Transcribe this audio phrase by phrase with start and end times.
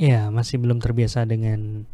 [0.00, 1.84] Ya, masih belum terbiasa dengan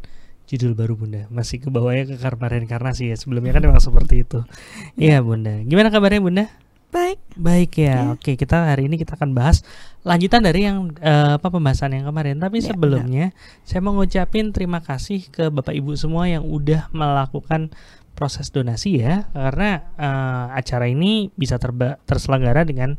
[0.47, 1.27] judul baru Bunda.
[1.27, 3.15] Masih ke bawahnya ke karma reinkarnasi ya.
[3.19, 4.47] Sebelumnya kan memang seperti itu.
[4.95, 5.59] Iya, Bunda.
[5.67, 6.45] Gimana kabarnya Bunda?
[6.87, 7.19] Baik.
[7.35, 8.15] Baik ya.
[8.15, 9.59] Oke, kita hari ini kita akan bahas
[10.07, 12.39] lanjutan dari yang eh, apa pembahasan yang kemarin.
[12.39, 13.25] Tapi Ya, sebelumnya
[13.67, 17.75] saya mau ngucapin terima kasih ke Bapak Ibu semua yang udah melakukan
[18.15, 19.27] proses donasi ya.
[19.35, 22.95] Karena eh, acara ini bisa terba- terselenggara dengan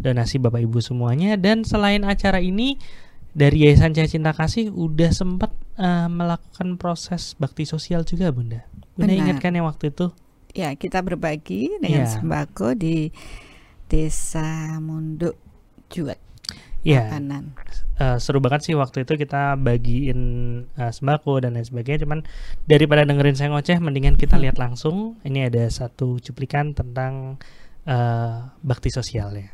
[0.00, 2.80] donasi Bapak Ibu semuanya dan selain acara ini
[3.38, 8.66] dari Yayasan Cahaya Cinta Kasih udah sempat eh, melakukan proses bakti sosial juga Bunda.
[8.98, 9.22] Bunda Benar.
[9.30, 10.10] ingat kan yang waktu itu?
[10.58, 12.18] Ya, kita berbagi dengan Iya.
[12.18, 13.14] sembako di
[13.86, 15.38] Desa Munduk
[15.86, 16.18] Juat.
[16.88, 17.52] Kanan.
[17.98, 20.20] Eh, seru banget sih waktu itu kita bagiin
[20.78, 22.22] eh, sembako dan lain sebagainya cuman
[22.64, 27.36] daripada dengerin saya ngoceh mendingan kita lihat langsung ini ada satu cuplikan tentang
[27.84, 29.50] eh, bakti sosialnya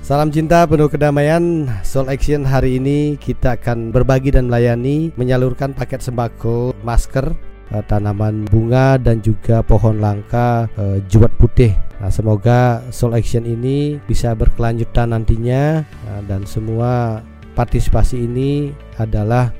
[0.00, 1.68] Salam cinta penuh kedamaian.
[1.84, 7.28] Soul Action hari ini kita akan berbagi dan melayani Menyalurkan paket sembako, masker,
[7.68, 11.76] eh, tanaman bunga dan juga pohon langka eh, juwat putih.
[12.00, 17.20] Nah semoga Soul Action ini bisa berkelanjutan nantinya Nah, Dan semua
[17.52, 19.52] partisipasi ini adalah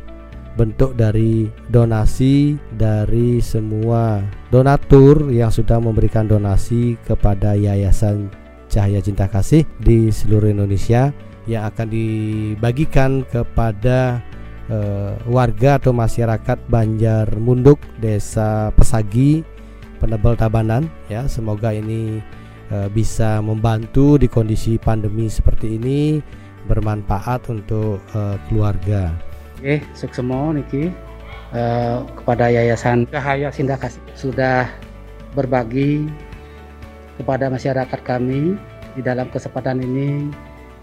[0.57, 9.67] bentuk dari donasi dari semua donatur yang sudah memberikan donasi kepada Yayasan Cahaya Cinta Kasih
[9.83, 11.11] di seluruh Indonesia
[11.51, 14.23] yang akan dibagikan kepada
[14.71, 19.43] eh, warga atau masyarakat Banjar Munduk, Desa Pesagi,
[19.99, 21.27] Penebel Tabanan ya.
[21.27, 22.23] Semoga ini
[22.71, 26.23] eh, bisa membantu di kondisi pandemi seperti ini
[26.71, 29.11] bermanfaat untuk eh, keluarga.
[29.59, 30.89] Oke, suksemo niki
[31.53, 34.71] eh, kepada Yayasan Cahaya Cinta Kasih sudah
[35.35, 36.07] berbagi
[37.21, 38.57] kepada masyarakat kami
[38.97, 40.33] di dalam kesempatan ini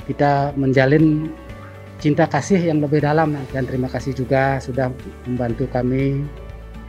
[0.05, 1.33] kita menjalin
[1.97, 3.33] cinta kasih yang lebih dalam.
[3.49, 4.93] Dan terima kasih juga sudah
[5.25, 6.21] membantu kami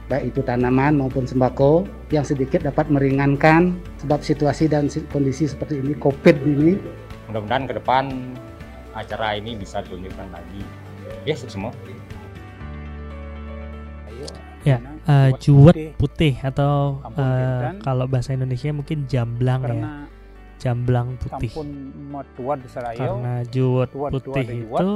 [0.09, 5.81] baik itu tanaman maupun sembako yang sedikit dapat meringankan sebab situasi dan si- kondisi seperti
[5.81, 6.81] ini COVID ini.
[7.29, 8.05] Mudah-mudahan ke depan
[8.97, 10.65] acara ini bisa dilanjutkan lagi.
[11.29, 11.73] Ya semua
[14.67, 16.37] Ya, Eh, juwet putih.
[16.45, 19.69] atau eh, kalau bahasa Indonesia mungkin jamblang ya.
[19.73, 19.91] Karena
[20.59, 21.51] jamblang putih.
[22.99, 24.91] karena juwet putih itu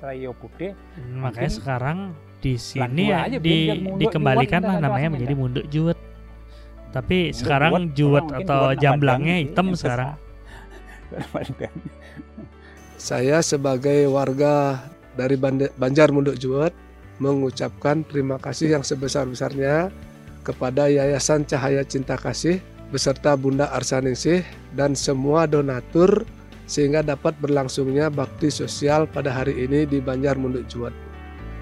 [0.00, 0.72] Serayo putih.
[1.12, 1.98] Makanya Mungkin sekarang
[2.40, 5.98] di sini ya di, dikembalikan lah kita namanya menjadi munduk juwet.
[6.90, 10.16] Tapi Munduk sekarang juwet, atau jamblangnya hitam sekarang.
[13.00, 14.78] Saya sebagai warga
[15.18, 15.34] dari
[15.74, 16.70] Banjar Munduk Juwet
[17.20, 19.92] mengucapkan terima kasih yang sebesar-besarnya
[20.42, 22.58] kepada Yayasan Cahaya Cinta Kasih
[22.90, 24.42] beserta Bunda Arsaningsih
[24.74, 26.26] dan semua donatur
[26.66, 30.94] sehingga dapat berlangsungnya bakti sosial pada hari ini di Banjar Munduk Juwet.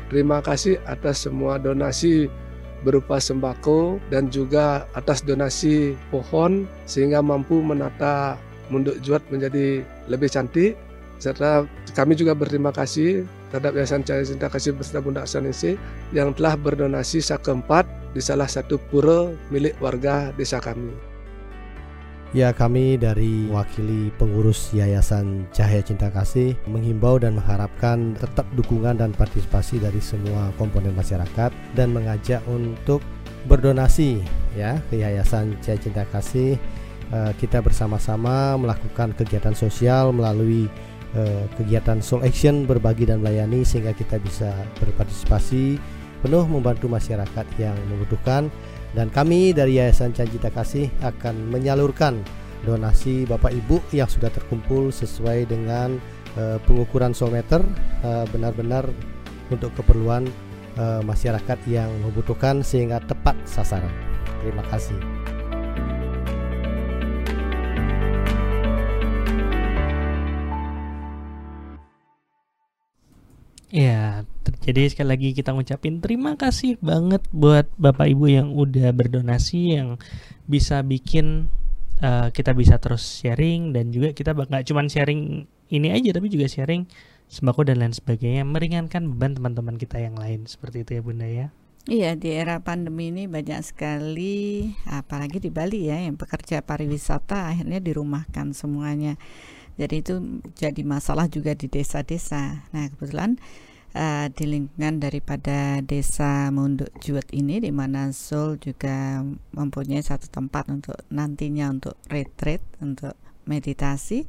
[0.09, 2.33] Terima kasih atas semua donasi
[2.81, 8.39] berupa sembako dan juga atas donasi pohon sehingga mampu menata
[8.71, 10.77] Munduk Juwet menjadi lebih cantik
[11.19, 11.67] serta
[11.99, 15.77] kami juga berterima kasih terhadap Yayasan Cahaya Cinta Kasih beserta Bunda Aksanisi
[16.13, 20.93] yang telah berdonasi sakeempat di salah satu pura milik warga desa kami.
[22.37, 29.17] Ya kami dari wakili pengurus Yayasan Cahaya Cinta Kasih menghimbau dan mengharapkan tetap dukungan dan
[29.17, 33.01] partisipasi dari semua komponen masyarakat dan mengajak untuk
[33.49, 34.21] berdonasi
[34.53, 36.61] ya ke Yayasan Cahaya Cinta Kasih
[37.09, 40.69] Eh, kita bersama-sama melakukan kegiatan sosial melalui
[41.17, 44.51] eh, kegiatan Soul Action berbagi dan melayani sehingga kita bisa
[44.83, 45.79] berpartisipasi
[46.25, 48.51] penuh membantu masyarakat yang membutuhkan
[48.93, 52.19] dan kami dari Yayasan Cinta Kasih akan menyalurkan
[52.67, 55.97] donasi Bapak Ibu yang sudah terkumpul sesuai dengan
[56.35, 57.63] eh, pengukuran solmeter
[58.03, 58.89] eh, benar-benar
[59.49, 60.29] untuk keperluan
[60.79, 63.91] masyarakat yang membutuhkan sehingga tepat sasaran.
[64.47, 65.18] Terima kasih.
[73.69, 74.25] Ya,
[74.65, 80.01] jadi sekali lagi kita ngucapin terima kasih banget buat Bapak Ibu yang udah berdonasi yang
[80.49, 81.53] bisa bikin
[82.01, 86.49] eh, kita bisa terus sharing dan juga kita nggak cuman sharing ini aja tapi juga
[86.49, 86.89] sharing
[87.29, 91.53] sembako dan lain sebagainya meringankan beban teman-teman kita yang lain seperti itu ya Bunda ya.
[91.89, 97.81] Iya, di era pandemi ini banyak sekali, apalagi di Bali ya, yang pekerja pariwisata akhirnya
[97.81, 99.17] dirumahkan semuanya.
[99.79, 102.67] Jadi itu jadi masalah juga di desa-desa.
[102.75, 103.39] Nah, kebetulan
[103.95, 109.23] eh, di lingkungan daripada desa Munduk Juwet ini, di mana Sul juga
[109.55, 113.15] mempunyai satu tempat untuk nantinya untuk retreat, untuk
[113.47, 114.27] meditasi,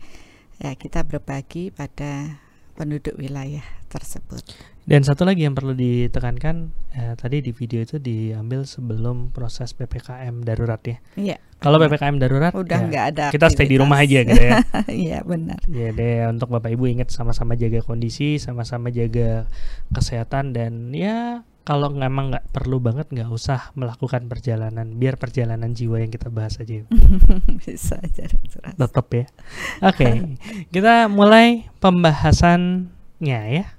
[0.62, 2.40] ya kita berbagi pada
[2.80, 4.40] penduduk wilayah tersebut.
[4.90, 10.42] Dan satu lagi yang perlu ditekankan eh, tadi di video itu diambil sebelum proses ppkm
[10.42, 10.98] darurat ya.
[11.14, 11.38] Iya.
[11.62, 13.26] Kalau ppkm darurat Udah ya, nggak ada.
[13.30, 14.66] kita stay di rumah aja gitu ya.
[14.90, 15.62] Iya benar.
[15.70, 19.46] Jadi untuk bapak ibu ingat sama-sama jaga kondisi, sama-sama jaga
[19.94, 24.98] kesehatan dan ya kalau memang nggak perlu banget nggak usah melakukan perjalanan.
[24.98, 26.82] Biar perjalanan jiwa yang kita bahas aja.
[27.62, 28.74] Bisa jelas.
[28.74, 29.30] Tetap ya.
[29.86, 30.34] Oke,
[30.74, 33.78] kita mulai pembahasannya ya.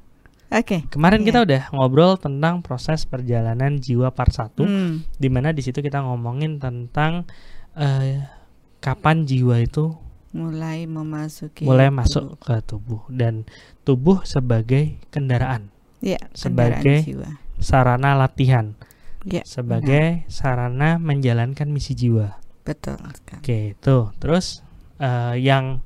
[0.50, 0.82] Oke.
[0.88, 1.26] Kemarin Iya.
[1.26, 6.02] kita udah ngobrol tentang proses perjalanan jiwa part 1 Hmm, di mana di situ kita
[6.02, 7.22] ngomongin tentang
[7.72, 8.26] eh,
[8.78, 9.94] kapan jiwa itu
[10.30, 13.46] mulai memasuki mulai masuk ke tubuh dan
[13.80, 15.70] tubuh sebagai kendaraan,
[16.00, 17.28] Iya, sebagai kendaraan jiwa.
[17.56, 18.74] sarana latihan,
[19.22, 22.38] Iya, sebagai sarana menjalankan misi jiwa.
[22.60, 22.98] betul.
[23.32, 23.96] Oke, itu.
[24.16, 24.66] Terus
[24.96, 25.78] eh, yang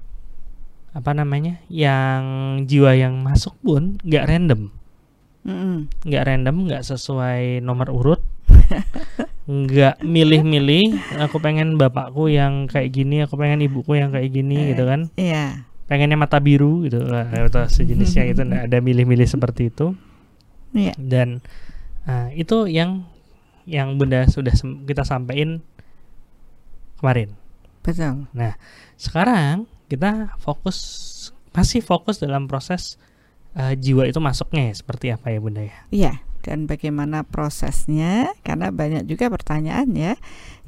[0.94, 1.58] apa namanya?
[1.66, 2.22] Yang
[2.70, 4.70] jiwa yang masuk pun nggak random.
[6.06, 8.22] Nggak random, nggak sesuai nomor urut,
[9.50, 10.96] nggak milih-milih.
[11.28, 14.66] Aku pengen bapakku yang kayak gini, aku pengen ibuku yang kayak gini, Eh.
[14.72, 15.12] gitu kan?
[15.20, 15.68] Iya.
[15.84, 19.92] Pengennya mata biru, gitu, Nah, atau sejenisnya itu nggak ada milih-milih seperti itu.
[20.72, 20.96] Iya.
[20.96, 21.44] Dan
[22.08, 23.04] ah, itu yang
[23.68, 24.56] yang bunda sudah
[24.88, 25.60] kita sampaikan
[26.96, 27.36] kemarin.
[27.84, 28.32] Betul.
[28.96, 30.78] Sekarang kita fokus
[31.54, 32.98] masih fokus dalam proses
[33.54, 35.76] eh, jiwa itu masuknya ya, seperti apa ya bunda ya?
[35.94, 36.12] Iya,
[36.44, 38.34] dan bagaimana prosesnya?
[38.44, 40.14] Karena banyak juga pertanyaan ya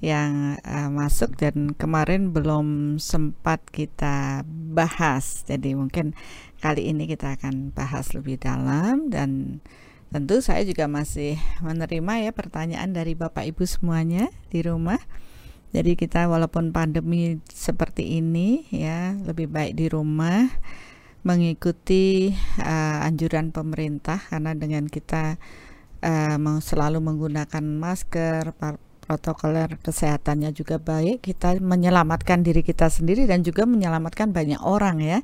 [0.01, 5.45] yang eh, masuk dan kemarin belum sempat kita bahas.
[5.45, 6.17] Jadi mungkin
[6.62, 9.61] kali ini kita akan bahas lebih dalam dan
[10.09, 15.03] tentu saya juga masih menerima ya pertanyaan dari Bapak Ibu semuanya di rumah.
[15.75, 20.47] Jadi kita walaupun pandemi seperti ini ya lebih baik di rumah
[21.27, 22.31] mengikuti
[22.63, 25.43] uh, anjuran pemerintah karena dengan kita
[26.07, 28.55] uh, selalu menggunakan masker
[29.06, 35.19] protokoler kesehatannya juga baik kita menyelamatkan diri kita sendiri dan juga menyelamatkan banyak orang ya.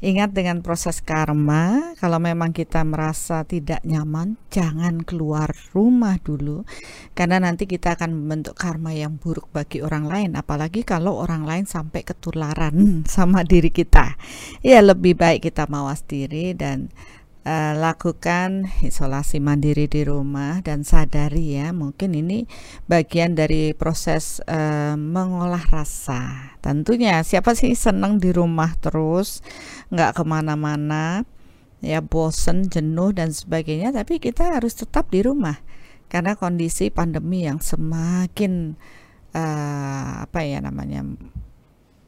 [0.00, 6.64] Ingat dengan proses karma kalau memang kita merasa tidak nyaman jangan keluar rumah dulu
[7.12, 11.68] karena nanti kita akan membentuk karma yang buruk bagi orang lain apalagi kalau orang lain
[11.68, 12.74] sampai ketularan
[13.04, 14.16] sama diri kita.
[14.64, 16.88] Ya lebih baik kita mawas diri dan
[17.46, 22.50] eh, lakukan isolasi mandiri di rumah dan sadari ya mungkin ini
[22.90, 26.52] bagian dari proses eh, mengolah rasa.
[26.58, 29.46] Tentunya siapa sih senang di rumah terus
[29.94, 31.22] nggak ke mana-mana
[31.78, 35.62] ya bosen jenuh dan sebagainya tapi kita harus tetap di rumah.
[36.10, 38.74] Karena kondisi pandemi yang semakin
[39.30, 41.06] eh, apa ya namanya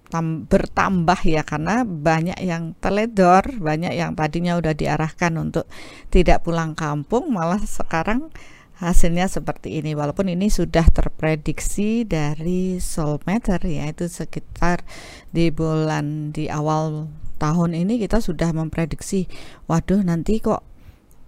[0.09, 5.65] tam- bertambah ya karena banyak yang teledor, banyak yang tadinya udah diarahkan untuk
[6.09, 8.33] tidak pulang kampung malah sekarang
[8.81, 9.93] hasilnya seperti ini.
[9.93, 14.83] Walaupun ini sudah terprediksi dari Solmeter yaitu sekitar
[15.31, 19.31] di bulan di awal tahun ini kita sudah memprediksi
[19.71, 20.67] waduh nanti kok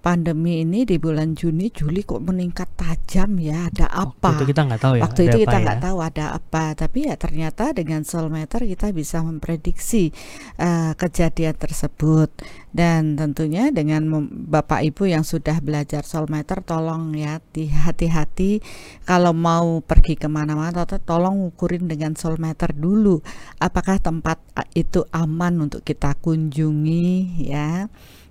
[0.00, 4.62] pandemi ini di bulan Juni Juli kok meningkat tajam ya ada apa Waktu itu kita
[4.64, 5.02] nggak tahu ya.
[5.04, 5.62] Waktu ada itu apa kita ya.
[5.64, 10.08] nggak tahu ada apa, tapi ya ternyata dengan Soulmeter kita bisa memprediksi
[10.56, 12.32] eh, kejadian tersebut.
[12.70, 18.62] Dan tentunya dengan Bapak Ibu yang sudah belajar Soulmeter, tolong ya di- hati-hati
[19.02, 23.20] kalau mau pergi ke mana-mana, to- tolong ukurin dengan Soulmeter dulu.
[23.58, 27.90] Apakah tempat eh, itu aman untuk kita kunjungi ya?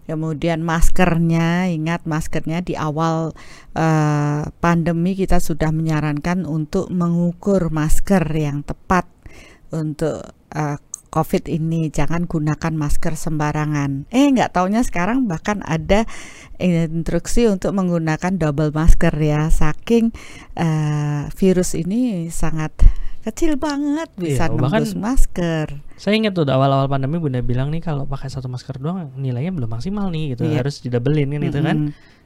[0.10, 3.38] Kemudian maskernya, ingat maskernya di awal
[3.78, 9.06] eh, pandemi kita sudah menyarankan untuk mengukur masker yang tepat
[9.70, 10.82] untuk eh,
[11.13, 11.94] COVID ini.
[11.94, 14.10] Jangan gunakan masker sembarangan.
[14.10, 16.10] Eh, nggak taunya sekarang bahkan ada
[16.58, 19.54] instruksi untuk menggunakan double masker ya.
[19.54, 20.10] Saking
[20.58, 22.74] eh, virus ini sangat
[23.29, 25.67] kecil banget bisa Iya, bahkan- nembus masker.
[25.95, 29.69] Saya ingat tuh awal-awal pandemi Bunda bilang nih kalau pakai satu masker doang nilainya belum
[29.69, 30.43] maksimal nih gitu.
[30.45, 30.63] Iya.
[30.63, 31.79] Harus didabelin kan itu kan.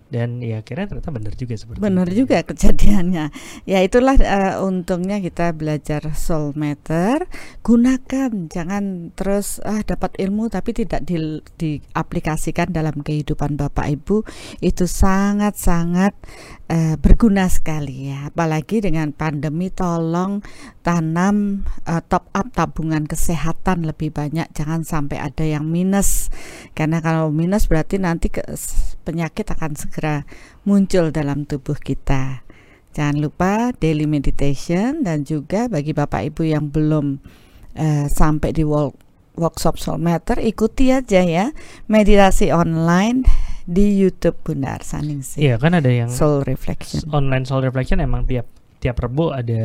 [0.04, 3.34] Dan ya akhirnya ternyata benar juga seperti Benar juga kejadiannya.
[3.66, 7.26] Ya itulah eh, untungnya kita belajar soulmeter.
[7.66, 14.22] Gunakan, jangan terus ah dapat ilmu tapi tidak di- diaplikasikan dalam kehidupan Bapak Ibu.
[14.62, 16.14] Itu sangat-sangat
[16.74, 18.34] eh, berguna sekali ya.
[18.34, 20.42] Apalagi dengan pandemi tolong
[20.82, 24.50] tanam eh, top up tabungan kesehatan lebih banyak.
[24.58, 26.34] Jangan sampai ada yang minus.
[26.74, 28.50] Karena kalau minus berarti nanti ke-
[29.06, 30.26] penyakit akan segera
[30.66, 32.42] muncul dalam tubuh kita.
[32.94, 37.22] Jangan lupa daily meditation dan juga bagi Bapak Ibu yang belum
[37.78, 38.62] eh, sampai di
[39.34, 41.50] workshop Soul Matter ikuti aja ya
[41.90, 43.26] meditasi online
[43.64, 45.40] di YouTube Bunda Arsaningsih.
[45.40, 47.08] Iya kan ada yang Soul Reflection.
[47.12, 48.48] online soul reflection emang tiap
[48.84, 49.64] tiap Rebo ada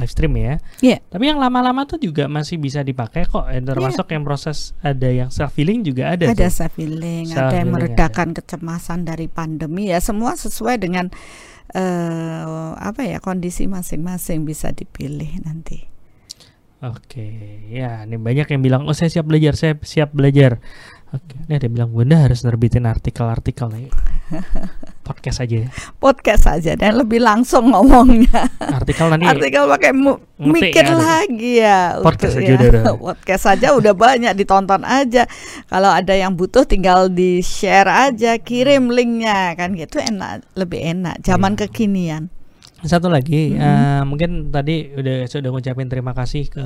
[0.00, 0.56] live stream ya.
[0.80, 0.98] Iya.
[1.04, 3.44] Tapi yang lama-lama tuh juga masih bisa dipakai kok.
[3.52, 6.32] Eh, Termasuk yang proses ada yang self healing juga ada.
[6.32, 6.64] Ada tuh.
[6.64, 11.12] self healing, Self ada yang meredakan kecemasan dari pandemi ya semua sesuai dengan
[11.72, 15.88] eh apa ya kondisi masing-masing bisa dipilih nanti.
[16.82, 20.58] Oke, ya ini banyak yang bilang, oh saya siap belajar, saya siap belajar.
[21.12, 23.92] Oke, ini ada yang bilang Bunda harus nerbitin artikel-artikel nih.
[25.06, 25.70] Podcast aja ya.
[26.00, 28.48] Podcast aja dan lebih langsung ngomongnya.
[28.56, 31.80] Artikel nanti Artikel pakai ngetik mikir ya, lagi ya.
[32.00, 32.56] Podcast untuk aja ya.
[32.56, 32.96] udah- udah.
[33.12, 35.28] Podcast aja udah banyak ditonton aja.
[35.68, 41.20] Kalau ada yang butuh tinggal di share aja, kirim linknya kan gitu enak, lebih enak.
[41.20, 41.68] Zaman Iya.
[41.68, 42.22] kekinian.
[42.82, 43.62] Satu lagi, Mm-hmm.
[43.62, 46.64] eh, mungkin tadi udah sudah ngucapin terima kasih ke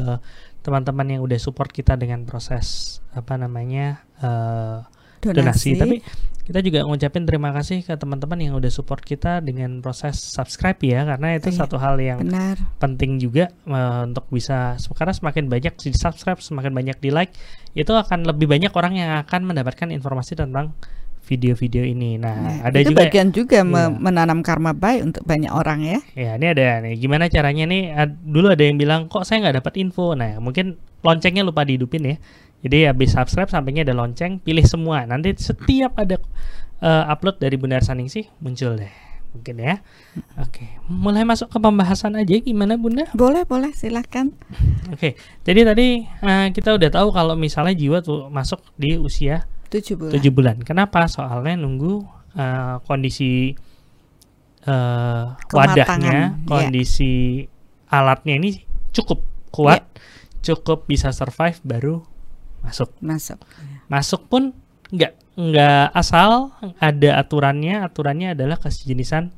[0.64, 4.80] teman-teman yang udah support kita dengan proses apa namanya eh,
[5.20, 5.36] donasi.
[5.36, 5.70] Donasi.
[5.76, 5.96] Tapi
[6.46, 11.02] kita juga ngucapin terima kasih ke teman-teman yang udah support kita dengan proses subscribe ya,
[11.02, 12.54] karena itu Iya, satu hal yang Benar.
[12.78, 17.34] penting juga eh, untuk bisa karena semakin banyak di subscribe semakin banyak di like
[17.76, 20.72] itu akan lebih banyak orang yang akan mendapatkan informasi tentang
[21.26, 22.16] video-video ini.
[22.16, 23.90] Nah Nah, ada itu juga bagian juga Iya.
[23.90, 25.98] menanam karma baik untuk banyak orang ya.
[26.14, 26.94] ya ini ada nih.
[26.96, 27.82] Gimana caranya nih?
[27.90, 30.14] Ad- dulu ada yang bilang kok saya nggak dapat info?
[30.14, 32.16] Nah mungkin loncengnya lupa dihidupin ya.
[32.62, 35.02] Jadi habis subscribe sampingnya ada lonceng pilih semua.
[35.04, 36.16] Nanti setiap ada
[36.78, 38.90] eh, upload dari Bunda Saningsih muncul deh.
[39.36, 39.84] Mungkin ya.
[40.40, 42.38] Oke mulai masuk ke pembahasan aja.
[42.38, 43.04] Gimana Bunda?
[43.12, 44.32] Boleh, boleh, silakan.
[44.94, 49.94] Oke, jadi tadi eh, kita udah tahu kalau misalnya jiwa tuh masuk di usia Tujuh
[49.98, 50.12] bulan.
[50.14, 50.56] 7 bulan.
[50.62, 51.06] Kenapa?
[51.10, 53.52] Soalnya nunggu eh, kondisi
[54.66, 56.46] eh, wadahnya, Kematangan, ya.
[56.46, 57.44] kondisi
[57.86, 58.50] alatnya ini
[58.90, 59.82] cukup kuat,
[60.42, 62.02] cukup bisa survive baru
[62.62, 62.90] masuk.
[62.98, 63.38] Masuk.
[63.86, 64.50] Masuk pun
[64.90, 67.82] nggak nggak asal ada aturannya.
[67.82, 69.30] Aturannya adalah kesejenisan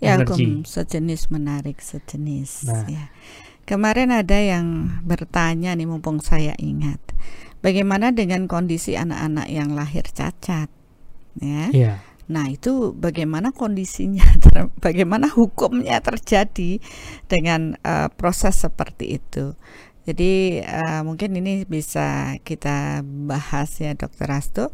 [0.00, 0.64] Ya, energi.
[0.64, 2.64] sejenis menarik sejenis.
[2.64, 2.88] Nah.
[2.88, 3.04] Ya.
[3.68, 6.98] Kemarin ada yang bertanya nih, mumpung saya ingat,
[7.64, 10.68] bagaimana dengan kondisi anak-anak yang lahir cacat?
[11.38, 11.92] Ya, Iya.
[12.30, 14.26] nah itu bagaimana kondisinya,
[14.84, 16.78] bagaimana hukumnya terjadi
[17.30, 19.54] dengan eh, proses seperti itu.
[20.08, 24.64] Jadi eh, mungkin ini bisa kita bahas ya, Dokter Asto,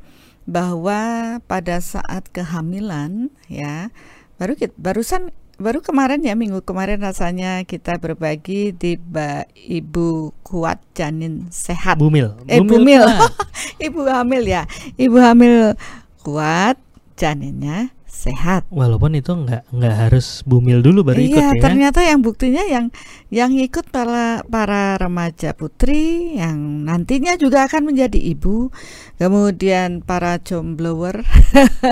[0.46, 3.90] bahwa pada saat kehamilan ya
[4.38, 10.80] baru kit- barusan baru kemarin ya minggu kemarin rasanya kita berbagi di Ba- Ibu Kuat
[10.92, 11.96] Janin Sehat.
[11.96, 12.36] Bumil.
[12.44, 13.00] Eh, Bumil.
[13.00, 13.32] mah.
[13.88, 14.68] Ibu hamil ya.
[15.00, 15.72] Ibu hamil
[16.20, 16.76] kuat,
[17.14, 18.64] janinnya sehat.
[18.72, 21.60] Walaupun itu nggak nggak harus bumil dulu baru ikut iya, ya.
[21.60, 22.88] ternyata yang buktinya yang
[23.28, 28.72] yang ikut para para remaja putri yang nantinya juga akan menjadi ibu,
[29.20, 31.20] kemudian para jomblower,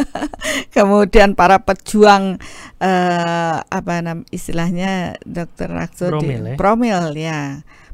[0.76, 2.40] kemudian para pejuang
[2.80, 6.56] eh, apa nam istilahnya dokter Rakso di- Promil ya.
[6.56, 7.40] promil ya,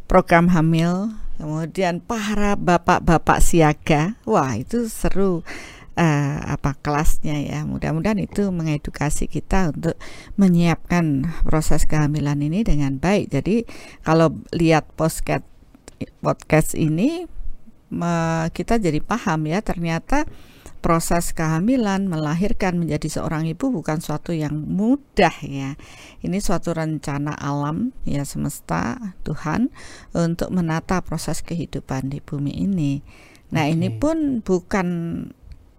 [0.06, 1.10] program hamil,
[1.42, 5.42] kemudian para bapak-bapak siaga, wah itu seru
[5.96, 7.66] eh, apa kelasnya ya.
[7.66, 9.96] Mudah-mudahan itu mengedukasi kita untuk
[10.36, 13.32] menyiapkan proses kehamilan ini dengan baik.
[13.32, 13.64] Jadi
[14.04, 15.46] kalau lihat podcast
[16.24, 17.26] podcast ini
[18.54, 20.22] kita jadi paham ya ternyata
[20.80, 25.76] proses kehamilan melahirkan menjadi seorang ibu bukan suatu yang mudah ya.
[26.24, 29.68] Ini suatu rencana alam ya semesta Tuhan
[30.16, 33.04] untuk menata proses kehidupan di bumi ini.
[33.50, 33.98] Nah, ini Oke.
[33.98, 34.88] pun bukan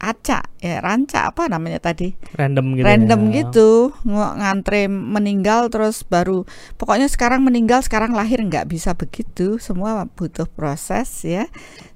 [0.01, 2.83] acak ya ranca apa namanya tadi Random gitu.
[2.83, 3.33] random ya.
[3.37, 3.69] gitu
[4.01, 6.41] ng- ngantre meninggal terus baru
[6.75, 11.45] pokoknya sekarang meninggal sekarang lahir nggak bisa begitu semua butuh proses ya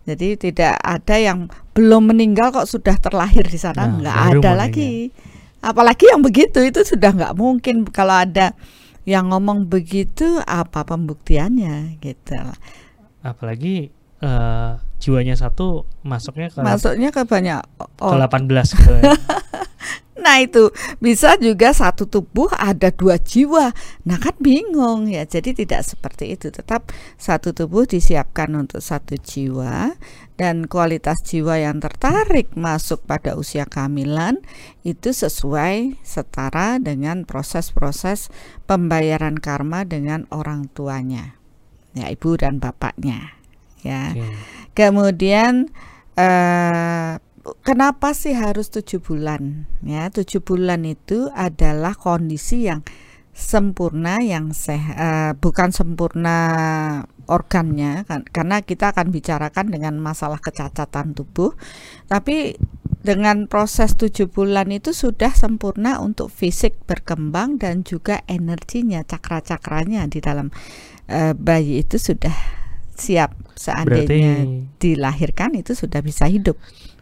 [0.04, 1.40] jadi tidak ada yang
[1.74, 4.56] belum meninggal kok sudah terlahir di sana Nah, nggak ada meninggal.
[4.56, 4.92] lagi
[5.60, 8.54] apalagi yang begitu itu sudah nggak mungkin kalau ada
[9.04, 12.38] yang ngomong begitu apa pembuktiannya gitu
[13.22, 13.90] Apalagi
[14.22, 17.60] eh, jiwanya satu masuknya ke, masuknya ke banyak
[18.00, 19.14] ke oh, 18 gitu ya.
[20.26, 23.70] Nah itu bisa juga satu tubuh ada dua jiwa.
[24.10, 25.22] Nah kan bingung ya.
[25.22, 26.50] Jadi tidak seperti itu.
[26.50, 26.90] Tetap
[27.22, 29.94] satu tubuh disiapkan untuk satu jiwa
[30.36, 34.44] dan kualitas jiwa yang tertarik masuk pada usia kehamilan
[34.84, 38.34] itu sesuai setara dengan proses-proses
[38.68, 41.40] pembayaran karma dengan orang tuanya,
[41.96, 43.40] ya ibu dan bapaknya,
[43.86, 44.12] ya.
[44.18, 44.26] Oke.
[44.74, 45.70] Kemudian
[46.18, 47.22] eh,
[47.62, 49.70] kenapa sih harus tujuh bulan?
[49.86, 52.82] Ya, tujuh bulan itu adalah kondisi yang
[53.36, 56.40] sempurna, yang sehat, bukan sempurna
[57.28, 61.58] organnya kan karena kita akan bicarakan dengan masalah kecacatan tubuh
[62.06, 62.58] tapi
[63.06, 70.22] dengan proses tujuh bulan itu sudah sempurna untuk fisik berkembang dan juga energinya cakra-cakranya di
[70.22, 70.50] dalam
[71.10, 72.34] uh, bayi itu sudah
[72.96, 76.56] siap seandainya Berarti- dilahirkan itu sudah bisa hidup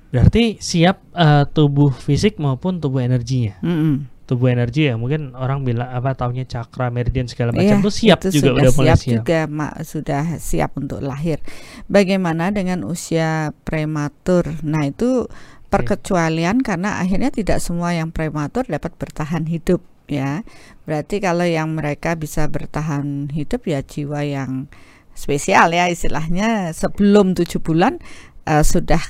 [0.10, 3.58] Berarti siap eh, tubuh fisik maupun tubuh energinya.
[3.62, 4.06] Mm-mm.
[4.24, 8.18] Tubuh energi ya mungkin orang bilang apa taunya cakra, meridian segala macam Iya, tuh siap
[8.22, 9.14] itu juga sudah udah mulai siap, siap.
[9.18, 11.42] juga ma- sudah siap untuk lahir.
[11.88, 14.54] Bagaimana dengan usia prematur?
[14.62, 15.26] Nah itu
[15.68, 20.46] perkecualian karena akhirnya tidak semua yang prematur dapat bertahan hidup ya.
[20.86, 24.70] Berarti kalau yang mereka bisa bertahan hidup ya jiwa yang
[25.14, 28.02] spesial ya istilahnya sebelum tujuh bulan
[28.50, 29.02] eh, sudah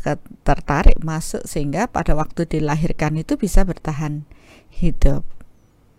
[0.43, 4.27] tertarik masuk sehingga pada waktu dilahirkan itu bisa bertahan
[4.69, 5.23] hidup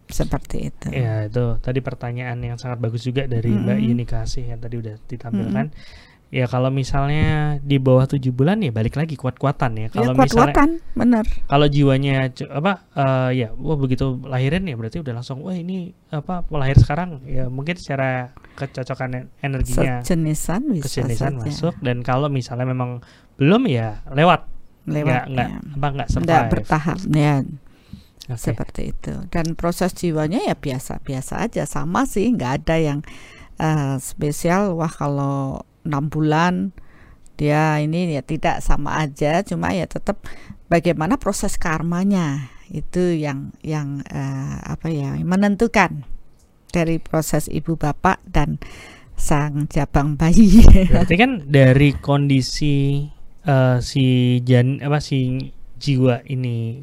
[0.09, 0.89] seperti itu.
[0.93, 3.89] Ya itu tadi pertanyaan yang sangat bagus juga dari Mbak Mm-mm.
[3.89, 5.67] Yuni Kasih yang tadi udah ditampilkan.
[6.35, 9.87] Ya kalau misalnya di bawah tujuh bulan ya balik lagi kuat-kuatan ya.
[9.87, 11.25] Ya Kalau misalnya kuat-kuatan, benar.
[11.47, 16.43] kalau jiwanya apa eh, ya wah begitu lahirin ya berarti udah langsung wah ini apa
[16.51, 22.27] lahir sekarang ya mungkin secara kecocokan en- energinya Sejenisan bisa kesenisan saja masuk dan kalau
[22.27, 22.99] misalnya memang
[23.39, 24.51] belum ya lewat
[24.91, 25.59] lewat nggak nggak ya.
[25.79, 26.51] apa nggak survive.
[26.51, 27.35] bertahap ya
[28.27, 28.41] Oke.
[28.41, 32.99] seperti itu dan proses jiwanya ya biasa-biasa aja sama sih nggak ada yang
[33.63, 36.73] eh, spesial wah kalau enam bulan
[37.35, 40.23] dia ini ya tidak sama aja cuma ya tetap
[40.71, 46.07] bagaimana proses karmanya itu yang yang eh, apa ya menentukan
[46.71, 48.59] dari proses ibu bapak dan
[49.15, 53.07] sang jabang bayi Berarti kan dari kondisi
[53.47, 56.83] eh, si jan apa si jiwa ini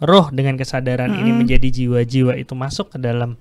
[0.00, 1.38] roh dengan kesadaran ini Mm-mm.
[1.44, 3.36] menjadi jiwa-jiwa itu masuk ke dalam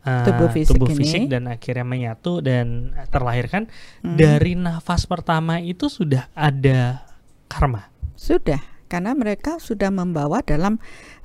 [0.00, 0.96] eh, Tubuh fisik tubuh ini.
[0.98, 3.68] fisik dan akhirnya menyatu dan terlahirkan
[4.00, 4.16] Hmm.
[4.16, 7.04] dari nafas pertama itu sudah ada
[7.46, 7.88] karma.
[8.14, 10.76] Sudah, karena mereka sudah membawa dalam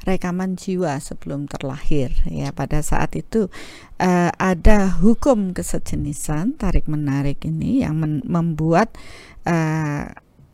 [0.04, 2.12] rekaman jiwa sebelum terlahir.
[2.26, 3.48] Ya, pada saat itu
[3.96, 8.96] eh, ada hukum kesejenisan tarik menarik ini yang men- membuat
[9.44, 10.08] eh,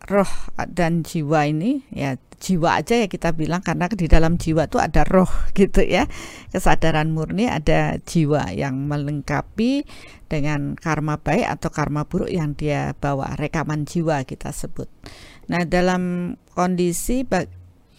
[0.06, 0.34] roh
[0.68, 5.06] dan jiwa ini ya jiwa aja ya kita bilang karena di dalam jiwa itu ada
[5.06, 6.10] roh gitu ya
[6.50, 9.86] kesadaran murni ada jiwa yang melengkapi
[10.26, 14.90] dengan karma baik atau karma buruk yang dia bawa rekaman jiwa kita sebut
[15.52, 17.28] Nah, dalam kondisi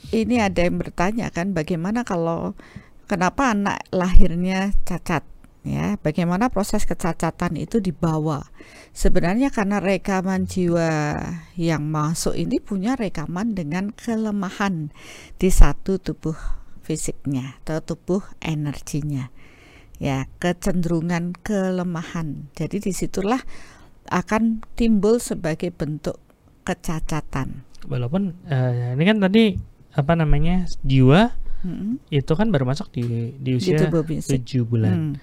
[0.09, 2.57] ini ada yang bertanya kan bagaimana kalau
[3.05, 5.21] kenapa anak lahirnya cacat
[5.61, 6.01] ya?
[6.01, 8.49] Bagaimana proses kecacatan itu dibawa?
[8.93, 11.17] Sebenarnya karena rekaman jiwa
[11.57, 14.93] yang masuk ini punya rekaman dengan kelemahan
[15.41, 16.37] di satu tubuh
[16.85, 19.33] fisiknya atau tubuh energinya.
[19.97, 22.53] Ya, kecenderungan kelemahan.
[22.53, 23.41] Jadi di situlah
[24.13, 26.21] akan timbul sebagai bentuk
[26.69, 27.65] kecacatan.
[27.89, 29.57] Walaupun eh, ini kan tadi
[29.93, 31.33] apa namanya jiwa
[31.65, 32.01] Mm-mm.
[32.13, 34.93] itu kan baru masuk di di Di usia tujuh bulan.
[34.93, 35.15] Hmm.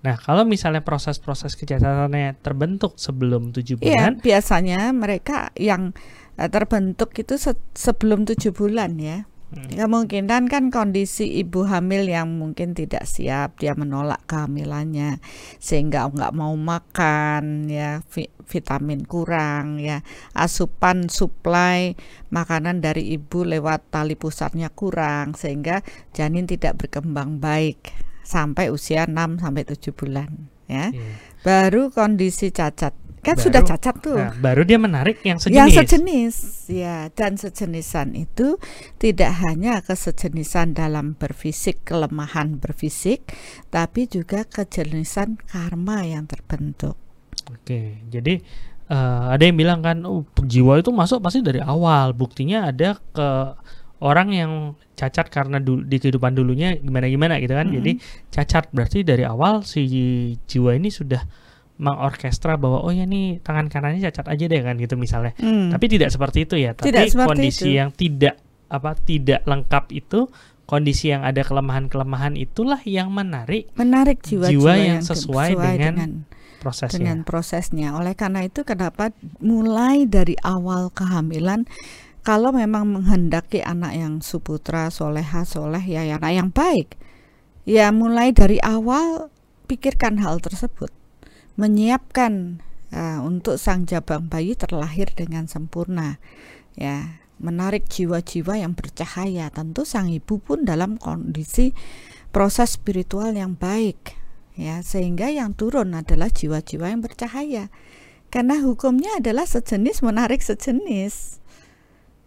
[0.00, 5.92] Nah kalau misalnya proses-proses kecacatannya terbentuk sebelum tujuh Iya, bulan, biasanya mereka yang
[6.40, 9.28] eh, terbentuk itu se- sebelum tujuh bulan ya.
[9.50, 9.66] Hmm.
[9.66, 15.18] Kemungkinan kan kondisi ibu hamil yang mungkin tidak siap, dia menolak kehamilannya
[15.58, 20.06] sehingga nggak mau makan ya, vi- vitamin kurang ya,
[20.38, 21.98] asupan suplai
[22.30, 25.82] makanan dari ibu lewat tali pusatnya kurang sehingga
[26.14, 27.90] janin tidak berkembang baik
[28.30, 30.30] sampai usia 6 sampai 7 bulan
[30.70, 30.94] ya.
[30.94, 31.10] Iya.
[31.42, 32.94] Baru kondisi cacat.
[33.20, 34.16] Kan Baru- sudah cacat tuh.
[34.16, 35.56] Nah, baru dia menarik yang sejenis.
[35.60, 36.34] Yang sejenis,
[36.72, 38.56] ya, dan sejenisan itu
[38.96, 43.28] tidak hanya kesejenisan dalam berfisik, kelemahan berfisik,
[43.68, 46.96] tapi juga kejenisan karma yang terbentuk.
[47.52, 48.40] Oke, jadi
[48.88, 52.16] eh, ada yang bilang kan, oh, jiwa itu masuk pasti dari awal.
[52.16, 53.28] Buktinya ada ke
[54.00, 54.52] orang yang
[54.94, 57.64] cacat karena du- di kehidupan dulunya gimana-gimana gitu kan.
[57.64, 57.76] Mm-mm.
[57.78, 57.92] Jadi
[58.28, 59.84] cacat berarti dari awal si
[60.42, 61.20] jiwa ini sudah
[61.76, 65.32] mengorkestra bahwa oh ya nih tangan kanannya cacat aja deh kan gitu misalnya.
[65.36, 65.68] Hmm.
[65.68, 66.72] Tapi tidak seperti itu ya.
[66.72, 67.76] Tapi Tidak kondisi itu.
[67.76, 68.36] yang tidak
[68.68, 70.28] apa tidak lengkap itu
[70.62, 76.10] kondisi yang ada kelemahan-kelemahan itulah yang menarik Menarik jiwa-jiwa jiwa yang ke- sesuai dengan dengan
[76.60, 76.94] prosesnya.
[76.94, 77.88] dengan prosesnya.
[77.92, 79.10] Oleh karena itu kenapa
[79.40, 81.64] mulai dari awal kehamilan
[82.20, 87.00] kalau memang menghendaki anak yang suputra, soleha, soleh ya ya anak yang baik.
[87.64, 89.32] Ya mulai dari awal
[89.68, 90.92] pikirkan hal tersebut.
[91.56, 92.60] Menyiapkan
[92.92, 96.20] eh, untuk sang jabang bayi terlahir dengan sempurna.
[96.76, 99.48] Ya, menarik jiwa-jiwa yang bercahaya.
[99.48, 101.72] Tentu sang ibu pun dalam kondisi
[102.30, 104.20] proses spiritual yang baik
[104.60, 107.72] ya sehingga yang turun adalah jiwa-jiwa yang bercahaya
[108.30, 111.39] Karena hukumnya adalah sejenis menarik sejenis.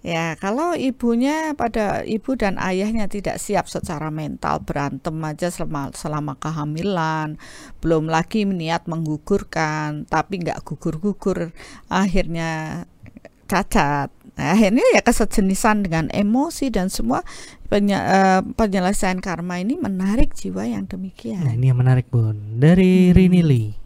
[0.04, 6.36] Ya, kalau ibunya pada ibu dan ayahnya tidak siap secara mental berantem aja selama, selama
[6.44, 7.39] kehamilan,
[7.80, 11.56] belum lagi niat menggugurkan, tapi nggak gugur-gugur,
[11.88, 12.84] akhirnya
[13.48, 14.12] cacat.
[14.34, 17.24] Nah, akhirnya ya kesejenisan dengan emosi dan semua
[17.72, 21.48] penye, uh, penyelesaian karma ini menarik jiwa yang demikian.
[21.48, 22.60] Nah, ini yang menarik, Bun.
[22.60, 23.16] Dari hmm.
[23.16, 23.83] Rinili.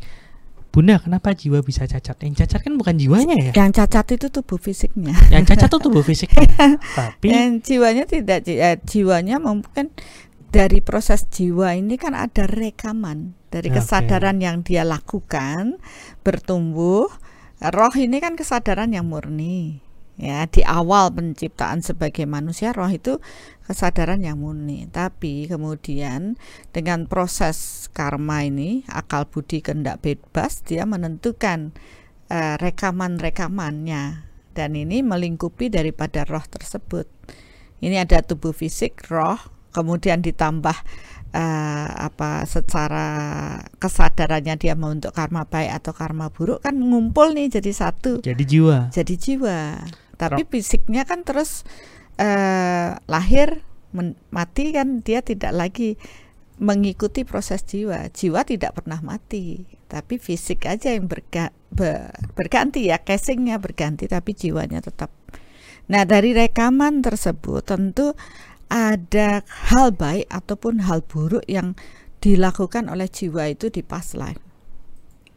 [0.67, 2.13] Bunda, kenapa jiwa bisa cacat?
[2.21, 3.51] Yang cacat kan bukan jiwanya ya?
[3.55, 5.15] Yang cacat itu tubuh fisiknya.
[5.33, 6.45] Yang cacat itu tubuh fisiknya.
[6.99, 9.89] Tapi yang jiwanya tidak eh, jiwanya mungkin
[10.53, 14.45] dari proses jiwa ini kan ada rekaman dari kesadaran okay.
[14.45, 15.79] yang dia lakukan
[16.21, 17.09] bertumbuh.
[17.57, 19.86] Roh ini kan kesadaran yang murni.
[20.17, 23.21] Ya, di awal penciptaan sebagai manusia roh itu
[23.69, 24.89] kesadaran yang murni.
[24.89, 26.41] Tapi kemudian
[26.73, 31.69] dengan proses karma ini, akal budi kehendak bebas, dia menentukan
[32.33, 34.25] uh, rekaman-rekamannya
[34.57, 37.05] dan ini melingkupi daripada roh tersebut.
[37.77, 39.37] Ini ada tubuh fisik, roh,
[39.69, 40.73] kemudian ditambah
[41.29, 43.07] uh, apa secara
[43.77, 48.25] kesadarannya dia membentuk karma baik atau karma buruk kan ngumpul nih jadi satu.
[48.25, 48.89] Jadi jiwa.
[48.89, 49.77] Jadi jiwa.
[50.17, 51.61] Tapi fisiknya kan terus
[52.17, 53.61] uh, lahir
[54.33, 55.95] mati kan dia tidak lagi
[56.57, 58.09] mengikuti proses jiwa.
[58.09, 64.33] Jiwa tidak pernah mati, tapi fisik aja yang berga, ber, berganti ya, casingnya berganti, tapi
[64.33, 65.13] jiwanya tetap.
[65.87, 68.17] Nah dari rekaman tersebut tentu
[68.67, 71.79] ada hal baik ataupun hal buruk yang
[72.19, 74.41] dilakukan oleh jiwa itu di past life.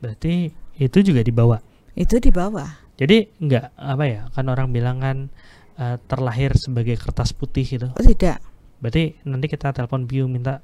[0.00, 1.60] Berarti itu juga dibawa.
[1.94, 2.89] Itu dibawa.
[3.00, 4.20] Jadi enggak apa ya?
[4.36, 5.32] Kan orang bilang kan
[5.80, 7.88] uh, terlahir sebagai kertas putih gitu?
[7.96, 8.44] Oh tidak.
[8.80, 10.60] Berarti nanti kita telepon Biu minta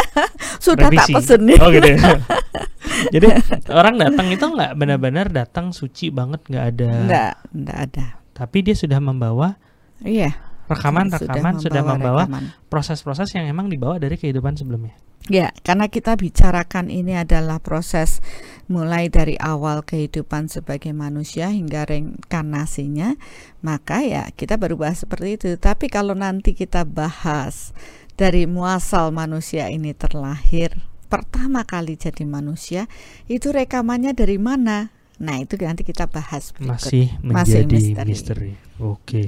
[0.64, 1.12] sudah revisi.
[1.12, 1.58] tak pesen nih.
[1.60, 1.88] Oh gitu.
[1.92, 2.16] Ya.
[3.14, 3.26] Jadi
[3.68, 6.90] orang datang itu nggak benar-benar datang suci banget nggak ada.
[7.04, 8.06] Nggak, nggak ada.
[8.32, 9.60] Tapi dia sudah membawa.
[10.00, 10.32] Iya.
[10.64, 12.24] Rekaman-rekaman sudah membawa
[12.72, 14.96] proses-proses yang emang dibawa dari kehidupan sebelumnya.
[15.28, 18.20] Ya, karena kita bicarakan ini adalah proses
[18.66, 23.16] mulai dari awal kehidupan sebagai manusia hingga reinkarnasinya,
[23.60, 25.48] maka ya kita baru bahas seperti itu.
[25.60, 27.76] Tapi kalau nanti kita bahas
[28.14, 30.74] dari muasal manusia ini terlahir,
[31.12, 32.88] pertama kali jadi manusia,
[33.28, 34.94] itu rekamannya dari mana?
[35.22, 36.74] Nah, itu nanti kita bahas berikut.
[36.74, 38.08] Masih menjadi Masih misteri.
[38.10, 38.52] misteri.
[38.82, 39.26] Oke.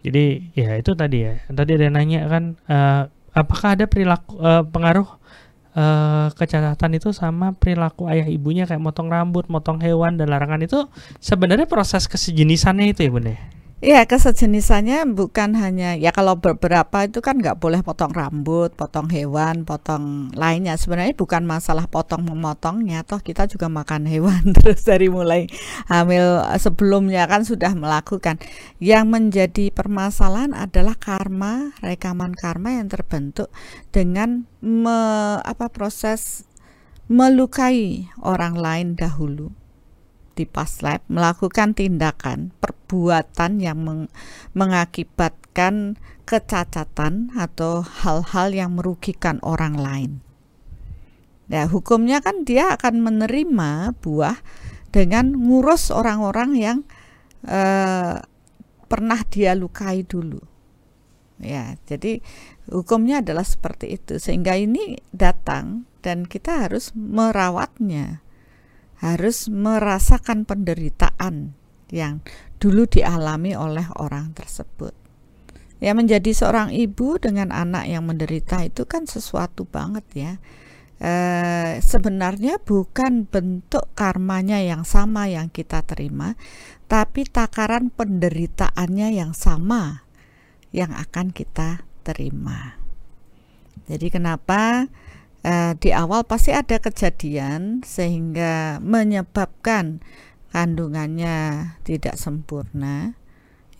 [0.00, 1.44] Jadi ya itu tadi ya.
[1.50, 3.02] Tadi ada nanya kan uh,
[3.36, 5.17] apakah ada perilaku uh, pengaruh
[5.78, 10.90] uh, kecacatan itu sama perilaku ayah ibunya kayak motong rambut, motong hewan dan larangan itu
[11.22, 13.38] sebenarnya proses kesejenisannya itu ya bunda?
[13.78, 19.62] Iya kesejenisannya bukan hanya ya kalau beberapa itu kan nggak boleh potong rambut, potong hewan,
[19.62, 20.74] potong lainnya.
[20.74, 25.46] Sebenarnya bukan masalah potong memotongnya, toh kita juga makan hewan terus dari mulai
[25.86, 28.42] hamil sebelumnya kan sudah melakukan.
[28.82, 33.46] Yang menjadi permasalahan adalah karma, rekaman karma yang terbentuk
[33.94, 34.98] dengan me,
[35.46, 36.50] apa proses
[37.06, 39.54] melukai orang lain dahulu
[40.38, 44.06] di past life melakukan tindakan perbuatan yang meng
[44.54, 50.12] mengakibatkan kecacatan atau hal-hal yang merugikan orang lain.
[51.50, 54.38] Ya, hukumnya kan dia akan menerima buah
[54.94, 56.78] dengan ngurus orang-orang yang
[57.48, 58.20] eh,
[58.86, 60.38] pernah dia lukai dulu.
[61.40, 62.20] Ya, jadi
[62.68, 64.20] hukumnya adalah seperti itu.
[64.20, 68.20] Sehingga ini datang dan kita harus merawatnya
[68.98, 71.54] harus merasakan penderitaan
[71.88, 72.20] yang
[72.58, 74.92] dulu dialami oleh orang tersebut.
[75.78, 80.32] Ya menjadi seorang ibu dengan anak yang menderita itu kan sesuatu banget ya.
[80.98, 81.12] E,
[81.78, 86.34] sebenarnya bukan bentuk karmanya yang sama yang kita terima,
[86.90, 90.02] tapi takaran penderitaannya yang sama
[90.74, 92.74] yang akan kita terima.
[93.86, 94.90] Jadi kenapa
[95.48, 100.04] eh, di awal pasti ada kejadian sehingga menyebabkan
[100.52, 103.16] kandungannya tidak sempurna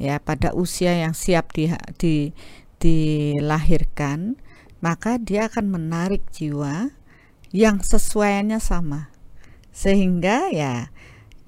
[0.00, 1.68] ya pada usia yang siap di,
[2.00, 2.32] di
[2.78, 4.40] dilahirkan
[4.80, 6.94] maka dia akan menarik jiwa
[7.52, 9.10] yang sesuainya sama
[9.74, 10.88] sehingga ya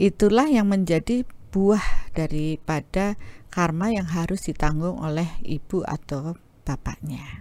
[0.00, 1.83] itulah yang menjadi buah
[2.14, 3.18] daripada
[3.50, 7.39] karma yang harus ditanggung oleh ibu atau bapaknya.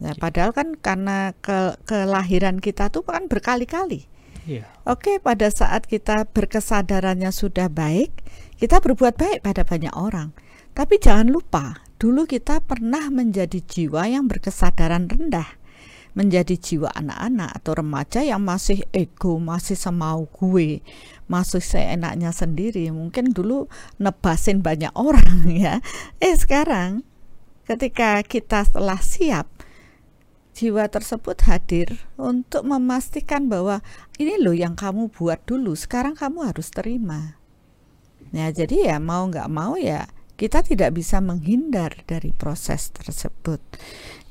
[0.00, 4.08] Nah, padahal kan karena ke, kelahiran kita tuh kan berkali-kali.
[4.48, 4.64] Yeah.
[4.88, 8.10] Oke, pada saat kita berkesadarannya sudah baik,
[8.56, 10.32] kita berbuat baik pada banyak orang.
[10.72, 15.60] Tapi jangan lupa, dulu kita pernah menjadi jiwa yang berkesadaran rendah.
[16.10, 20.82] menjadi jiwa anak-anak atau remaja yang masih ego, masih semau gue,
[21.30, 22.90] masih seenaknya sendiri.
[22.90, 23.70] Mungkin dulu
[24.02, 25.78] nebasin banyak orang ya.
[26.18, 27.06] Eh sekarang
[27.62, 29.46] ketika kita telah siap
[30.60, 33.80] jiwa tersebut hadir untuk memastikan bahwa
[34.20, 37.40] ini loh yang kamu buat dulu, sekarang kamu harus terima.
[38.36, 40.04] Nah, jadi ya mau nggak mau ya
[40.36, 43.60] kita tidak bisa menghindar dari proses tersebut.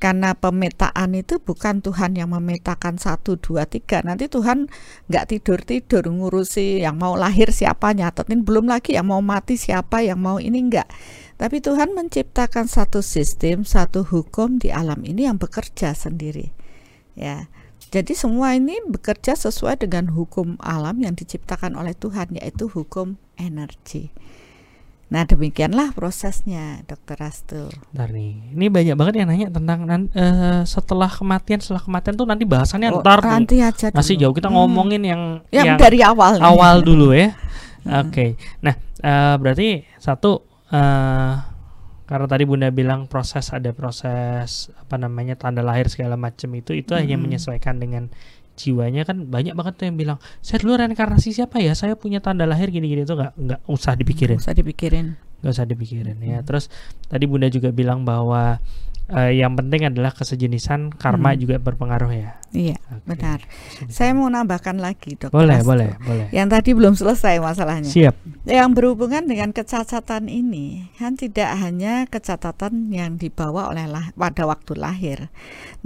[0.01, 4.01] Karena pemetaan itu bukan Tuhan yang memetakan satu dua tiga.
[4.01, 4.73] Nanti Tuhan
[5.05, 8.41] nggak tidur tidur ngurusi yang mau lahir siapa nyatetin.
[8.41, 10.89] Belum lagi yang mau mati siapa yang mau ini enggak
[11.39, 16.51] tapi Tuhan menciptakan satu sistem satu hukum di alam ini yang bekerja sendiri
[17.15, 17.47] ya
[17.89, 24.11] jadi semua ini bekerja sesuai dengan hukum alam yang diciptakan oleh Tuhan yaitu hukum energi
[25.09, 27.65] Nah demikianlah prosesnya Dokter Astu.
[27.97, 32.45] Ntar nih, ini banyak banget yang nanya tentang uh, setelah kematian, setelah kematian tuh nanti
[32.45, 34.55] bahasannya oh, ntar nanti aja masih jauh kita hmm.
[34.61, 36.37] ngomongin yang, yang yang dari awal.
[36.37, 37.33] Awal dulu ya.
[37.33, 38.05] hmm.
[38.05, 38.29] Oke, okay.
[38.61, 41.33] nah uh, berarti satu uh,
[42.09, 46.97] karena tadi Bunda bilang proses ada proses apa namanya tanda lahir segala macam itu itu
[46.97, 46.99] hmm.
[47.05, 48.09] hanya menyesuaikan dengan
[48.57, 49.05] jiwanya.
[49.05, 51.77] Kan banyak banget tuh yang bilang saya dulu reinkarnasi siapa ya?
[51.77, 53.05] Saya punya tanda lahir gini-gini.
[53.05, 54.41] Tuh nggak nggak usah dipikirin.
[54.41, 55.07] Nggak usah dipikirin.
[55.39, 56.41] Nggak usah dipikirin ya.
[56.41, 56.73] Terus
[57.05, 58.57] tadi bunda juga bilang bahwa
[59.09, 61.39] uh, yang penting adalah kesejenisan karma hmm.
[61.41, 62.39] juga berpengaruh ya.
[62.49, 63.05] Iya, okay.
[63.05, 63.39] benar.
[63.93, 65.37] Saya mau nambahkan lagi, Dokter.
[65.37, 65.69] Boleh, Astro.
[65.69, 66.27] boleh, boleh.
[66.33, 67.85] Yang tadi belum selesai masalahnya.
[67.85, 68.15] Siap.
[68.49, 74.73] Yang berhubungan dengan kecacatan ini kan tidak hanya kecacatan yang dibawa oleh lah, pada waktu
[74.81, 75.29] lahir.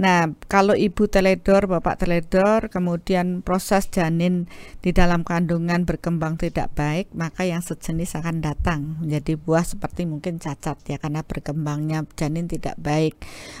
[0.00, 4.48] Nah, kalau ibu teledor, bapak teledor, kemudian proses janin
[4.80, 10.40] di dalam kandungan berkembang tidak baik, maka yang sejenis akan datang menjadi buah seperti mungkin
[10.40, 13.13] cacat ya karena berkembangnya janin tidak baik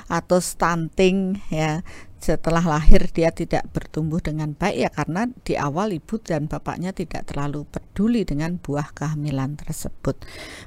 [0.08, 1.82] atau stunting ya.
[2.24, 7.28] Setelah lahir dia tidak bertumbuh dengan baik ya karena di awal ibu dan bapaknya tidak
[7.28, 10.16] terlalu peduli dengan buah kehamilan tersebut.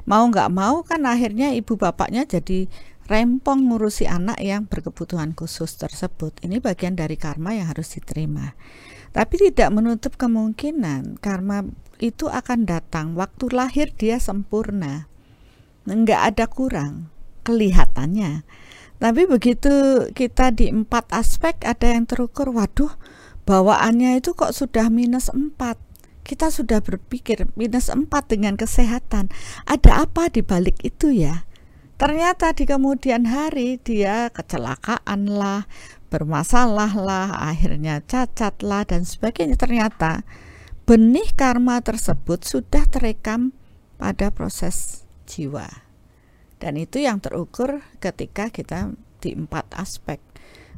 [0.06, 2.70] Mau nggak mau kan akhirnya ibu bapaknya jadi
[3.10, 6.38] rempong ngurusi anak yang berkebutuhan khusus tersebut.
[6.46, 8.54] Ini bagian dari karma yang harus diterima.
[9.16, 11.66] Tapi tidak menutup kemungkinan karma
[11.98, 13.18] itu akan datang.
[13.18, 15.10] Waktu lahir dia sempurna.
[15.90, 17.10] Nggak ada kurang
[17.48, 18.44] kelihatannya
[18.98, 19.70] tapi begitu
[20.10, 22.98] kita di empat aspek ada yang terukur, waduh
[23.46, 25.78] bawaannya itu kok sudah minus empat.
[26.26, 29.32] Kita sudah berpikir minus empat dengan kesehatan.
[29.70, 31.48] Ada apa di balik itu ya?
[31.98, 35.66] Ternyata di kemudian hari dia kecelakaan lah,
[36.12, 39.56] bermasalah lah, akhirnya cacat lah dan sebagainya.
[39.56, 40.28] Ternyata
[40.84, 43.54] benih karma tersebut sudah terekam
[43.96, 45.87] pada proses jiwa
[46.58, 50.18] dan itu yang terukur ketika kita di empat aspek.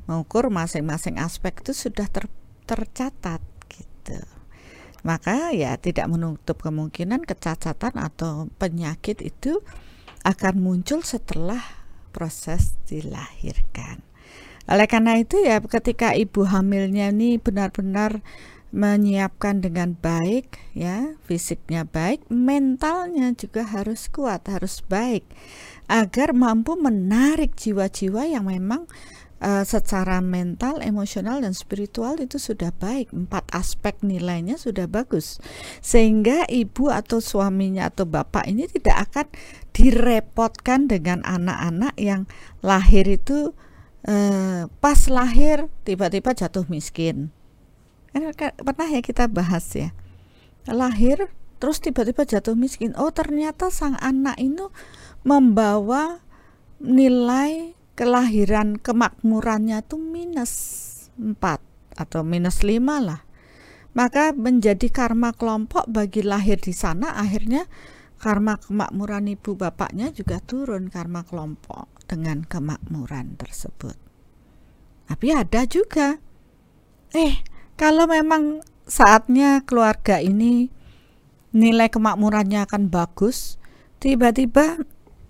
[0.08, 2.28] Mengukur masing-masing aspek itu sudah ter,
[2.66, 3.40] tercatat
[3.72, 4.20] gitu.
[5.06, 9.64] Maka ya tidak menutup kemungkinan kecacatan atau penyakit itu
[10.28, 11.62] akan muncul setelah
[12.12, 14.04] proses dilahirkan.
[14.70, 18.22] Oleh karena itu ya ketika ibu hamilnya ini benar-benar
[18.70, 25.26] menyiapkan dengan baik ya fisiknya baik mentalnya juga harus kuat harus baik
[25.90, 28.86] agar mampu menarik jiwa-jiwa yang memang
[29.42, 33.12] uh, secara mental, emosional dan spiritual itu sudah baik.
[33.12, 35.40] Empat aspek nilainya sudah bagus.
[35.82, 39.28] Sehingga ibu atau suaminya atau bapak ini tidak akan
[39.74, 42.28] direpotkan dengan anak-anak yang
[42.62, 43.56] lahir itu
[44.06, 47.32] uh, pas lahir tiba-tiba jatuh miskin.
[48.14, 49.94] Pernah ya kita bahas ya.
[50.70, 52.96] Lahir terus tiba-tiba jatuh miskin.
[52.96, 54.72] Oh, ternyata sang anak itu
[55.28, 56.24] membawa
[56.80, 60.54] nilai kelahiran kemakmurannya itu minus
[61.20, 61.60] 4
[62.00, 63.28] atau minus 5 lah.
[63.92, 67.68] Maka menjadi karma kelompok bagi lahir di sana akhirnya
[68.20, 74.00] karma kemakmuran ibu bapaknya juga turun karma kelompok dengan kemakmuran tersebut.
[75.12, 76.22] Tapi ada juga
[77.12, 77.42] eh
[77.80, 80.68] kalau memang saatnya keluarga ini
[81.56, 83.56] nilai kemakmurannya akan bagus,
[84.04, 84.84] tiba-tiba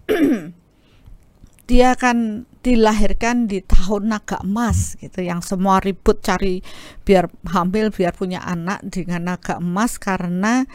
[1.70, 6.66] dia akan dilahirkan di tahun naga emas gitu yang semua ribut cari
[7.06, 10.66] biar hamil biar punya anak dengan naga emas karena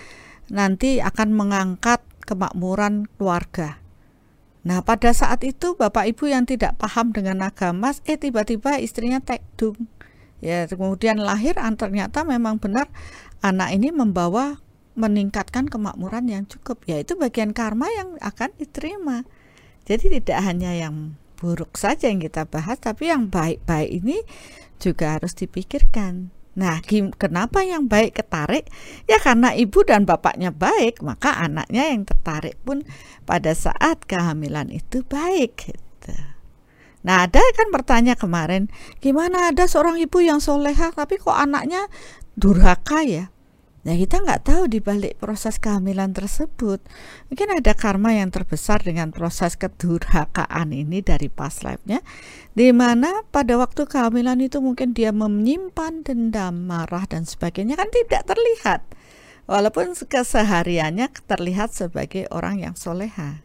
[0.49, 3.83] nanti akan mengangkat kemakmuran keluarga.
[4.65, 9.21] Nah, pada saat itu bapak ibu yang tidak paham dengan naga emas eh tiba-tiba istrinya
[9.21, 9.77] tekdung.
[10.45, 12.93] Ya, kemudian lahir ternyata memang benar
[13.41, 14.61] anak ini membawa
[14.93, 19.27] meningkatkan kemakmuran yang cukup yaitu bagian karma yang akan diterima
[19.85, 24.25] jadi tidak hanya yang buruk saja yang kita bahas tapi yang baik-baik ini
[24.81, 26.33] juga harus dipikirkan.
[26.55, 26.81] Nah,
[27.19, 28.71] kenapa yang baik ketarik?
[29.11, 32.87] Ya karena ibu dan bapaknya baik, maka anaknya yang tertarik pun
[33.27, 35.69] pada saat kehamilan itu baik.
[35.69, 36.15] Gitu.
[37.05, 38.73] Nah, ada kan bertanya kemarin,
[39.05, 41.93] gimana ada seorang ibu yang soleha tapi kok anaknya
[42.35, 43.35] durhaka ya?
[43.85, 46.81] Nah kita nggak tahu di balik proses kehamilan tersebut.
[47.29, 52.01] Mungkin ada karma yang terbesar dengan proses kedurhakaan ini dari past life-nya
[52.57, 58.25] di mana pada waktu kehamilan itu mungkin dia menyimpan dendam, marah dan sebagainya kan tidak
[58.25, 58.81] terlihat.
[59.45, 63.45] Walaupun kesehariannya terlihat sebagai orang yang soleha.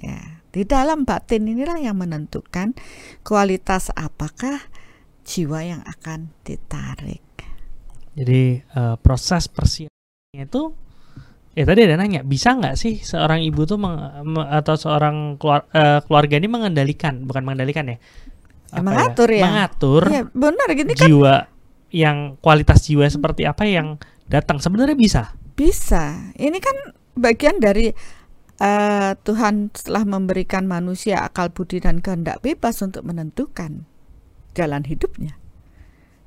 [0.00, 2.74] Ya di dalam batin inilah yang menentukan
[3.22, 4.58] kualitas apakah
[5.22, 7.22] jiwa yang akan ditarik.
[8.18, 10.74] Jadi uh, proses persiapannya itu
[11.54, 13.94] ya tadi ada nanya bisa nggak sih seorang ibu tuh meng,
[14.50, 17.96] atau seorang keluar, uh, keluarga ini mengendalikan bukan mengendalikan ya,
[18.74, 19.44] ya mengatur ya, ya.
[19.46, 21.34] Mengatur ya, benar gini kan jiwa
[21.90, 23.98] yang kualitas jiwa seperti apa yang
[24.30, 24.62] datang.
[24.62, 25.22] Sebenarnya bisa?
[25.58, 26.34] Bisa.
[26.38, 27.90] Ini kan bagian dari
[28.60, 33.88] uh, Tuhan telah memberikan manusia akal budi dan kehendak bebas untuk menentukan
[34.54, 35.40] jalan hidupnya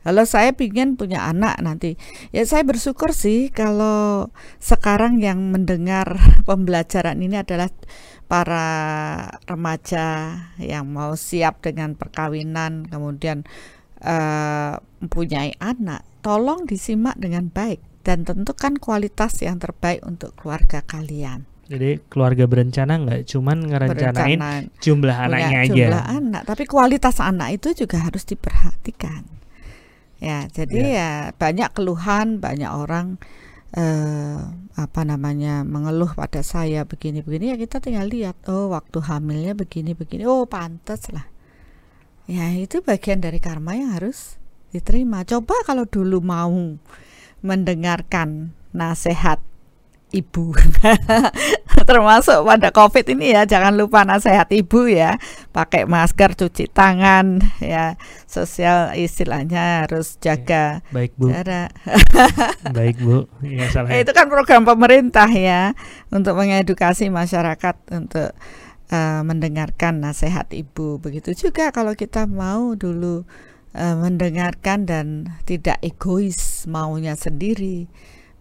[0.03, 1.95] kalau saya ingin punya anak nanti,
[2.35, 4.27] ya saya bersyukur sih kalau
[4.59, 7.71] sekarang yang mendengar pembelajaran ini adalah
[8.27, 8.67] para
[9.47, 13.47] remaja yang mau siap dengan perkawinan, kemudian
[14.03, 16.03] uh, mempunyai anak.
[16.19, 21.52] Tolong disimak dengan baik dan tentukan kualitas yang terbaik untuk keluarga kalian.
[21.63, 23.21] Jadi keluarga berencana nggak?
[23.23, 25.71] Cuman ngerencanain Berencana, jumlah anaknya aja.
[25.71, 29.23] Jumlah anak, tapi kualitas anak itu juga harus diperhatikan.
[30.19, 33.19] Ya, jadi ya, ya banyak keluhan, banyak orang
[33.75, 34.39] eh,
[34.73, 37.53] apa namanya mengeluh pada saya begini-begini.
[37.53, 40.27] Ya kita tinggal lihat oh waktu hamilnya begini-begini.
[40.27, 41.27] Oh pantas lah.
[42.27, 44.39] Ya itu bagian dari karma yang harus
[44.71, 45.27] diterima.
[45.27, 46.79] Coba kalau dulu mau
[47.43, 49.43] mendengarkan nasihat
[50.13, 50.53] ibu.
[51.89, 55.17] Termasuk pada covid ini ya jangan lupa nasihat ibu ya.
[55.51, 57.97] Pakai masker cuci tangan ya.
[58.29, 61.33] Sosial istilahnya harus jaga baik bu.
[61.33, 61.73] jarak.
[62.77, 63.25] Baik bu.
[63.53, 63.93] Ya, salah.
[63.93, 65.77] itu kan program pemerintah ya
[66.09, 68.33] untuk mengedukasi masyarakat untuk
[68.89, 70.97] uh, mendengarkan nasihat ibu.
[70.97, 73.27] Begitu juga kalau kita mau dulu
[73.77, 75.05] uh, mendengarkan dan
[75.45, 77.85] tidak egois maunya sendiri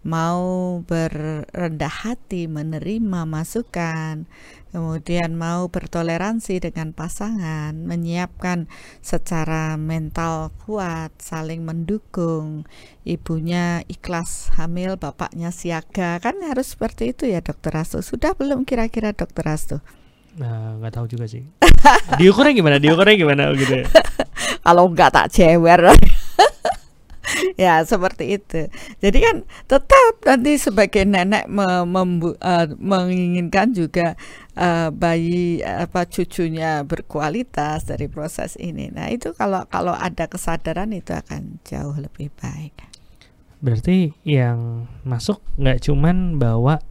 [0.03, 4.27] mau berendah hati menerima masukan,
[4.75, 8.67] kemudian mau bertoleransi dengan pasangan, menyiapkan
[8.99, 12.67] secara mental kuat, saling mendukung,
[13.07, 18.03] ibunya ikhlas hamil, bapaknya siaga, kan harus seperti itu ya dokter Astu.
[18.03, 19.79] Sudah belum kira-kira dokter Astu?
[20.35, 21.45] Nah, nggak tahu juga sih.
[22.19, 22.75] Diukurnya gimana?
[22.81, 23.85] Diukurnya gimana gitu?
[23.85, 23.85] Ya?
[24.65, 25.81] Kalau nggak tak cewer.
[27.63, 28.69] ya seperti itu.
[29.01, 29.35] Jadi kan
[29.67, 31.85] tetap nanti sebagai nenek uh,
[32.79, 34.15] menginginkan juga
[34.57, 38.89] uh, bayi apa cucunya berkualitas dari proses ini.
[38.93, 42.73] Nah itu kalau kalau ada kesadaran itu akan jauh lebih baik.
[43.63, 46.83] Berarti yang masuk nggak cuman bawa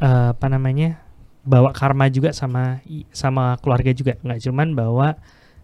[0.00, 1.04] uh, apa namanya
[1.44, 5.08] bawa karma juga sama sama keluarga juga nggak cuman bawa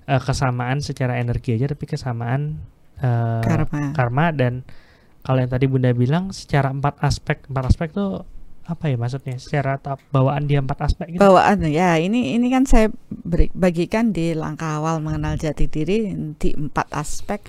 [0.09, 2.61] uh, kesamaan secara energi aja tapi kesamaan
[3.03, 3.93] uh, karma.
[3.93, 4.63] karma dan
[5.27, 8.23] kalau yang tadi bunda bilang secara empat aspek empat aspek tuh
[8.67, 11.23] apa ya maksudnya secara tahap bawaan dia empat aspek gitu?
[11.23, 16.51] bawaan ya ini ini kan saya beri, bagikan di langkah awal mengenal jati diri di
[16.51, 17.47] empat aspek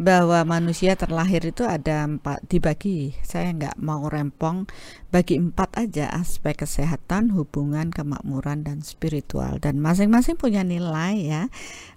[0.00, 4.68] bahwa manusia terlahir itu ada empat dibagi saya nggak mau rempong
[5.12, 11.42] bagi empat aja aspek kesehatan hubungan kemakmuran dan spiritual dan masing-masing punya nilai ya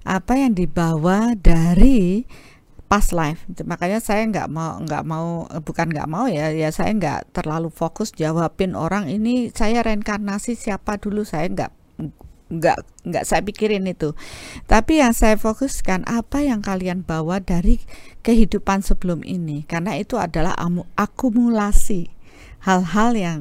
[0.04, 2.28] apa yang dibawa dari
[2.94, 7.34] past life makanya saya nggak mau nggak mau bukan nggak mau ya ya saya nggak
[7.34, 11.26] terlalu fokus jawabin orang ini saya reinkarnasi siapa dulu?
[11.26, 11.72] Saya nggak
[12.54, 12.78] nggak
[13.10, 14.14] nggak saya pikirin itu.
[14.70, 17.82] Tapi yang saya fokuskan apa yang kalian bawa dari
[18.22, 19.66] kehidupan sebelum ini?
[19.66, 20.54] Karena itu adalah
[20.94, 22.14] akumulasi
[22.62, 23.40] hal-hal yang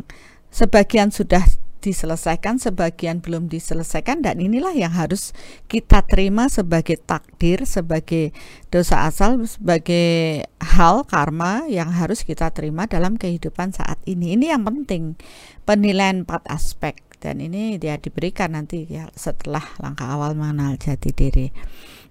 [0.48, 1.44] sebagian sudah
[1.82, 5.34] diselesaikan, sebagian belum diselesaikan dan inilah yang harus
[5.66, 8.30] kita terima sebagai takdir, sebagai
[8.70, 14.38] dosa asal, sebagai hal karma yang harus kita terima dalam kehidupan saat ini.
[14.38, 15.18] Ini yang penting
[15.66, 21.50] penilaian empat aspek dan ini dia diberikan nanti ya setelah langkah awal mengenal jati diri.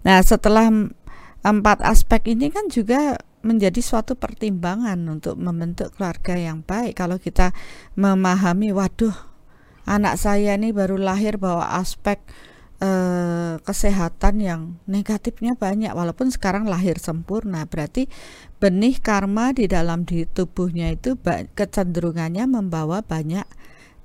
[0.03, 0.67] Nah, setelah
[1.41, 6.97] empat aspek ini kan juga menjadi suatu pertimbangan untuk membentuk keluarga yang baik.
[6.97, 7.53] Kalau kita
[7.97, 9.30] memahami, waduh,
[9.85, 12.21] anak saya ini baru lahir bawa aspek
[12.81, 15.93] eh, kesehatan yang negatifnya banyak.
[15.93, 18.09] Walaupun sekarang lahir sempurna berarti
[18.61, 21.17] benih karma di dalam di tubuhnya itu
[21.55, 23.45] kecenderungannya membawa banyak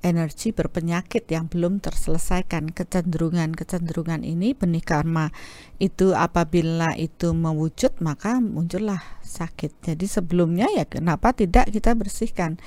[0.05, 2.71] energi berpenyakit yang belum terselesaikan.
[2.71, 5.33] Kecenderungan-kecenderungan ini benih karma
[5.81, 9.93] itu apabila itu mewujud maka muncullah sakit.
[9.93, 12.61] Jadi sebelumnya ya kenapa tidak kita bersihkan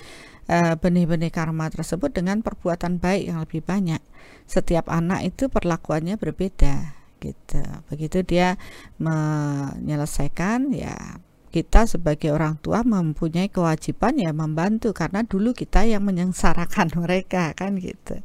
[0.51, 4.03] benih-benih karma tersebut dengan perbuatan baik yang lebih banyak.
[4.51, 7.63] Setiap anak itu perlakuannya berbeda gitu.
[7.93, 8.59] Begitu dia
[8.99, 16.95] menyelesaikan ya kita sebagai orang tua mempunyai kewajiban ya membantu karena dulu kita yang menyengsarakan
[17.03, 18.19] mereka kan gitu.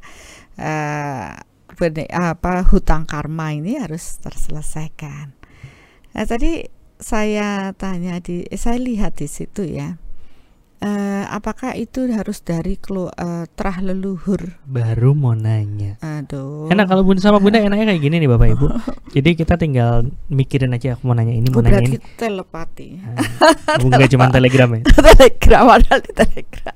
[0.56, 1.36] Uh,
[2.10, 5.36] apa hutang karma ini harus terselesaikan.
[6.16, 6.64] Nah tadi
[6.96, 10.00] saya tanya di eh, saya lihat di situ ya
[10.82, 14.60] uh, apakah itu harus dari kelu, uh, terah leluhur?
[14.68, 15.96] Baru mau nanya.
[16.04, 16.68] Aduh.
[16.72, 18.68] Enak kalau bunda sama bunda enaknya kayak gini nih bapak ibu.
[19.16, 22.00] Jadi kita tinggal mikirin aja aku mau nanya ini mau oh, nanya ini.
[22.18, 22.90] telepati.
[23.66, 24.82] Nah, bukan cuma telegram ya.
[25.14, 26.76] telegram ada di telegram.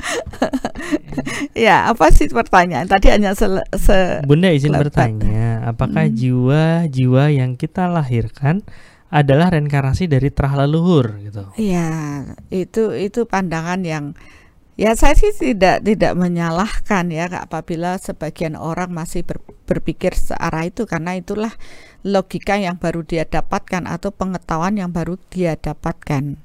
[1.54, 3.46] ya apa sih pertanyaan tadi hanya se,
[3.78, 6.16] se Bunda izin bertanya, apakah hmm.
[6.16, 7.36] jiwa-jiwa hmm.
[7.36, 8.66] yang kita lahirkan
[9.10, 11.50] adalah reinkarnasi dari terah leluhur gitu.
[11.58, 11.90] Iya,
[12.54, 14.14] itu itu pandangan yang
[14.78, 20.86] ya saya sih tidak tidak menyalahkan ya apabila sebagian orang masih ber, berpikir searah itu
[20.86, 21.52] karena itulah
[22.06, 26.38] logika yang baru dia dapatkan atau pengetahuan yang baru dia dapatkan.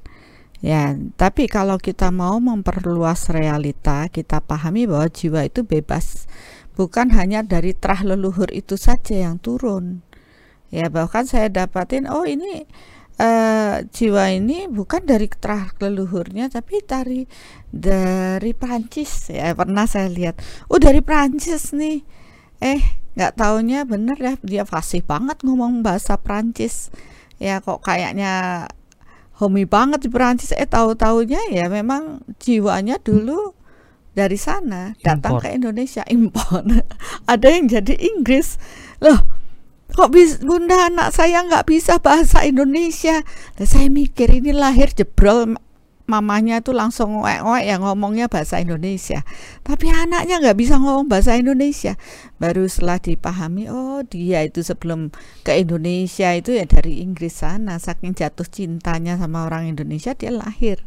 [0.64, 6.24] Ya, tapi kalau kita mau memperluas realita, kita pahami bahwa jiwa itu bebas.
[6.72, 10.00] Bukan hanya dari terah leluhur itu saja yang turun
[10.74, 12.66] ya bahkan saya dapatin oh ini
[13.18, 17.26] uh, jiwa ini bukan dari terah leluhurnya tapi dari
[17.70, 19.30] dari Prancis.
[19.30, 20.38] Ya pernah saya lihat.
[20.70, 22.02] Oh dari Prancis nih.
[22.62, 22.82] Eh
[23.14, 26.90] nggak taunya bener ya dia fasih banget ngomong bahasa Prancis.
[27.38, 28.66] Ya kok kayaknya
[29.38, 30.54] homi banget di Prancis.
[30.54, 33.54] Eh tahu taunya ya memang jiwanya dulu
[34.14, 36.02] dari sana datang ke Indonesia.
[36.10, 36.62] Impor
[37.32, 38.58] ada yang jadi Inggris.
[39.02, 39.43] Loh
[39.94, 43.22] kok bisa bunda anak saya nggak bisa bahasa Indonesia?
[43.54, 45.54] Dan saya mikir ini lahir jebrol
[46.04, 49.24] mamanya itu langsung ngoek-ngoek yang ngomongnya bahasa Indonesia.
[49.64, 51.96] Tapi anaknya nggak bisa ngomong bahasa Indonesia.
[52.36, 55.08] Baru setelah dipahami oh dia itu sebelum
[55.46, 60.84] ke Indonesia itu ya dari Inggris sana saking jatuh cintanya sama orang Indonesia dia lahir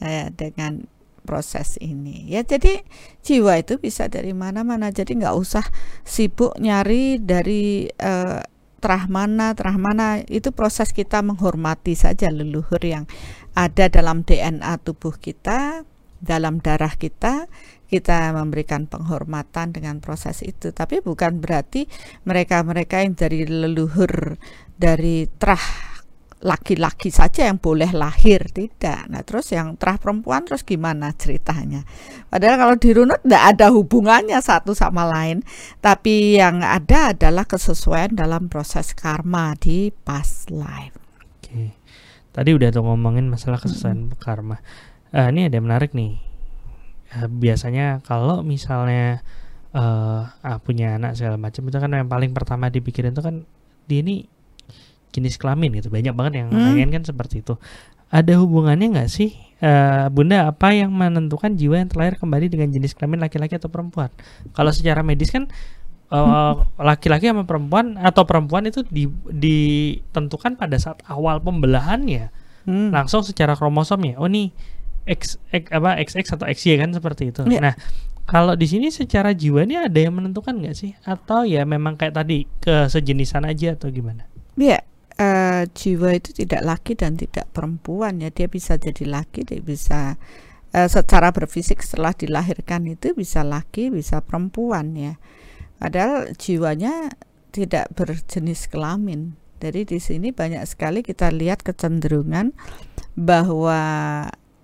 [0.00, 0.88] eh, dengan
[1.26, 2.30] proses ini.
[2.30, 2.86] Ya jadi
[3.26, 4.94] jiwa itu bisa dari mana-mana.
[4.94, 5.66] Jadi nggak usah
[6.06, 8.40] sibuk nyari dari uh,
[8.78, 13.10] terah mana terah mana itu proses kita menghormati saja leluhur yang
[13.56, 15.82] ada dalam DNA tubuh kita
[16.22, 17.50] dalam darah kita.
[17.86, 20.74] Kita memberikan penghormatan dengan proses itu.
[20.74, 21.86] Tapi bukan berarti
[22.26, 24.34] mereka-mereka yang dari leluhur
[24.74, 25.95] dari terah
[26.44, 29.08] laki-laki saja yang boleh lahir tidak.
[29.08, 31.88] Nah terus yang terah perempuan terus gimana ceritanya?
[32.28, 35.40] Padahal kalau dirunut tidak ada hubungannya satu sama lain.
[35.80, 40.96] Tapi yang ada adalah kesesuaian dalam proses karma di past life.
[41.40, 41.72] Oke.
[42.36, 44.20] Tadi udah tuh ngomongin masalah kesesuaian hmm.
[44.20, 44.60] karma.
[45.16, 46.20] Uh, ini ada yang menarik nih.
[47.16, 49.24] Uh, biasanya kalau misalnya
[49.72, 53.48] uh, uh, punya anak segala macam itu kan yang paling pertama dipikirin itu kan
[53.88, 54.28] dia ini
[55.16, 56.60] jenis kelamin gitu banyak banget yang hmm.
[56.60, 57.56] nanyain kan seperti itu
[58.12, 62.92] ada hubungannya nggak sih uh, bunda apa yang menentukan jiwa yang terlahir kembali dengan jenis
[62.92, 64.12] kelamin laki-laki atau perempuan
[64.52, 65.50] kalau secara medis kan
[66.06, 72.30] eh, laki-laki uh, sama perempuan atau perempuan itu di, ditentukan pada saat awal pembelahannya
[72.68, 72.94] hmm.
[72.94, 74.54] langsung secara kromosomnya oh nih
[75.06, 77.72] X, X apa XX atau XY kan seperti itu yeah.
[77.72, 77.74] nah
[78.26, 82.18] kalau di sini secara jiwa ini ada yang menentukan nggak sih atau ya memang kayak
[82.18, 84.26] tadi ke sejenisan aja atau gimana?
[84.58, 84.82] Iya,
[85.20, 88.20] uh, jiwa itu tidak laki dan tidak perempuan.
[88.20, 90.20] Ya dia bisa jadi laki dia bisa
[90.72, 95.14] uh, secara berfisik setelah dilahirkan itu bisa laki bisa perempuan ya.
[95.76, 97.12] Padahal jiwanya
[97.52, 99.36] tidak berjenis kelamin.
[99.56, 102.52] Jadi di sini banyak sekali kita lihat kecenderungan
[103.16, 103.80] bahwa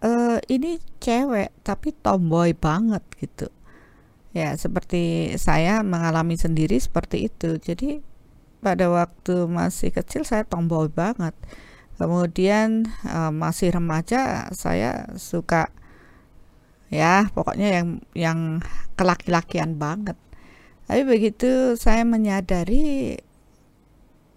[0.05, 3.49] uh, ini cewek tapi tomboy banget gitu.
[4.37, 7.57] Ya seperti saya mengalami sendiri seperti itu.
[7.57, 8.05] Jadi
[8.63, 11.35] pada waktu masih kecil saya tomboy banget.
[11.99, 15.69] Kemudian uh, masih remaja saya suka
[16.89, 18.39] ya pokoknya yang yang
[18.95, 20.17] kelaki-lakian banget.
[20.87, 23.19] Tapi begitu saya menyadari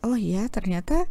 [0.02, 1.06] oh iya ternyata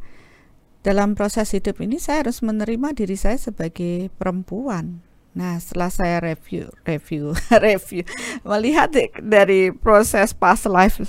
[0.84, 5.00] dalam proses hidup ini saya harus menerima diri saya sebagai perempuan
[5.34, 7.34] Nah, setelah saya review, review,
[7.66, 8.06] review,
[8.46, 11.02] melihat dari proses past life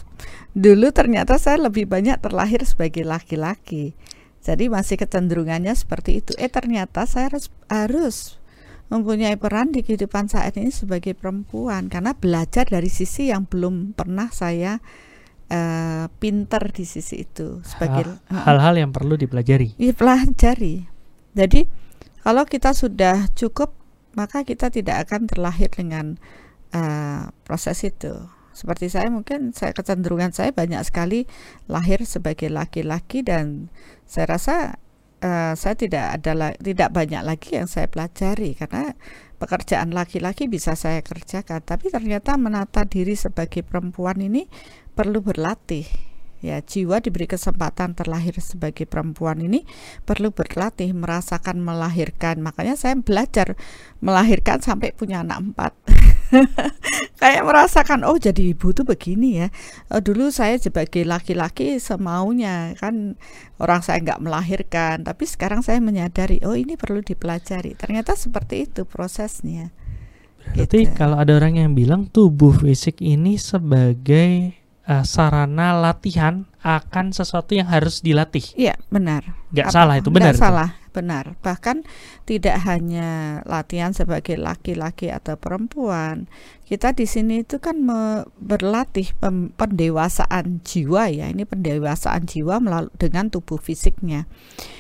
[0.58, 3.94] dulu ternyata saya lebih banyak terlahir sebagai laki-laki.
[4.42, 6.34] Jadi masih kecenderungannya seperti itu.
[6.42, 8.18] Eh ternyata saya harus harus
[8.90, 14.30] mempunyai peran di kehidupan saat ini sebagai perempuan karena belajar dari sisi yang belum pernah
[14.30, 14.78] saya
[15.50, 19.74] uh, pinter di sisi itu sebagai hal-hal yang perlu dipelajari.
[19.78, 20.86] Dipelajari.
[21.34, 21.62] Jadi
[22.22, 23.74] kalau kita sudah cukup
[24.16, 26.18] maka kita tidak akan terlahir dengan
[26.72, 28.16] uh, proses itu.
[28.56, 31.28] Seperti saya mungkin saya kecenderungan saya banyak sekali
[31.68, 33.68] lahir sebagai laki-laki dan
[34.08, 34.56] saya rasa
[35.20, 38.96] uh, saya tidak ada tidak banyak lagi yang saya pelajari karena
[39.36, 44.48] pekerjaan laki-laki bisa saya kerjakan tapi ternyata menata diri sebagai perempuan ini
[44.96, 46.15] perlu berlatih
[46.46, 49.66] ya jiwa diberi kesempatan terlahir sebagai perempuan ini
[50.06, 52.46] perlu berlatih merasakan melahirkan.
[52.46, 53.58] Makanya saya belajar
[54.06, 55.74] melahirkan sampai punya anak empat.
[57.22, 59.48] Kayak merasakan oh jadi ibu tuh begini ya.
[59.90, 63.18] Oh, dulu saya sebagai laki-laki semaunya kan
[63.58, 67.74] orang saya nggak melahirkan tapi sekarang saya menyadari oh ini perlu dipelajari.
[67.74, 69.74] Ternyata seperti itu prosesnya.
[70.54, 70.94] Berarti gitu.
[70.94, 74.54] kalau ada orang yang bilang tubuh fisik ini sebagai
[74.90, 78.42] uh, sarana latihan akan sesuatu yang harus dilatih.
[78.58, 79.38] Iya, benar.
[79.54, 80.34] Gak Apa, salah itu benar.
[80.34, 81.38] Gak salah, benar.
[81.46, 81.86] Bahkan
[82.26, 86.26] tidak hanya latihan sebagai laki-laki atau perempuan.
[86.66, 87.78] Kita di sini itu kan
[88.42, 89.14] berlatih
[89.54, 91.30] pendewasaan jiwa ya.
[91.30, 94.26] Ini pendewasaan jiwa melalui dengan tubuh fisiknya.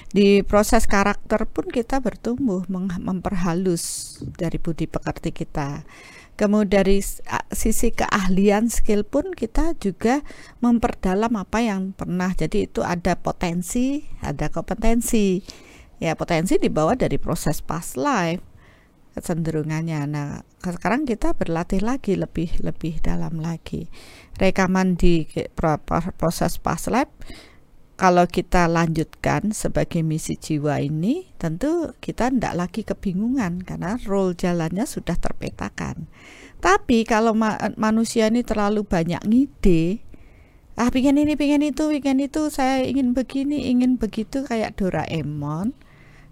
[0.09, 2.65] Di proses karakter pun kita bertumbuh
[2.97, 5.85] memperhalus dari budi pekerti kita
[6.35, 6.99] Kemudian dari
[7.55, 10.19] sisi keahlian skill pun kita juga
[10.59, 12.35] memperdalam apa yang pernah.
[12.35, 15.39] Jadi itu ada potensi, ada kompetensi.
[16.03, 18.43] Ya potensi dibawa dari proses past life
[19.15, 20.11] kecenderungannya.
[20.11, 23.87] Nah, sekarang kita berlatih lagi lebih lebih dalam lagi.
[24.35, 25.23] Rekaman di
[26.19, 27.11] proses past life
[27.95, 34.83] kalau kita lanjutkan sebagai misi jiwa ini, tentu kita tidak lagi kebingungan karena role jalannya
[34.83, 36.11] sudah terpetakan.
[36.59, 40.03] Tapi kalau ma manusia ini terlalu banyak ngide,
[40.75, 45.71] ah pingin ini, pingin itu, pingin itu, saya ingin begini, ingin begitu kayak Doraemon.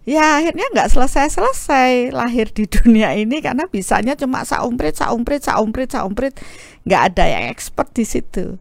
[0.04, 6.36] Ya akhirnya nggak selesai-selesai lahir di dunia ini karena bisanya cuma saumprit, saumprit, saumprit, saumprit,
[6.84, 8.60] nggak ada yang expert di situ.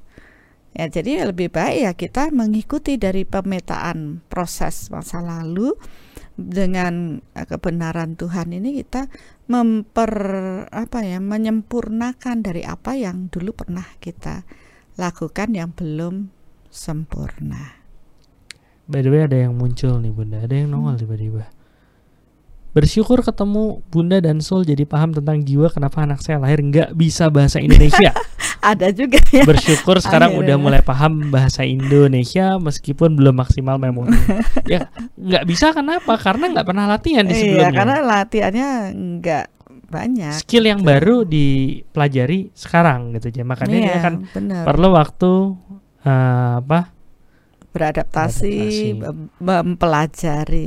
[0.72, 5.76] Ya, jadi lebih baik ya kita mengikuti dari pemetaan proses masa lalu
[6.32, 9.12] dengan eh, kebenaran Tuhan ini kita
[9.52, 10.12] memper
[10.72, 14.48] apa ya menyempurnakan dari apa yang dulu pernah kita
[14.96, 16.32] lakukan yang belum
[16.72, 17.84] sempurna.
[18.88, 21.61] By the way ada yang muncul nih Bunda, ada yang nongol hmm.
[22.72, 27.28] Bersyukur ketemu Bunda dan Sol jadi paham tentang jiwa kenapa anak saya lahir nggak bisa
[27.28, 28.16] bahasa Indonesia.
[28.64, 29.44] Ada juga ya.
[29.44, 30.56] Bersyukur sekarang Akhirnya.
[30.56, 34.16] udah mulai paham bahasa Indonesia meskipun belum maksimal memori.
[34.72, 34.88] ya
[35.20, 36.16] nggak bisa kenapa?
[36.16, 37.68] Karena nggak pernah latihan di iya, sebelumnya.
[37.68, 39.46] Iya, karena latihannya nggak
[39.92, 40.34] banyak.
[40.40, 40.88] Skill yang gitu.
[40.88, 43.42] baru dipelajari sekarang gitu aja.
[43.44, 44.64] Makanya iya, dia kan bener.
[44.64, 45.32] perlu waktu
[46.08, 46.88] uh, apa?
[47.72, 48.56] Beradaptasi,
[48.96, 49.44] beradaptasi.
[49.44, 50.66] mempelajari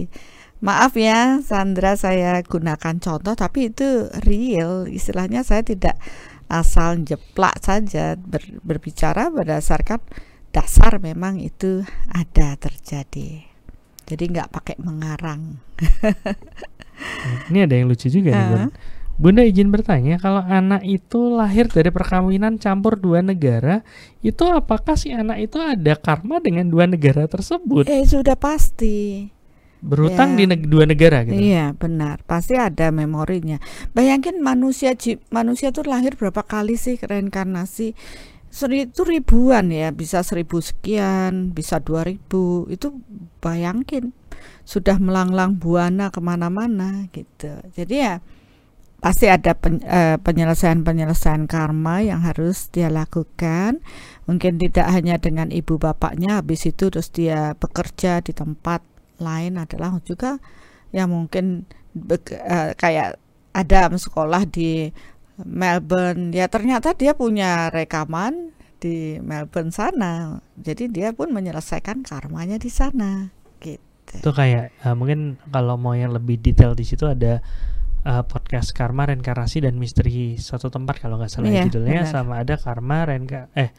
[0.66, 5.93] Maaf ya Sandra saya gunakan contoh tapi itu real istilahnya saya tidak
[6.49, 10.01] asal jeplak saja ber, berbicara berdasarkan
[10.49, 13.45] dasar memang itu ada terjadi
[14.09, 15.61] jadi nggak pakai mengarang
[17.53, 18.38] ini ada yang lucu juga uh.
[18.38, 18.66] nih Bun.
[19.16, 23.80] Bunda izin bertanya, kalau anak itu lahir dari perkawinan campur dua negara,
[24.20, 27.88] itu apakah si anak itu ada karma dengan dua negara tersebut?
[27.88, 29.32] Eh sudah pasti
[29.86, 30.38] berhutang ya.
[30.41, 31.38] di neg dua negara gitu.
[31.38, 32.25] Iya, benar.
[32.25, 33.61] Pasti ada memorinya.
[33.93, 34.97] Bayangin manusia
[35.29, 37.93] manusia tuh lahir berapa kali sih reinkarnasi?
[38.49, 42.65] Seri, itu ribuan ya, bisa seribu sekian, bisa dua ribu.
[42.71, 43.03] Itu
[43.43, 44.15] bayangin
[44.65, 47.53] sudah melanglang buana ke mana-mana gitu.
[47.77, 48.23] Jadi ya
[49.03, 49.53] pasti ada
[49.86, 53.83] eh, penyelesaian-penyelesaian karma yang harus dia lakukan.
[54.25, 58.81] Mungkin tidak hanya dengan ibu bapaknya, habis itu terus dia bekerja di tempat
[59.20, 60.38] lain adalah juga
[60.95, 63.20] yang mungkin uh, kayak
[63.55, 64.91] ada sekolah di
[65.43, 66.32] Melbourne.
[66.32, 70.39] Ya ternyata dia punya rekaman di Melbourne sana.
[70.59, 73.32] Jadi dia pun menyelesaikan karmanya di sana.
[73.59, 74.13] Gitu.
[74.20, 77.43] Itu kayak uh, mungkin kalau mau yang lebih detail di situ ada
[78.05, 82.13] uh, podcast karma reinkarnasi dan misteri suatu tempat kalau nggak salah iya, judulnya benar.
[82.13, 83.74] sama ada karma reinka eh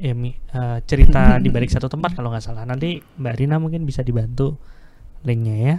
[0.00, 2.64] ya uh, cerita di balik satu tempat kalau nggak salah.
[2.64, 4.56] Nanti Mbak Rina mungkin bisa dibantu
[5.22, 5.76] linknya ya.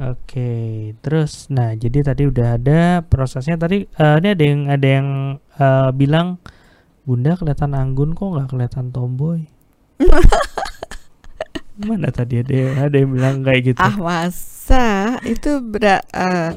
[0.00, 5.08] Oke, terus nah jadi tadi udah ada prosesnya tadi eh, ini ada yang ada yang
[5.60, 6.40] eh, bilang
[7.04, 9.44] Bunda kelihatan anggun kok nggak kelihatan tomboy.
[11.84, 13.80] Mana tadi ada yang, ada yang bilang kayak gitu.
[13.84, 16.56] Ah masa itu berat eh,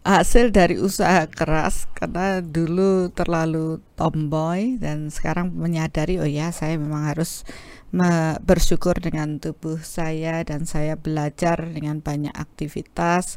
[0.00, 7.12] hasil dari usaha keras karena dulu terlalu tomboy dan sekarang menyadari oh ya saya memang
[7.12, 7.44] harus
[8.46, 13.36] bersyukur dengan tubuh saya dan saya belajar dengan banyak aktivitas.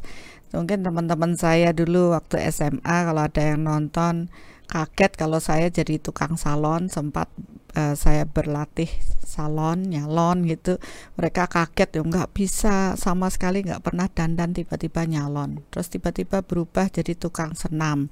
[0.54, 4.30] Mungkin teman-teman saya dulu waktu SMA kalau ada yang nonton
[4.64, 7.28] kaget kalau saya jadi tukang salon sempat
[7.76, 8.88] eh, saya berlatih
[9.24, 10.78] salon nyalon gitu.
[11.18, 15.62] Mereka kaget ya nggak bisa sama sekali nggak pernah dandan tiba-tiba nyalon.
[15.74, 18.08] Terus tiba-tiba berubah jadi tukang senam.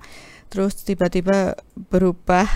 [0.51, 1.57] Terus tiba-tiba
[1.89, 2.49] berubah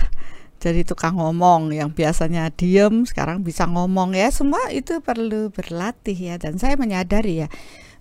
[0.57, 4.17] jadi tukang ngomong yang biasanya diem sekarang bisa ngomong.
[4.17, 7.49] Ya semua itu perlu berlatih ya dan saya menyadari ya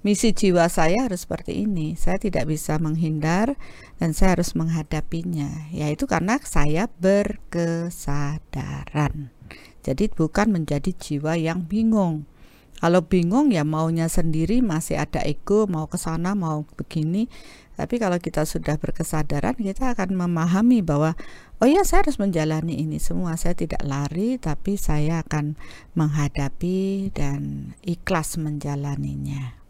[0.06, 1.98] misi jiwa saya harus seperti ini.
[1.98, 3.58] Saya tidak bisa menghindar
[3.96, 5.72] dan saya harus menghadapinya.
[5.72, 9.30] Yaitu karena saya berkesadaran.
[9.86, 12.26] Jadi bukan menjadi jiwa yang bingung.
[12.76, 17.24] Kalau bingung ya maunya sendiri masih ada ego mau ke sana mau begini.
[17.76, 21.16] Tapi kalau kita sudah berkesadaran kita akan memahami bahwa
[21.60, 23.40] oh ya saya harus menjalani ini semua.
[23.40, 25.56] Saya tidak lari tapi saya akan
[25.96, 29.65] menghadapi dan ikhlas menjalaninya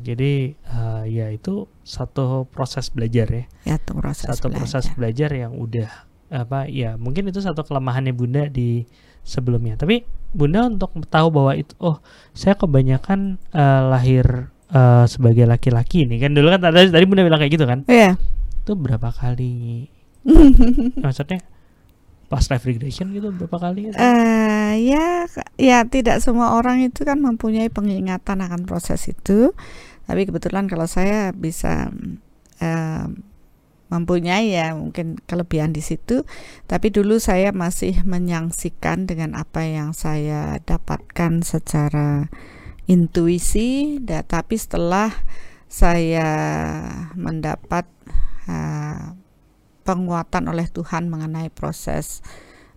[0.00, 3.44] Jadi eh, ya itu satu proses belajar ya.
[3.64, 5.30] ya itu proses satu proses belajar.
[5.30, 5.90] belajar yang udah
[6.28, 8.84] apa ya mungkin itu satu kelemahannya bunda di
[9.24, 12.04] sebelumnya tapi bunda untuk tahu bahwa itu oh
[12.36, 17.40] saya kebanyakan eh, lahir eh, sebagai laki-laki nih kan dulu kan tadi tadi bunda bilang
[17.40, 18.20] kayak gitu kan Iya.
[18.60, 19.88] itu berapa kali
[21.04, 21.40] maksudnya
[22.28, 23.96] pas life gitu berapa kali gitu?
[23.96, 25.24] Eh, ya
[25.56, 29.56] ya tidak semua orang itu kan mempunyai pengingatan akan proses itu.
[30.04, 31.88] Tapi kebetulan kalau saya bisa
[32.60, 33.06] eh,
[33.88, 36.28] mempunyai ya mungkin kelebihan di situ.
[36.68, 42.28] Tapi dulu saya masih menyaksikan dengan apa yang saya dapatkan secara
[42.84, 44.00] intuisi.
[44.04, 45.12] Da- tapi setelah
[45.68, 46.28] saya
[47.16, 47.88] mendapat
[48.48, 49.16] eh,
[49.88, 52.20] penguatan oleh Tuhan mengenai proses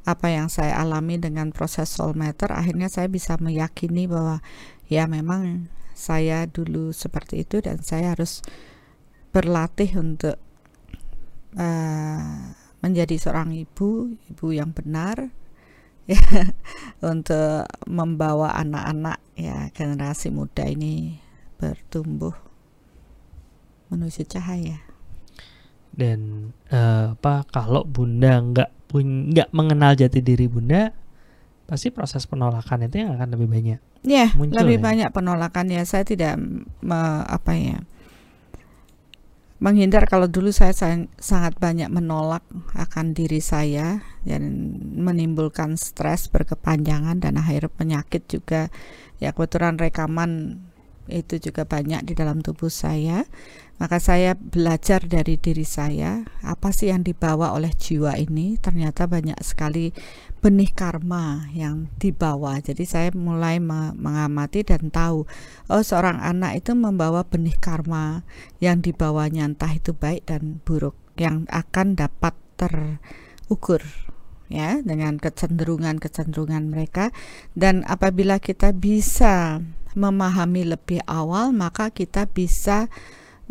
[0.07, 4.39] apa yang saya alami dengan proses soul matter akhirnya saya bisa meyakini bahwa
[4.88, 8.39] ya memang saya dulu seperti itu dan saya harus
[9.36, 10.39] berlatih untuk
[11.59, 12.39] eh,
[12.82, 15.30] menjadi seorang ibu ibu yang benar
[16.09, 16.18] ya
[17.03, 21.22] untuk membawa anak-anak ya generasi muda ini
[21.62, 22.34] bertumbuh
[23.93, 24.91] menuju cahaya
[25.94, 30.92] dan eh, apa kalau bunda nggak pun nggak mengenal jati diri bunda
[31.68, 34.82] pasti proses penolakan itu yang akan lebih banyak Ya, Muncul lebih ya?
[34.82, 35.86] banyak penolakan ya.
[35.86, 36.34] Saya tidak
[36.82, 37.78] me- apa ya
[39.62, 42.42] menghindar kalau dulu saya sang- sangat banyak menolak
[42.74, 48.74] akan diri saya dan menimbulkan stres berkepanjangan dan akhir penyakit juga
[49.22, 50.58] ya kebetulan rekaman
[51.06, 53.30] itu juga banyak di dalam tubuh saya
[53.82, 58.54] maka saya belajar dari diri saya apa sih yang dibawa oleh jiwa ini?
[58.62, 59.90] Ternyata banyak sekali
[60.38, 62.62] benih karma yang dibawa.
[62.62, 65.26] Jadi saya mulai me- mengamati dan tahu
[65.66, 68.22] oh seorang anak itu membawa benih karma
[68.62, 73.82] yang dibawanya entah itu baik dan buruk yang akan dapat terukur
[74.46, 77.10] ya dengan kecenderungan-kecenderungan mereka.
[77.58, 79.58] Dan apabila kita bisa
[79.98, 82.94] memahami lebih awal maka kita bisa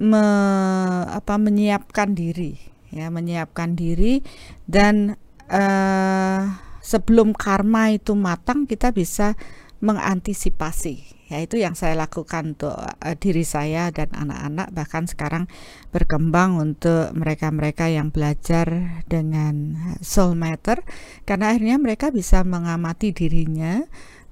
[0.00, 2.56] me- apa menyiapkan diri
[2.90, 4.24] ya menyiapkan diri
[4.66, 5.14] dan
[5.46, 6.42] eh,
[6.80, 9.38] sebelum karma itu matang kita bisa
[9.80, 15.46] mengantisipasi ya itu yang saya lakukan untuk eh, diri saya dan anak-anak bahkan sekarang
[15.94, 20.82] berkembang untuk mereka-mereka yang belajar dengan soul matter
[21.28, 23.86] karena akhirnya mereka bisa mengamati dirinya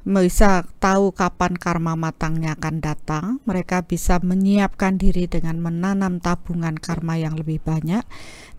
[0.07, 3.25] bisa tahu kapan karma matangnya akan datang.
[3.45, 8.07] Mereka bisa menyiapkan diri dengan menanam tabungan karma yang lebih banyak.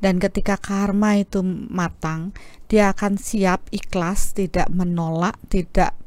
[0.03, 2.35] Dan ketika karma itu matang
[2.69, 5.97] dia akan siap ikhlas tidak menolak tidak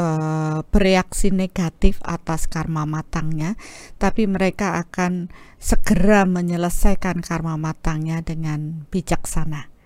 [0.00, 3.54] eh, bereaksi negatif atas karma matangnya.
[4.02, 5.30] Tapi mereka akan
[5.62, 9.77] segera menyelesaikan karma matangnya dengan bijaksana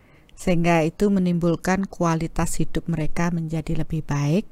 [0.43, 4.51] sehingga itu menimbulkan kualitas hidup mereka menjadi lebih baik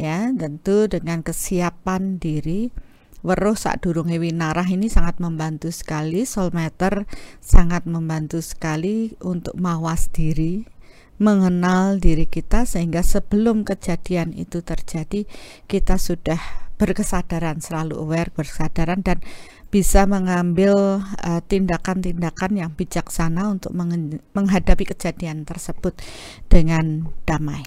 [0.00, 0.32] ya.
[0.32, 2.72] Tentu dengan kesiapan diri
[3.20, 7.04] weruh sak durunge winarah ini sangat membantu sekali soul matter
[7.44, 10.64] sangat membantu sekali untuk mawas diri
[11.18, 15.26] mengenal diri kita sehingga sebelum kejadian itu terjadi
[15.66, 16.38] kita sudah
[16.78, 19.18] berkesadaran, selalu aware, berkesadaran dan
[19.68, 23.76] bisa mengambil uh, tindakan-tindakan yang bijaksana untuk
[24.32, 25.92] menghadapi kejadian tersebut
[26.48, 27.64] dengan damai.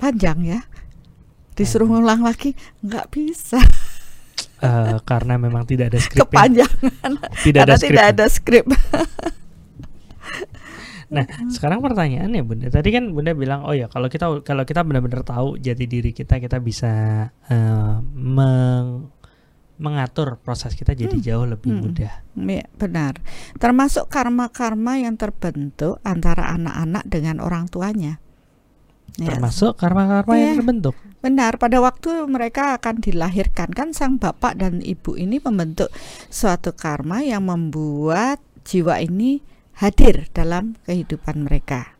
[0.00, 0.60] Panjang ya.
[1.52, 3.60] Disuruh ngulang lagi nggak bisa.
[4.62, 6.22] Eh, karena memang tidak ada skrip.
[6.22, 7.18] Kepanjangan.
[7.42, 7.90] Tidak ada skrip.
[7.90, 8.66] tidak ada skrip.
[11.12, 12.72] Nah, sekarang pertanyaannya Bunda.
[12.72, 16.40] Tadi kan Bunda bilang, "Oh ya, kalau kita kalau kita benar-benar tahu jati diri kita,
[16.40, 16.88] kita bisa
[17.52, 19.12] eh, meng-
[19.80, 21.24] mengatur proses kita jadi Hmm.
[21.24, 21.80] jauh lebih Hmm.
[21.88, 23.20] mudah." Ya, benar.
[23.56, 28.20] Termasuk karma-karma yang terbentuk antara anak-anak dengan orang tuanya.
[29.20, 30.58] Ya, Termasuk karma-karma yang Iya.
[30.64, 30.96] terbentuk.
[31.20, 35.92] Benar, pada waktu mereka akan dilahirkan kan sang bapak dan ibu ini membentuk
[36.32, 39.44] suatu karma yang membuat jiwa ini
[39.76, 41.92] hadir dalam kehidupan mereka.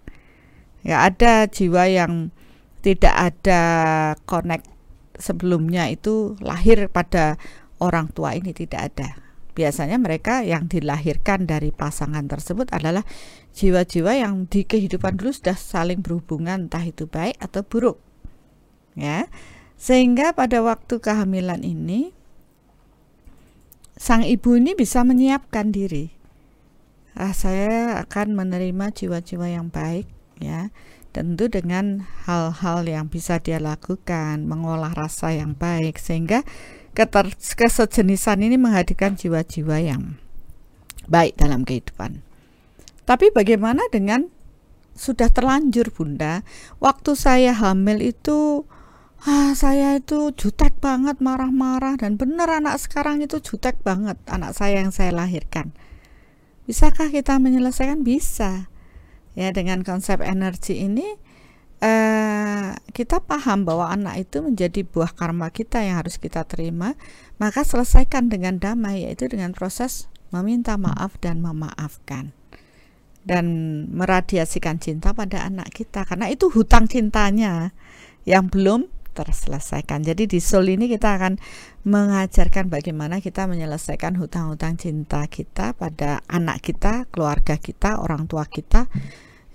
[0.80, 2.32] Ya ada jiwa yang
[2.80, 3.60] tidak ada
[4.24, 4.66] connect
[5.20, 7.38] sebelumnya itu lahir pada
[7.82, 9.18] orang tua ini tidak ada.
[9.52, 13.04] Biasanya mereka yang dilahirkan dari pasangan tersebut adalah
[13.52, 18.00] jiwa-jiwa yang di kehidupan dulu sudah saling berhubungan entah itu baik atau buruk.
[18.96, 19.28] Ya.
[19.76, 22.16] Sehingga pada waktu kehamilan ini
[24.00, 26.16] sang ibu ini bisa menyiapkan diri.
[27.12, 30.08] Ah, saya akan menerima jiwa-jiwa yang baik
[30.40, 30.72] ya.
[31.12, 36.40] Tentu dengan hal-hal yang bisa dia lakukan, mengolah rasa yang baik sehingga
[36.93, 40.16] keter- kesejenisan ini menghadirkan jiwa-jiwa yang
[41.09, 42.22] baik dalam kehidupan.
[43.03, 44.30] Tapi bagaimana dengan
[44.95, 46.47] sudah terlanjur Bunda?
[46.78, 48.68] Waktu saya hamil itu
[49.22, 54.82] ah saya itu jutek banget marah-marah dan benar anak sekarang itu jutek banget anak saya
[54.82, 55.74] yang saya lahirkan.
[56.66, 58.07] Bisakah kita menyelesaikan?
[58.07, 58.70] Bisa.
[59.32, 61.16] Ya dengan konsep energi ini
[61.82, 66.94] eh, kita paham bahwa anak itu menjadi buah karma kita yang harus kita terima,
[67.42, 72.32] maka selesaikan dengan damai yaitu dengan proses meminta maaf dan memaafkan
[73.22, 73.46] dan
[73.94, 77.70] meradiasikan cinta pada anak kita karena itu hutang cintanya
[78.26, 80.02] yang belum terselesaikan.
[80.02, 81.36] Jadi di Soul ini kita akan
[81.84, 88.88] mengajarkan bagaimana kita menyelesaikan hutang-hutang cinta kita pada anak kita, keluarga kita, orang tua kita,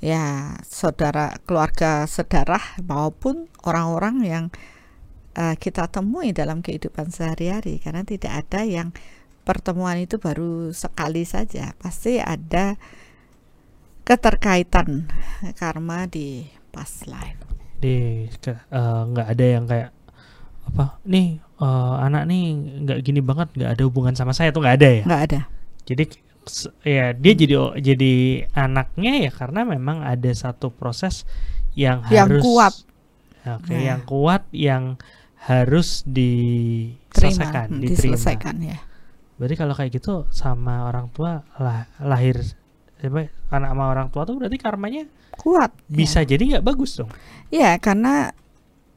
[0.03, 4.45] ya saudara, keluarga sedarah maupun orang-orang yang
[5.37, 8.93] uh, kita temui dalam kehidupan sehari-hari karena tidak ada yang
[9.47, 12.75] pertemuan itu baru sekali saja, pasti ada
[14.03, 15.07] keterkaitan
[15.55, 16.43] karma di
[16.75, 17.39] past life.
[17.79, 19.95] Di eh, nggak ada yang kayak
[20.67, 20.99] apa?
[21.07, 22.43] Nih eh, anak nih
[22.83, 25.03] nggak gini banget, nggak ada hubungan sama saya tuh nggak ada ya.
[25.07, 25.39] Nggak ada.
[25.87, 26.03] Jadi
[26.81, 28.13] ya dia jadi jadi
[28.55, 31.23] anaknya ya karena memang ada satu proses
[31.77, 32.73] yang, Yang harus kuat.
[33.47, 33.81] Oke, Nah.
[33.93, 34.99] yang kuat yang
[35.47, 36.17] harus Terima,
[37.13, 38.17] diselesaikan, hmm, diterima.
[38.17, 38.77] diselesaikan ya.
[39.37, 42.41] Berarti kalau kayak gitu sama orang tua lah, lahir
[42.97, 45.05] anak sama orang tua tuh berarti karmanya
[45.37, 45.69] Kuat.
[45.85, 47.13] bisa jadi nggak bagus dong.
[47.53, 48.33] Ya, karena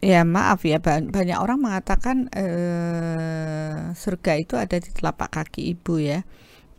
[0.00, 6.00] ya maaf ya ba- banyak orang mengatakan eh, surga itu ada di telapak kaki ibu
[6.00, 6.24] ya,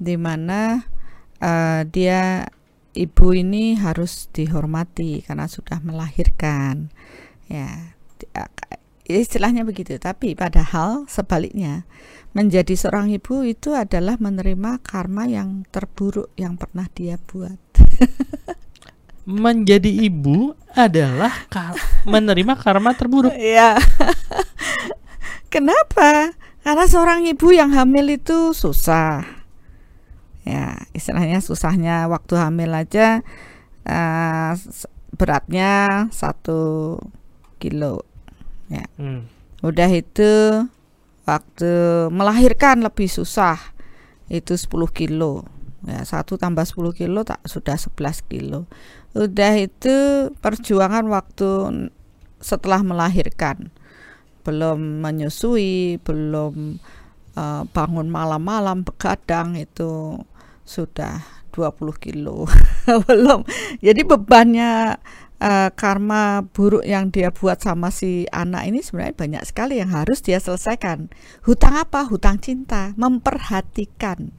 [0.01, 0.81] di mana
[1.37, 2.49] eh, dia
[2.97, 6.89] ibu ini harus dihormati karena sudah melahirkan,
[7.45, 7.93] ya
[9.05, 9.97] istilahnya begitu.
[10.01, 11.83] Tapi padahal sebaliknya
[12.31, 17.59] menjadi seorang ibu itu adalah menerima karma yang terburuk yang pernah dia buat.
[19.21, 21.77] Menjadi ibu adalah ka-
[22.09, 23.35] menerima karma terburuk.
[23.53, 23.77] Iya.
[25.51, 26.31] Kenapa?
[26.63, 29.40] Karena seorang ibu yang hamil itu susah.
[30.41, 33.21] Ya, istilahnya susahnya waktu hamil aja
[34.57, 36.97] s- beratnya satu
[37.61, 38.01] kilo.
[38.97, 39.29] Hmm.
[39.61, 40.65] Udah itu
[41.29, 41.71] waktu
[42.09, 43.59] melahirkan lebih susah.
[44.31, 45.45] Itu 10 kilo.
[45.85, 48.65] Ya, satu tambah 10 kilo tak sudah 11 kilo.
[49.13, 51.49] Udah itu perjuangan waktu
[52.41, 53.69] setelah melahirkan.
[54.41, 56.79] Belum menyusui, belum
[57.37, 60.17] eh, bangun malam-malam begadang itu
[60.63, 62.47] sudah 20 kilo.
[63.07, 63.43] belum.
[63.83, 64.97] Jadi bebannya
[65.37, 70.23] eh, karma buruk yang dia buat sama si anak ini sebenarnya banyak sekali yang harus
[70.23, 71.11] dia selesaikan.
[71.43, 72.07] Hutang apa?
[72.07, 74.31] Hutang cinta, memperhatikan,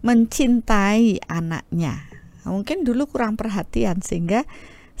[0.00, 2.06] mencintai anaknya.
[2.46, 4.48] Mungkin dulu kurang perhatian sehingga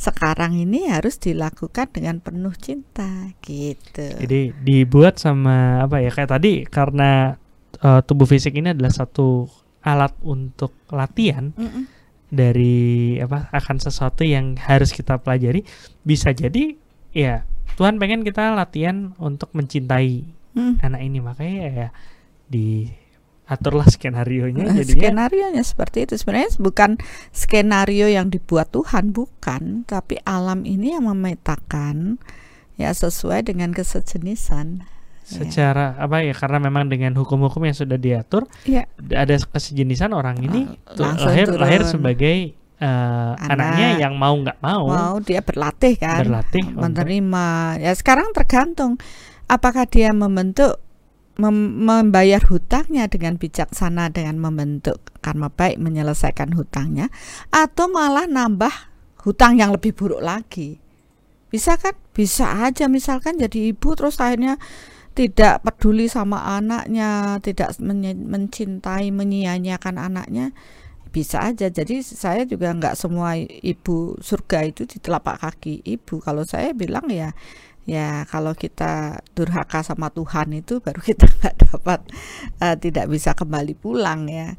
[0.00, 4.16] sekarang ini harus dilakukan dengan penuh cinta gitu.
[4.16, 7.36] Jadi dibuat sama apa ya kayak tadi karena
[7.80, 9.44] eh, tubuh fisik ini adalah satu
[9.80, 11.88] alat untuk latihan Mm-mm.
[12.28, 15.64] dari apa akan sesuatu yang harus kita pelajari
[16.04, 16.76] bisa jadi
[17.16, 17.48] ya
[17.80, 20.82] Tuhan pengen kita latihan untuk mencintai Hmm.
[20.82, 21.88] anak ini makanya ya
[22.50, 26.98] diaturlah skenario nya jadinya Skenario-nya seperti itu sebenarnya bukan
[27.30, 32.18] skenario yang dibuat Tuhan bukan, tapi alam ini yang memetakan
[32.74, 34.82] ya sesuai dengan kesejenisan.
[35.30, 38.90] Secara apa ya karena memang dengan hukum-hukum yang sudah diatur Iya.
[39.14, 41.92] ada kesejenisan orang ini Ah, tuh lahir lahir turun.
[41.94, 42.36] sebagai
[42.76, 47.46] eh, anaknya yang mau nggak mau, Mau dia berlatih kan, berlatih untuk menerima.
[47.78, 48.98] Ya sekarang tergantung
[49.46, 50.80] apakah dia membentuk
[51.36, 57.12] mem- membayar hutangnya dengan bijaksana dengan membentuk karma baik menyelesaikan hutangnya
[57.48, 58.72] atau malah nambah
[59.22, 60.80] hutang yang lebih buruk lagi.
[61.48, 61.92] Bisa kan?
[62.10, 64.56] Bisa aja misalkan jadi ibu terus akhirnya
[65.20, 67.76] tidak peduli sama anaknya, tidak
[68.16, 70.56] mencintai, menyia-nyiakan anaknya,
[71.12, 71.68] bisa aja.
[71.68, 76.24] Jadi saya juga nggak semua ibu surga itu di telapak kaki ibu.
[76.24, 77.36] Kalau saya bilang ya,
[77.84, 82.00] ya kalau kita durhaka sama Tuhan itu baru kita nggak dapat,
[82.64, 84.56] eh, tidak bisa kembali pulang ya.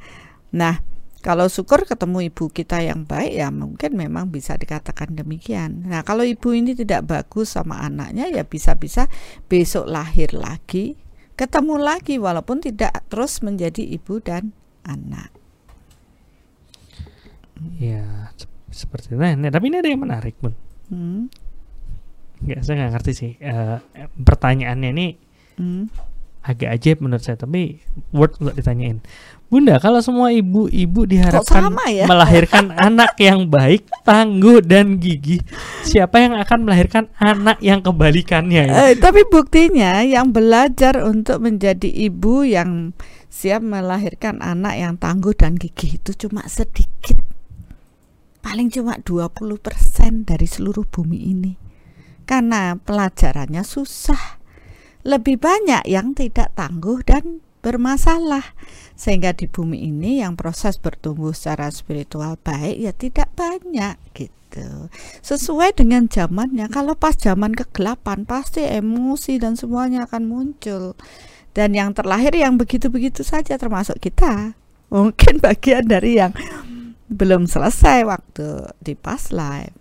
[0.53, 0.77] Nah,
[1.21, 5.85] kalau syukur ketemu ibu kita yang baik ya mungkin memang bisa dikatakan demikian.
[5.85, 9.05] Nah, kalau ibu ini tidak bagus sama anaknya ya bisa-bisa
[9.45, 10.97] besok lahir lagi,
[11.37, 14.51] ketemu lagi walaupun tidak terus menjadi ibu dan
[14.83, 15.29] anak.
[17.77, 19.21] ya se- seperti itu.
[19.21, 20.57] Nah, tapi ini ada yang menarik bun.
[20.89, 21.29] Hmm,
[22.41, 23.31] Nggak, saya nggak ngerti sih.
[23.37, 23.77] Eh,
[24.17, 25.07] pertanyaannya ini
[25.61, 25.83] hmm.
[26.41, 28.97] agak ajaib menurut saya, tapi worth untuk ditanyain.
[29.51, 32.07] Bunda, kalau semua ibu-ibu diharapkan sama ya?
[32.07, 35.43] melahirkan anak yang baik, tangguh dan gigih,
[35.83, 38.71] siapa yang akan melahirkan anak yang kebalikannya?
[38.71, 38.75] ya?
[38.87, 42.95] Eh, tapi buktinya yang belajar untuk menjadi ibu yang
[43.27, 47.19] siap melahirkan anak yang tangguh dan gigih itu cuma sedikit.
[48.39, 51.53] Paling cuma 20% dari seluruh bumi ini.
[52.23, 54.39] Karena pelajarannya susah.
[55.03, 58.43] Lebih banyak yang tidak tangguh dan bermasalah.
[58.97, 64.89] Sehingga di bumi ini yang proses bertumbuh secara spiritual baik ya tidak banyak gitu
[65.23, 66.67] sesuai dengan zamannya.
[66.67, 70.99] Kalau pas zaman kegelapan pasti emosi dan semuanya akan muncul.
[71.51, 74.55] Dan yang terlahir yang begitu-begitu saja termasuk kita.
[74.91, 76.35] Mungkin bagian dari yang
[77.11, 79.75] belum selesai waktu di past life.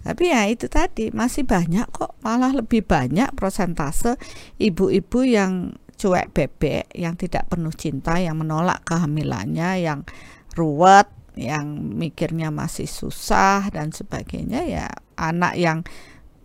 [0.00, 4.16] Tapi ya itu tadi masih banyak kok malah lebih banyak prosentase
[4.56, 10.08] ibu-ibu yang cuek bebek, yang tidak penuh cinta, yang menolak kehamilannya, yang
[10.56, 14.86] ruwet, yang mikirnya masih susah dan sebagainya ya
[15.20, 15.84] anak yang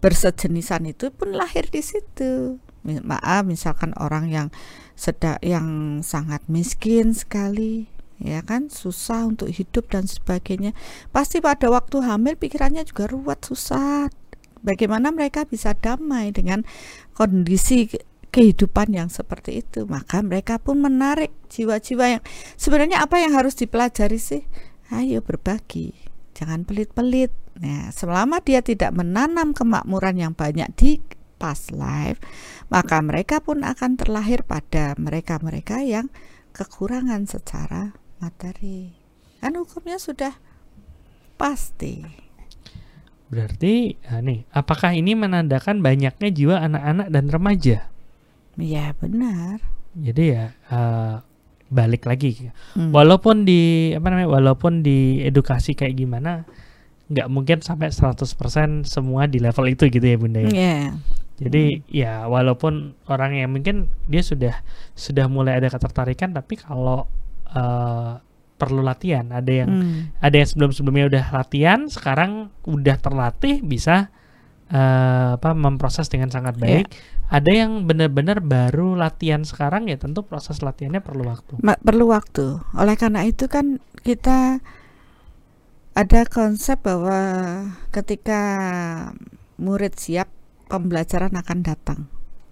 [0.03, 2.59] bersejenisan itu pun lahir di situ.
[2.85, 4.47] Maaf misalkan orang yang
[4.93, 7.89] sedang yang sangat miskin sekali
[8.21, 10.71] ya kan susah untuk hidup dan sebagainya
[11.11, 14.07] pasti pada waktu hamil pikirannya juga ruwet susah
[14.63, 16.63] bagaimana mereka bisa damai dengan
[17.11, 17.91] kondisi
[18.35, 19.87] kehidupan yang seperti itu.
[19.87, 22.23] Maka mereka pun menarik jiwa-jiwa yang
[22.59, 24.43] sebenarnya apa yang harus dipelajari sih?
[24.91, 25.95] Ayo berbagi
[26.35, 27.31] jangan pelit-pelit.
[27.63, 30.99] Nah selama dia tidak menanam kemakmuran yang banyak di
[31.39, 32.19] past life
[32.67, 36.11] maka mereka pun akan terlahir pada mereka-mereka yang
[36.51, 38.91] kekurangan secara materi.
[39.39, 40.35] Kan hukumnya sudah
[41.39, 42.03] pasti.
[43.25, 47.94] Berarti ah, nih, apakah ini menandakan banyaknya jiwa anak-anak dan remaja?
[48.57, 49.59] Ya benar
[49.95, 51.15] Jadi ya eh,
[51.65, 52.91] balik lagi, Hmm.
[52.91, 56.43] walaupun di apa namanya, walaupun di edukasi kayak gimana,
[57.07, 60.51] nggak mungkin sampai 100% semua di level itu gitu ya bunda ya.
[60.51, 60.77] Ya.
[61.35, 64.55] Jadi ya walaupun orang yang mungkin dia sudah
[64.93, 67.07] sudah mulai ada ketertarikan, tapi kalau
[67.49, 68.11] eh,
[68.55, 69.99] perlu latihan, ada yang Hmm.
[70.19, 74.11] ada yang sebelum-sebelumnya udah latihan, sekarang udah terlatih bisa
[74.71, 76.89] eh, apa memproses dengan sangat baik.
[77.25, 81.57] Ada yang benar-benar baru latihan sekarang ya tentu proses latihannya perlu waktu.
[81.65, 82.61] Ma- perlu waktu.
[82.77, 84.61] Oleh karena itu kan kita
[85.95, 87.17] ada konsep bahwa
[87.89, 88.41] ketika
[89.57, 90.29] murid siap
[90.69, 91.99] pembelajaran akan datang.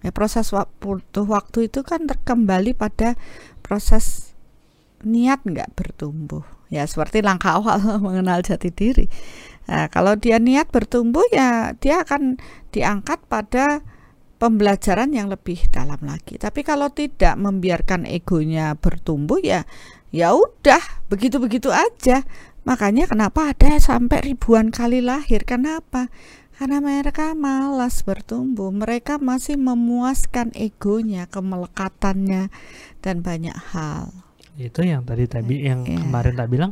[0.02, 3.16] Ya proses wak- butuh waktu itu kan terkembali pada
[3.64, 4.34] proses
[5.04, 6.44] niat nggak bertumbuh.
[6.74, 9.06] Ya seperti langkah awal mengenal jati diri.
[9.64, 12.36] Nah, kalau dia niat bertumbuh ya dia akan
[12.76, 13.80] diangkat pada
[14.42, 16.36] pembelajaran yang lebih dalam lagi.
[16.36, 19.64] Tapi kalau tidak membiarkan egonya bertumbuh ya
[20.12, 22.28] ya udah begitu-begitu aja.
[22.64, 25.44] Makanya kenapa ada sampai ribuan kali lahir?
[25.44, 26.08] Kenapa?
[26.56, 28.72] Karena mereka malas bertumbuh.
[28.72, 32.48] Mereka masih memuaskan egonya, kemelekatannya
[33.04, 34.16] dan banyak hal.
[34.56, 35.98] Itu yang tadi tadi yang Iya.
[36.08, 36.72] kemarin tak bilang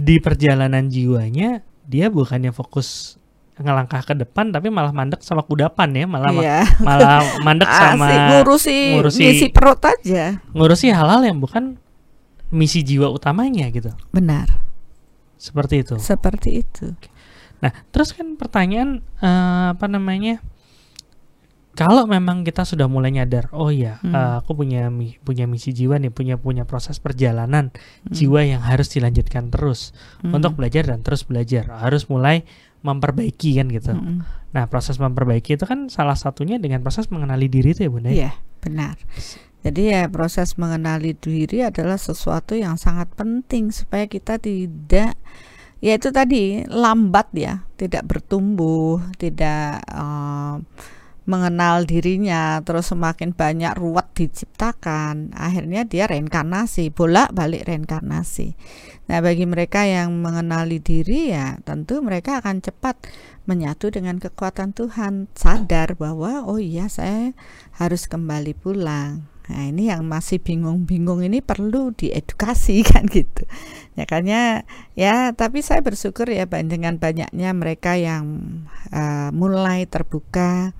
[0.00, 1.60] di perjalanan jiwanya
[1.90, 3.18] dia bukannya fokus
[3.56, 6.60] ngelangkah ke depan tapi malah mandek sama kudapan ya malah Iya.
[6.80, 10.38] malah mandek sama Asik, ngurusi, ngurusi- ngisi perut aja.
[10.50, 11.76] ngurusi hal-hal yang bukan
[12.48, 14.48] misi jiwa utamanya gitu Benar,
[15.36, 16.96] seperti itu seperti itu.
[17.60, 20.40] Nah, terus kan pertanyaan eh, apa namanya?
[21.70, 24.12] Kalau memang kita sudah mulai nyadar, oh ya, Hmm.
[24.12, 24.90] eh, aku punya
[25.22, 28.10] punya misi jiwa nih, punya punya proses perjalanan Hmm.
[28.10, 30.34] jiwa yang harus dilanjutkan terus Hmm.
[30.34, 32.42] untuk belajar dan terus belajar, harus mulai
[32.80, 33.92] memperbaiki kan gitu.
[33.92, 34.24] Mm-mm.
[34.50, 38.08] Nah, proses memperbaiki itu kan salah satunya dengan proses mengenali diri itu ya, Bunda.
[38.08, 38.14] ya?
[38.16, 38.32] Iya,
[38.64, 38.96] benar.
[39.60, 45.12] Jadi ya proses mengenali diri adalah sesuatu yang sangat penting supaya kita tidak
[45.84, 50.54] ya itu tadi lambat ya, tidak bertumbuh, tidak eh,
[51.28, 58.56] mengenal dirinya, terus semakin banyak ruwet diciptakan, akhirnya dia reinkarnasi, bolak-balik reinkarnasi.
[59.10, 62.94] Nah, bagi mereka yang mengenali diri ya tentu mereka akan cepat
[63.42, 67.34] menyatu dengan kekuatan Tuhan, sadar bahwa oh iya saya
[67.74, 69.26] harus kembali pulang.
[69.50, 73.42] Nah, ini yang masih bingung-bingung ini perlu diedukasi kan gitu.
[73.98, 74.62] Ya kayaknya
[74.94, 78.46] ya tapi saya bersyukur ya dengan banyaknya mereka yang
[78.94, 80.70] eh, mulai terbuka,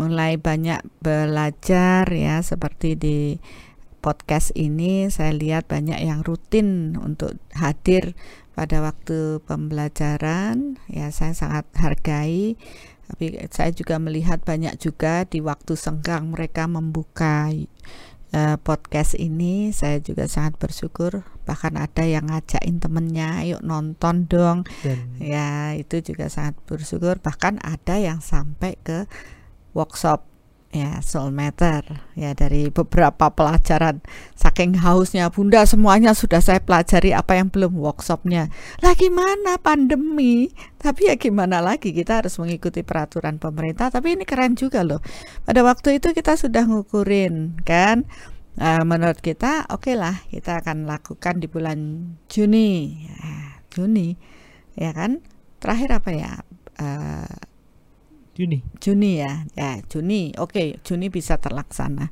[0.00, 3.18] mulai banyak belajar ya seperti di
[4.00, 8.16] podcast ini saya lihat banyak yang rutin untuk hadir
[8.56, 10.80] pada waktu pembelajaran.
[10.88, 12.56] Ya saya sangat hargai.
[13.12, 17.52] Tapi saya juga melihat banyak juga di waktu senggang mereka membuka
[18.32, 19.68] eh, podcast ini.
[19.76, 24.64] Saya juga sangat bersyukur bahkan ada yang ngajakin temennya yuk nonton dong.
[24.80, 27.20] Dan ya itu juga sangat bersyukur.
[27.20, 29.04] Bahkan ada yang sampai ke
[29.76, 30.30] workshop
[30.70, 31.82] ya soul matter
[32.14, 33.98] ya dari beberapa pelajaran.
[34.38, 38.48] Saking hausnya bunda semuanya sudah saya pelajari apa yang belum workshopnya.
[38.80, 40.54] Lah gimana pandemi?
[40.78, 41.90] Tapi ya gimana lagi?
[41.90, 43.90] Kita harus mengikuti peraturan pemerintah.
[43.90, 45.02] Tapi ini keren juga loh.
[45.42, 48.06] Pada waktu itu kita sudah ngukurin kan?
[48.60, 51.78] Eh, menurut kita oke lah kita akan lakukan di bulan
[52.30, 53.06] Juni.
[53.10, 54.14] Ya, Juni
[54.78, 55.18] ya kan?
[55.58, 56.32] Terakhir apa ya?
[56.78, 57.49] Eh,
[58.40, 58.64] Juni.
[58.80, 60.32] Juni ya, ya Juni.
[60.40, 62.08] Oke, Juni bisa terlaksana.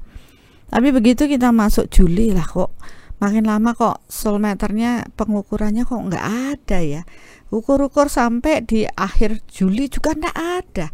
[0.68, 2.76] Tapi begitu kita masuk Juli lah kok
[3.18, 7.02] makin lama kok solmeternya pengukurannya kok nggak ada ya.
[7.50, 10.86] Ukur-ukur sampai di akhir Juli juga nggak ada.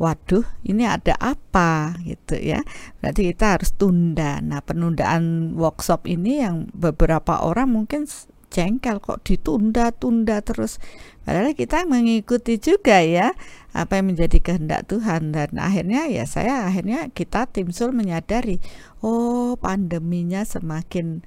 [0.00, 2.64] Waduh, ini ada apa gitu ya?
[3.04, 4.40] Berarti kita harus tunda.
[4.40, 8.08] Nah, penundaan workshop ini yang beberapa orang mungkin
[8.50, 10.82] jengkel kok ditunda-tunda terus.
[11.22, 13.32] Padahal kita mengikuti juga ya
[13.70, 15.30] apa yang menjadi kehendak Tuhan.
[15.30, 18.58] Dan akhirnya ya saya akhirnya kita tim Sul menyadari
[19.00, 21.22] oh pandeminya semakin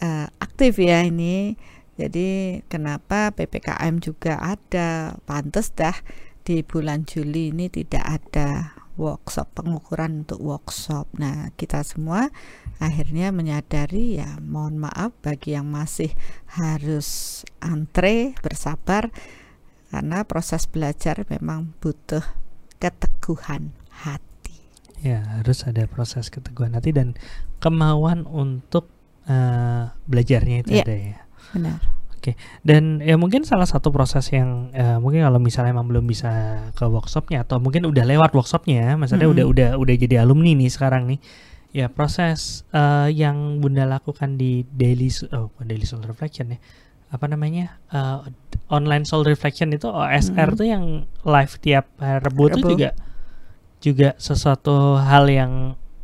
[0.00, 1.54] eh, aktif ya ini.
[2.00, 5.20] Jadi kenapa PPKM juga ada?
[5.28, 5.94] Pantas dah
[6.42, 12.28] di bulan Juli ini tidak ada workshop pengukuran untuk workshop nah kita semua
[12.78, 16.12] akhirnya menyadari ya mohon maaf bagi yang masih
[16.58, 19.12] harus antre bersabar
[19.92, 22.24] karena proses belajar memang butuh
[22.80, 24.56] keteguhan hati.
[25.04, 27.12] Ya, harus ada proses keteguhan hati dan
[27.60, 28.88] kemauan untuk
[29.28, 30.84] eh, belajarnya itu Iya.
[30.88, 31.18] ada ya.
[31.52, 31.78] Benar.
[32.62, 36.30] Dan ya mungkin salah satu proses yang eh, mungkin kalau misalnya emang belum bisa
[36.78, 39.52] ke workshopnya atau mungkin udah lewat workshopnya, maksudnya udah Mm-mm.
[39.52, 41.18] udah udah jadi alumni nih sekarang nih.
[41.72, 46.58] Ya proses eh, yang bunda lakukan di daily oh daily soul reflection ya,
[47.10, 48.18] apa namanya Eh,
[48.72, 50.58] online soul reflection itu OSR Mm-mm.
[50.62, 50.84] tuh yang
[51.26, 52.90] live tiap Rabu itu juga
[53.82, 55.52] juga sesuatu hal yang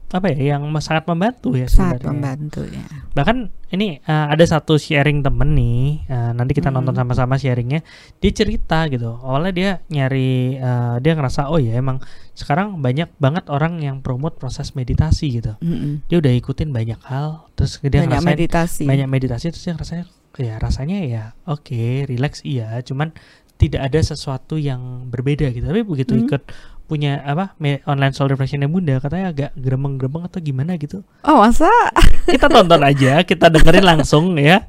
[0.08, 2.80] apa ya yang sangat membantu ya Sangat sebenarnya membantu ya.
[3.12, 3.36] bahkan
[3.68, 7.04] ini eh, ada satu sharing temen nih eh, nanti kita nonton Mm-mm.
[7.04, 7.84] sama-sama sharingnya
[8.16, 12.00] dia cerita gitu awalnya dia nyari eh, dia ngerasa oh ya emang
[12.32, 16.00] sekarang banyak banget orang yang promote proses meditasi gitu Mm-mm.
[16.04, 18.84] dia udah ikutin banyak hal terus dia Banyak ngerasain meditasi.
[18.84, 20.04] banyak meditasi terus dia rasanya
[20.34, 23.12] ya rasanya ya oke relax iya cuman
[23.58, 26.24] tidak ada sesuatu yang berbeda gitu tapi begitu Hmm.
[26.24, 26.42] ikut
[26.88, 27.52] punya apa
[27.84, 31.68] online soul reflectionnya bunda katanya agak geremeng-geremeng atau gimana gitu Oh masa?
[32.32, 34.64] kita tonton aja, kita dengerin langsung ya.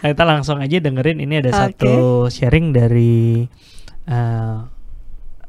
[0.00, 1.60] Kita langsung aja dengerin ini ada Oke.
[1.76, 1.92] satu
[2.26, 3.44] sharing dari
[4.04, 4.56] eh,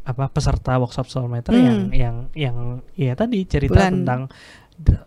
[0.02, 1.64] apa peserta workshop soulmater Hmm.
[1.64, 2.58] yang yang yang
[2.92, 4.22] ya tadi cerita Bulan- tentang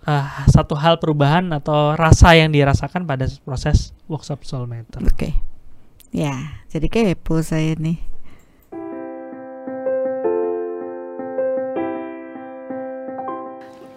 [0.06, 5.04] eh, satu hal perubahan atau rasa yang dirasakan pada proses workshop soulmater.
[5.04, 5.36] Oke.
[6.14, 6.32] Ya,
[6.70, 7.98] jadi kepo saya nih.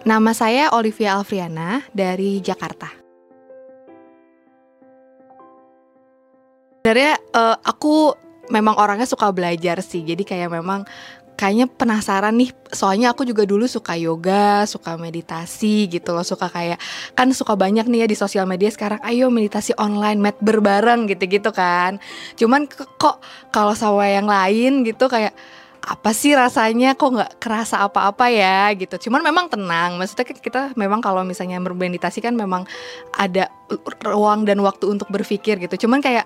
[0.08, 2.88] Nama saya Olivia Alfriana dari Jakarta.
[6.80, 8.16] Sebenarnya eh, aku
[8.48, 10.00] memang orangnya suka belajar sih.
[10.00, 10.88] Jadi kayak memang
[11.36, 16.80] kayaknya penasaran nih soalnya aku juga dulu suka yoga suka meditasi gitu loh suka kayak
[17.14, 21.54] kan suka banyak nih ya di sosial media sekarang ayo meditasi online med berbareng gitu-gitu
[21.54, 22.02] kan
[22.34, 22.66] cuman
[22.98, 23.22] kok
[23.54, 25.30] kalau sama yang lain gitu kayak
[25.82, 26.94] apa sih rasanya?
[26.94, 29.08] Kok nggak kerasa apa-apa ya gitu.
[29.08, 29.98] Cuman memang tenang.
[29.98, 32.64] Maksudnya kita memang kalau misalnya bermeditasi kan memang
[33.18, 33.50] ada
[34.06, 35.88] ruang dan waktu untuk berpikir gitu.
[35.88, 36.24] Cuman kayak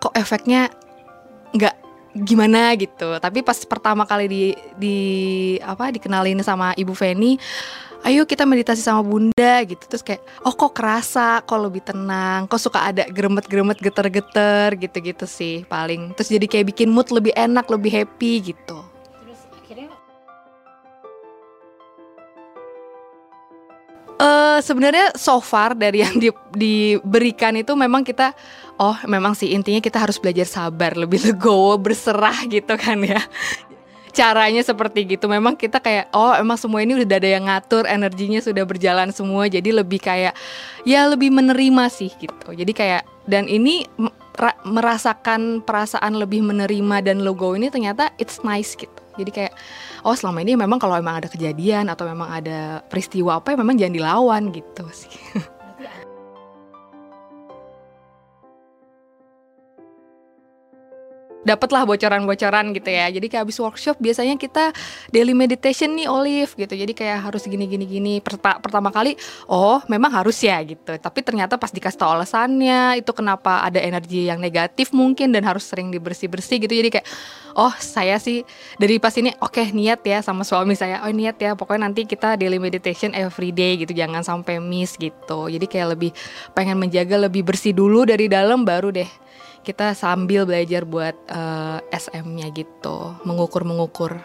[0.00, 0.68] kok efeknya
[1.56, 1.79] nggak
[2.14, 3.16] gimana gitu.
[3.18, 4.42] Tapi pas pertama kali di
[4.76, 4.98] di
[5.62, 7.38] apa dikenalin sama ibu Feni
[8.00, 9.80] ayo kita meditasi sama bunda gitu.
[9.86, 15.62] Terus kayak oh kok kerasa kok lebih tenang kok suka ada geremet-geremet geter-geter gitu-gitu sih
[15.70, 16.16] paling.
[16.18, 18.89] Terus jadi kayak bikin mood lebih enak lebih happy gitu
[24.20, 28.36] Eh sebenarnya so far dari yang di- diberikan itu memang kita
[28.76, 33.16] oh memang sih intinya kita harus belajar sabar lebih legowo berserah gitu kan ya.
[34.12, 35.24] Caranya seperti gitu.
[35.24, 39.48] Memang kita kayak oh emang semua ini udah ada yang ngatur energinya sudah berjalan semua
[39.48, 40.36] jadi lebih kayak
[40.84, 42.52] ya lebih menerima sih gitu.
[42.52, 43.88] Jadi kayak dan ini
[44.68, 49.52] merasakan perasaan lebih menerima dan logo ini ternyata it's nice gitu jadi kayak
[50.06, 53.76] oh selama ini memang kalau emang ada kejadian atau memang ada peristiwa apa ya memang
[53.78, 55.12] jangan dilawan gitu sih
[61.40, 63.08] dapatlah bocoran-bocoran gitu ya.
[63.08, 64.72] Jadi kayak habis workshop biasanya kita
[65.08, 66.74] daily meditation nih Olive gitu.
[66.76, 68.14] Jadi kayak harus gini gini gini.
[68.20, 69.16] Perta- pertama kali
[69.48, 70.92] oh memang harus ya gitu.
[71.00, 75.64] Tapi ternyata pas dikasih tau alasannya itu kenapa ada energi yang negatif mungkin dan harus
[75.64, 76.74] sering dibersih-bersih gitu.
[76.76, 77.06] Jadi kayak
[77.56, 78.44] oh saya sih
[78.76, 81.00] dari pas ini oke niat ya sama suami saya.
[81.08, 83.96] Oh niat ya pokoknya nanti kita daily meditation every day gitu.
[83.96, 85.48] Jangan sampai miss gitu.
[85.48, 86.10] Jadi kayak lebih
[86.52, 89.29] pengen menjaga lebih bersih dulu dari dalam baru deh
[89.60, 94.16] kita sambil belajar buat eh, SM-nya gitu, mengukur-mengukur.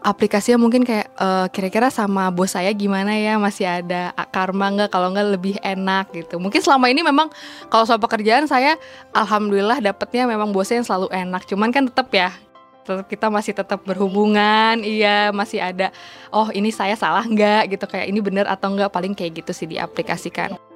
[0.00, 4.90] Aplikasinya mungkin kayak eh, kira-kira sama bos saya gimana ya, masih ada karma nggak?
[4.90, 6.40] Kalau nggak lebih enak gitu.
[6.42, 7.30] Mungkin selama ini memang
[7.70, 8.74] kalau soal pekerjaan saya,
[9.14, 11.42] alhamdulillah dapetnya memang bosnya yang selalu enak.
[11.46, 12.34] Cuman kan tetap ya,
[12.82, 15.94] tetap kita masih tetap berhubungan, iya masih ada.
[16.34, 18.90] Oh ini saya salah nggak gitu kayak ini bener atau nggak?
[18.90, 20.69] Paling kayak gitu sih diaplikasikan.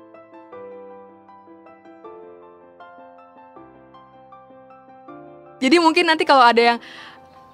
[5.62, 6.78] Jadi mungkin nanti kalau ada yang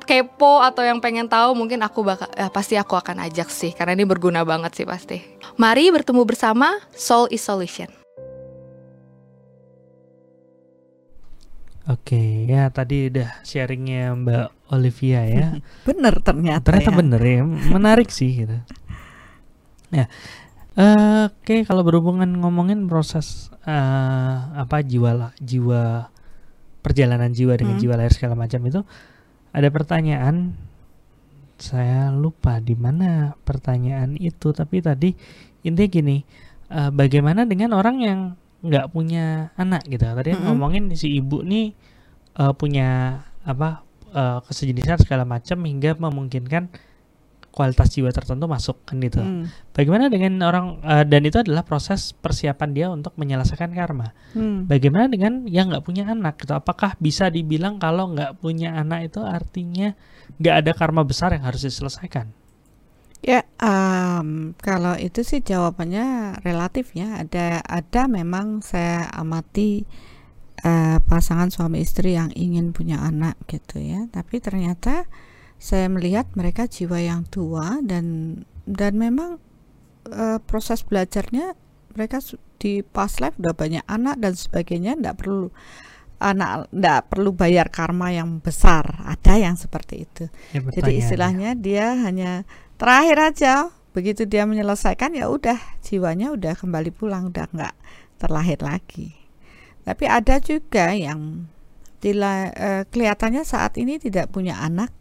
[0.08, 3.94] kepo atau yang pengen tahu mungkin aku bakal ya, pasti aku akan ajak sih karena
[3.94, 5.22] ini berguna banget sih pasti.
[5.60, 7.86] Mari bertemu bersama Soul is Solution.
[11.90, 15.58] Oke, ya tadi udah sharingnya Mbak Olivia ya.
[15.88, 16.70] Bener ternyata.
[16.70, 16.98] Ternyata ya.
[16.98, 18.58] bener ya, menarik sih gitu.
[19.90, 20.06] Ya,
[20.78, 26.14] eh, oke kalau berhubungan ngomongin proses eh, apa jiwa jiwa
[26.80, 27.82] perjalanan jiwa dengan Hmm.
[27.82, 28.80] jiwa lahir segala macam itu
[29.50, 30.56] ada pertanyaan
[31.60, 35.12] saya lupa di mana pertanyaan itu tapi tadi
[35.60, 36.16] intinya gini
[36.72, 38.20] eh, bagaimana dengan orang yang
[38.64, 40.46] nggak punya anak gitu tadi kan Mm-mm.
[40.52, 41.76] ngomongin si ibu nih
[42.40, 46.72] eh, punya apa eh, kesejenisan segala macam hingga memungkinkan
[47.50, 52.14] kualitas jiwa tertentu masuk kan gitu Hmm, bagaimana dengan orang eh, dan itu adalah proses
[52.14, 54.70] persiapan dia untuk menyelesaikan karma hmm.
[54.70, 56.54] Bagaimana dengan yang nggak punya anak gitu?
[56.54, 59.98] Apakah bisa dibilang kalau nggak punya anak itu artinya
[60.38, 62.30] nggak ada karma besar yang harus diselesaikan?
[63.20, 67.20] Ya, em, kalau itu sih jawabannya relatif ya.
[67.20, 69.84] Ada ada memang saya amati
[70.64, 74.08] eh, pasangan suami istri yang ingin punya anak gitu ya.
[74.08, 75.04] Tapi ternyata
[75.60, 79.36] saya melihat mereka jiwa yang tua dan dan memang
[80.08, 81.52] eh, proses belajarnya
[81.92, 82.24] mereka
[82.56, 85.52] di past life udah banyak anak dan sebagainya ndak perlu
[86.20, 89.04] anak ndak perlu bayar karma yang besar.
[89.04, 90.24] Ada yang seperti itu.
[90.56, 92.48] Ya, Jadi istilahnya dia hanya
[92.80, 93.54] terakhir aja
[93.90, 97.74] begitu dia menyelesaikan ya udah jiwanya udah kembali pulang udah nggak
[98.16, 99.12] terlahir lagi.
[99.84, 101.48] Tapi ada juga yang
[102.00, 104.92] tila, eh, kelihatannya saat ini tidak punya anak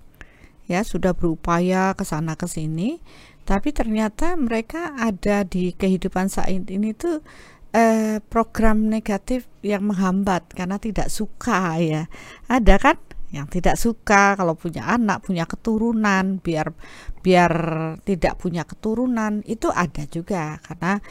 [0.70, 3.02] ya sudah berupaya ke sana ke sini.
[3.44, 7.26] Tapi ternyata mereka ada di kehidupan saat ini tuh
[7.74, 12.06] eh, program negatif yang menghambat karena tidak suka ya.
[12.46, 12.98] Ada kan
[13.34, 16.74] yang tidak suka kalau punya anak punya keturunan biar
[17.22, 17.54] biar
[18.02, 21.02] tidak punya keturunan itu ada juga karena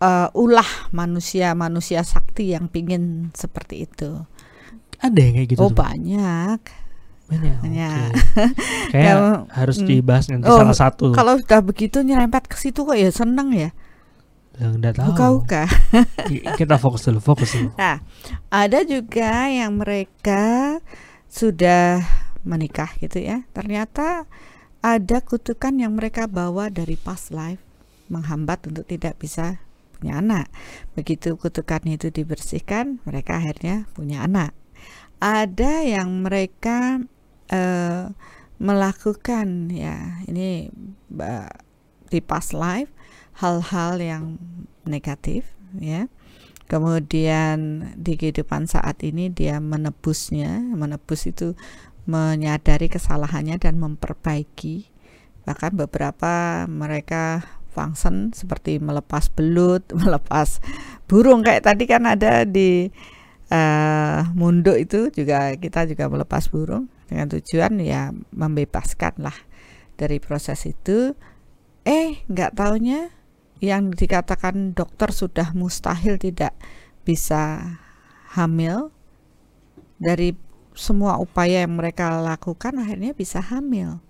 [0.00, 4.24] eh, ulah manusia manusia sakti yang pingin seperti itu.
[4.96, 5.76] Ada yang kayak gitu oh tuh?
[5.76, 6.85] banyak
[7.26, 7.56] banyak.
[7.58, 7.90] banyak.
[8.12, 8.44] oke.
[8.94, 9.86] Kayak Kalau- harus hmm.
[9.86, 11.06] dibahas nanti Oh, salah satu.
[11.10, 13.70] kalau sudah begitu nyerempet ke situ kok ya seneng ya
[14.56, 15.06] Yang nggak tahu.
[15.10, 15.62] buka-buka
[16.30, 17.70] Ki- Kita fokus dulu, fokus dulu.
[17.76, 18.00] Nah,
[18.48, 20.78] ada juga yang mereka
[21.26, 22.00] sudah
[22.40, 24.24] menikah gitu ya ternyata
[24.78, 27.58] ada kutukan yang mereka bawa dari past life
[28.06, 29.58] menghambat untuk tidak bisa
[29.98, 30.46] punya anak
[30.94, 34.54] begitu kutukan itu dibersihkan mereka akhirnya punya anak
[35.18, 37.02] ada yang mereka
[37.52, 38.10] uh,
[38.56, 40.22] melakukan ya.
[40.26, 40.70] Ini
[41.20, 41.52] uh,
[42.08, 42.90] di past life
[43.36, 44.24] hal-hal yang
[44.88, 45.44] negatif
[45.76, 46.08] ya.
[46.66, 51.54] Kemudian di kehidupan saat ini dia menebusnya menebus itu
[52.10, 54.90] menyadari kesalahannya dan memperbaiki.
[55.46, 60.58] Bahkan beberapa mereka function seperti melepas belut, melepas
[61.06, 62.90] burung kayak tadi kan ada di
[63.52, 69.36] uh, munduk itu juga kita juga melepas burung dengan tujuan ya membebaskan lah
[69.96, 71.14] dari proses itu.
[71.86, 73.14] Eh, nggak taunya
[73.62, 76.52] yang dikatakan dokter sudah mustahil tidak
[77.06, 77.74] bisa
[78.34, 78.90] hamil.
[79.96, 80.36] Dari
[80.76, 84.02] semua upaya yang mereka lakukan akhirnya bisa hamil.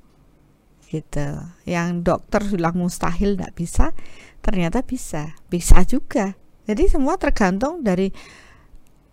[0.90, 1.28] Gitu.
[1.68, 3.86] Yang dokter bilang mustahil tidak bisa
[4.42, 5.38] ternyata bisa.
[5.46, 6.34] Bisa juga.
[6.66, 8.10] Jadi semua tergantung dari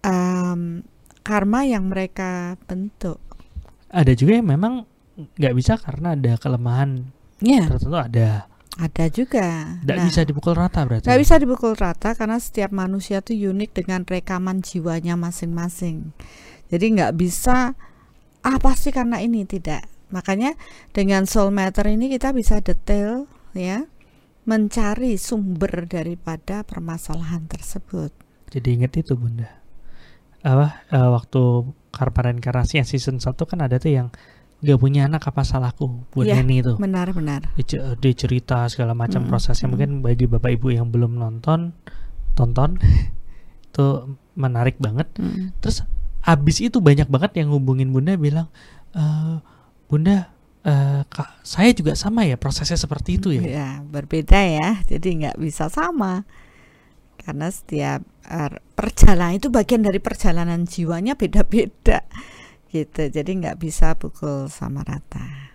[0.01, 0.81] um,
[1.21, 3.21] karma yang mereka bentuk
[3.93, 7.05] ada juga yang memang nggak bisa karena ada kelemahan
[7.37, 7.69] ya.
[7.69, 9.77] tertentu ada ada juga.
[9.85, 11.05] Tidak nah, bisa dipukul rata berarti.
[11.05, 16.09] Tidak bisa dipukul rata karena setiap manusia itu unik dengan rekaman jiwanya masing-masing.
[16.73, 17.77] Jadi nggak bisa
[18.41, 19.85] ah pasti karena ini tidak.
[20.09, 20.57] Makanya
[20.89, 23.85] dengan soul matter ini kita bisa detail ya
[24.49, 28.09] mencari sumber daripada permasalahan tersebut.
[28.49, 29.53] Jadi ingat itu Bunda.
[30.41, 31.41] Apa uh, waktu
[31.93, 34.07] karma reinkarnasi yang season 1 kan ada tuh yang
[34.63, 37.51] gak punya anak apa salahku buat ya, ini itu benar benar.
[37.59, 39.67] Dia, dia cerita segala macam hmm, prosesnya.
[39.67, 39.71] hmm.
[39.75, 41.75] mungkin bagi bapak ibu yang belum nonton
[42.33, 42.81] tonton
[43.69, 43.87] itu
[44.33, 45.05] menarik banget.
[45.19, 45.53] Hmm.
[45.61, 45.85] terus
[46.23, 48.47] abis itu banyak banget yang hubungin bunda bilang
[48.95, 49.03] e,
[49.91, 50.31] bunda
[50.63, 53.43] uh, kak saya juga sama ya prosesnya seperti itu ya?
[53.43, 54.79] Ya berbeda ya.
[54.87, 56.23] Jadi nggak bisa sama
[57.23, 62.03] karena setiap uh, perjalanan itu bagian dari perjalanan jiwanya beda-beda.
[62.73, 63.13] Gitu.
[63.13, 65.53] Jadi nggak bisa pukul sama rata.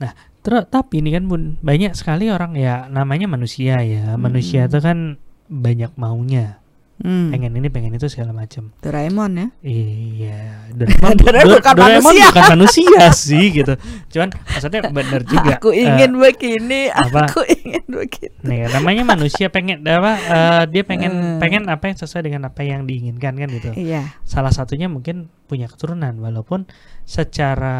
[0.00, 0.12] Nah
[0.42, 4.14] terus tapi ini kan bun banyak sekali orang ya namanya manusia ya.
[4.14, 4.24] Hmm.
[4.24, 5.20] manusia itu kan
[5.52, 6.61] banyak maunya
[7.02, 7.28] hmm.
[7.34, 10.40] pengen ini pengen itu segala macam Doraemon ya iya
[10.78, 12.26] Doraemon, Doraemon, bukan, Doraemon manusia.
[12.30, 13.74] bukan manusia sih gitu
[14.14, 19.46] cuman maksudnya benar juga aku ingin uh, begini apa, aku ingin begini nih namanya manusia
[19.50, 21.38] pengen apa uh, dia pengen uh.
[21.42, 24.16] pengen apa yang sesuai dengan apa yang diinginkan kan gitu iya.
[24.22, 26.64] salah satunya mungkin punya keturunan walaupun
[27.04, 27.76] secara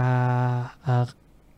[0.84, 1.06] uh,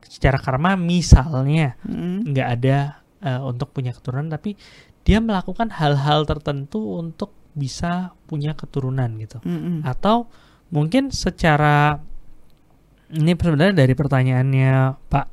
[0.06, 2.30] secara karma misalnya hmm.
[2.30, 2.56] nggak hmm.
[2.60, 2.76] ada
[3.24, 4.54] uh, untuk punya keturunan tapi
[5.04, 9.78] dia melakukan hal-hal tertentu untuk bisa punya keturunan gitu mm -hmm.
[9.86, 10.26] atau
[10.74, 12.02] mungkin secara
[13.14, 14.72] ini sebenarnya dari pertanyaannya
[15.06, 15.26] Pak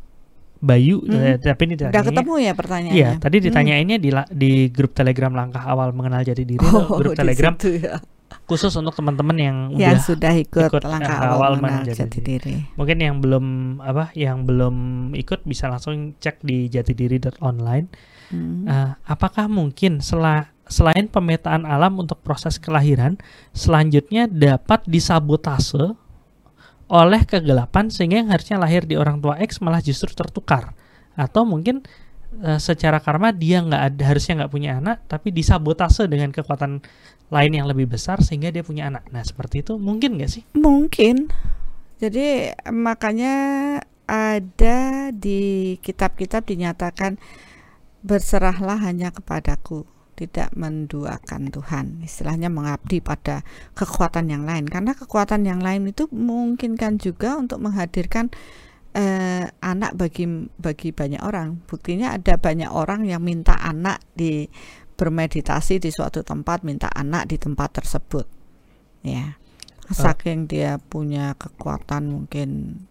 [0.61, 1.41] Bayu hmm.
[1.41, 4.05] tapi ini udah ketemu ya pertanyaannya iya tadi ditanyainnya hmm.
[4.05, 7.97] di di grup Telegram langkah awal mengenal jati diri oh, grup Telegram ya.
[8.45, 12.19] khusus untuk teman-teman yang yang udah sudah ikut, ikut langkah awal, awal mengenal jati, jati
[12.21, 12.53] diri.
[12.53, 13.45] diri mungkin yang belum
[13.81, 14.75] apa yang belum
[15.17, 17.89] ikut bisa langsung cek di jatidiri.online
[18.29, 18.69] hmm.
[18.69, 23.19] uh, apakah mungkin setelah selain pemetaan alam untuk proses kelahiran,
[23.51, 25.93] selanjutnya dapat disabotase
[26.91, 30.75] oleh kegelapan sehingga yang harusnya lahir di orang tua X malah justru tertukar
[31.15, 31.87] atau mungkin
[32.35, 36.83] e, secara karma dia nggak ada harusnya nggak punya anak tapi disabotase dengan kekuatan
[37.31, 39.07] lain yang lebih besar sehingga dia punya anak.
[39.07, 40.43] Nah seperti itu mungkin nggak sih?
[40.51, 41.31] Mungkin.
[42.03, 43.35] Jadi makanya
[44.03, 44.79] ada
[45.15, 47.15] di kitab-kitab dinyatakan
[48.03, 49.87] berserahlah hanya kepadaku
[50.21, 53.41] tidak menduakan Tuhan istilahnya mengabdi pada
[53.73, 54.69] kekuatan yang lain.
[54.69, 58.29] Karena kekuatan yang lain itu memungkinkan juga untuk menghadirkan
[58.93, 60.29] eh, anak bagi
[60.61, 61.65] bagi banyak orang.
[61.65, 64.45] Buktinya ada banyak orang yang minta anak di
[64.93, 68.29] bermeditasi di suatu tempat minta anak di tempat tersebut.
[69.01, 69.41] Ya
[69.91, 72.81] saking dia punya kekuatan mungkin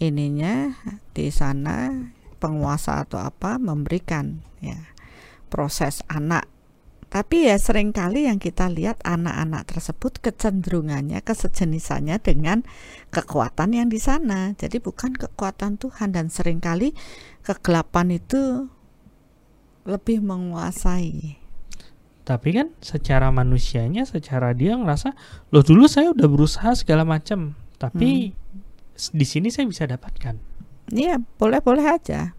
[0.00, 0.72] ininya
[1.12, 1.92] di sana
[2.40, 4.80] penguasa atau apa memberikan ya
[5.52, 6.48] proses anak
[7.10, 12.62] tapi ya sering kali yang kita lihat anak-anak tersebut kecenderungannya, kesejenisannya dengan
[13.10, 14.54] kekuatan yang di sana.
[14.54, 16.94] Jadi bukan kekuatan Tuhan dan sering kali
[17.42, 18.70] kegelapan itu
[19.90, 21.34] lebih menguasai.
[22.22, 25.10] Tapi kan secara manusianya, secara dia ngerasa,
[25.50, 29.18] loh dulu saya udah berusaha segala macam, tapi hmm.
[29.18, 30.38] di sini saya bisa dapatkan.
[30.94, 32.38] Iya, boleh-boleh aja.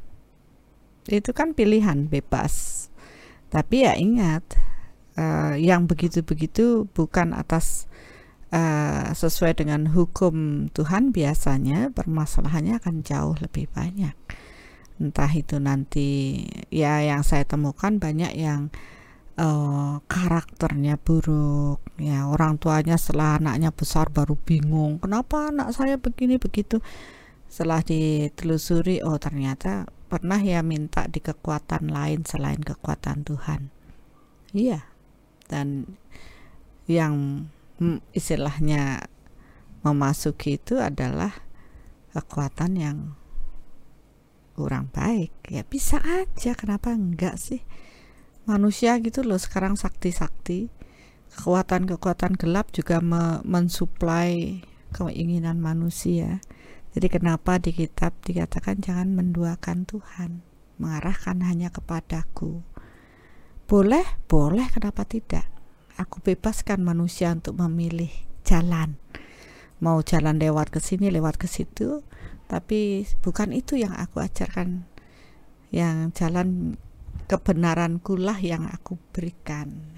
[1.11, 2.80] Itu kan pilihan bebas.
[3.51, 4.55] Tapi ya ingat,
[5.19, 7.91] uh, yang begitu-begitu bukan atas
[8.55, 14.15] uh, sesuai dengan hukum Tuhan biasanya permasalahannya akan jauh lebih banyak.
[15.01, 18.69] Entah itu nanti ya yang saya temukan banyak yang
[19.41, 26.37] uh, karakternya buruk ya orang tuanya setelah anaknya besar baru bingung kenapa anak saya begini
[26.37, 26.79] begitu?
[27.51, 33.71] Setelah ditelusuri oh ternyata pernah ya minta di kekuatan lain selain kekuatan Tuhan.
[34.51, 34.83] Iya.
[35.47, 35.95] Dan
[36.91, 37.47] yang
[37.79, 39.07] hmm, istilahnya
[39.87, 41.31] memasuki itu adalah
[42.11, 42.97] kekuatan yang
[44.59, 45.31] kurang baik.
[45.47, 47.63] Ya bisa aja kenapa enggak sih?
[48.43, 50.67] Manusia gitu loh sekarang sakti-sakti
[51.31, 54.59] kekuatan-kekuatan gelap juga me mensuplai
[54.91, 56.43] keinginan manusia
[56.91, 60.43] jadi kenapa di kitab dikatakan jangan menduakan Tuhan
[60.75, 62.59] mengarahkan hanya kepadaku?
[63.63, 65.47] Boleh boleh kenapa tidak?
[65.95, 68.11] Aku bebaskan manusia untuk memilih
[68.43, 68.99] jalan.
[69.79, 72.03] Mau jalan lewat ke sini lewat ke situ
[72.51, 74.83] tapi bukan itu yang aku ajarkan.
[75.71, 76.75] Yang jalan
[77.31, 79.95] kebenaranku lah yang aku berikan.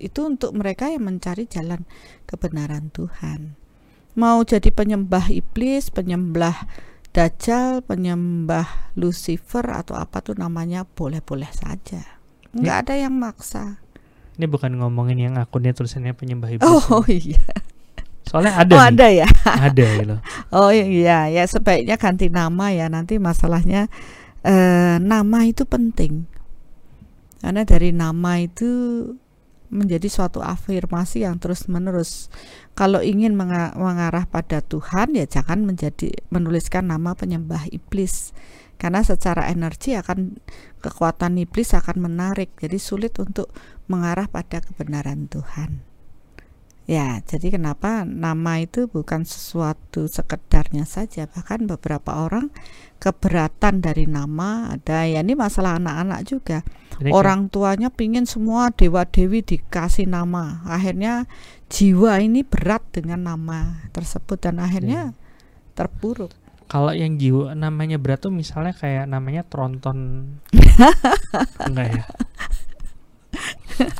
[0.00, 1.84] Itu untuk mereka yang mencari jalan
[2.24, 3.60] kebenaran Tuhan
[4.14, 6.66] mau jadi penyembah iblis penyembah
[7.14, 12.02] dajjal penyembah Lucifer atau apa tuh namanya boleh-boleh saja
[12.54, 13.78] nggak ada yang maksa
[14.34, 17.42] ini bukan ngomongin yang akunnya tulisannya penyembah iblis oh iya
[18.24, 18.72] Soalnya ada.
[18.74, 18.90] Oh, nih.
[18.90, 19.28] ada ya.
[19.46, 20.16] ada gitu.
[20.56, 22.88] Oh iya, ya sebaiknya ganti nama ya.
[22.88, 23.92] Nanti masalahnya
[24.42, 26.24] eh, nama itu penting.
[27.44, 28.66] Karena dari nama itu
[29.74, 32.30] menjadi suatu afirmasi yang terus-menerus.
[32.78, 38.30] Kalau ingin mengarah pada Tuhan ya jangan menjadi menuliskan nama penyembah iblis.
[38.78, 40.38] Karena secara energi akan
[40.78, 42.54] kekuatan iblis akan menarik.
[42.58, 43.50] Jadi sulit untuk
[43.90, 45.82] mengarah pada kebenaran Tuhan.
[46.84, 52.52] Ya, jadi kenapa nama itu bukan sesuatu sekedarnya saja, bahkan beberapa orang
[53.04, 56.64] keberatan dari nama ada ya ini masalah anak-anak juga.
[56.96, 61.28] Jadi orang tuanya pingin semua dewa-dewi dikasih nama, akhirnya
[61.68, 65.16] jiwa ini berat dengan nama tersebut dan akhirnya ya.
[65.76, 66.32] terpuruk.
[66.64, 69.98] Kalau yang jiwa namanya berat tuh misalnya kayak namanya tronton,
[71.68, 72.04] enggak ya?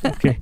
[0.06, 0.08] Oke.
[0.16, 0.34] Okay.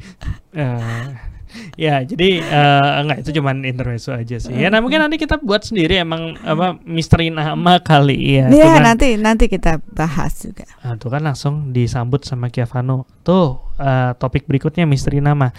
[0.54, 1.31] Uh, eh,
[1.76, 4.54] ya jadi uh, enggak itu cuman intermezzo aja sih.
[4.54, 8.46] Ya nah mungkin nanti kita buat sendiri emang apa misteri nama kali ya.
[8.50, 10.64] Iya nanti nanti kita bahas juga.
[10.82, 13.04] Nah, tuh kan langsung disambut sama Kiavano.
[13.22, 15.52] Tuh uh, topik berikutnya misteri nama.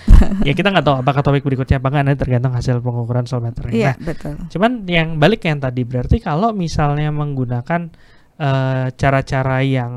[0.44, 3.72] Ya kita nggak tahu apakah topik berikutnya apa enggak nanti tergantung hasil pengukuran soal materi
[3.76, 4.34] iya nah, betul.
[4.52, 7.92] cuman yang balik yang tadi berarti kalau misalnya menggunakan
[8.38, 9.94] eh, cara-cara uh, yang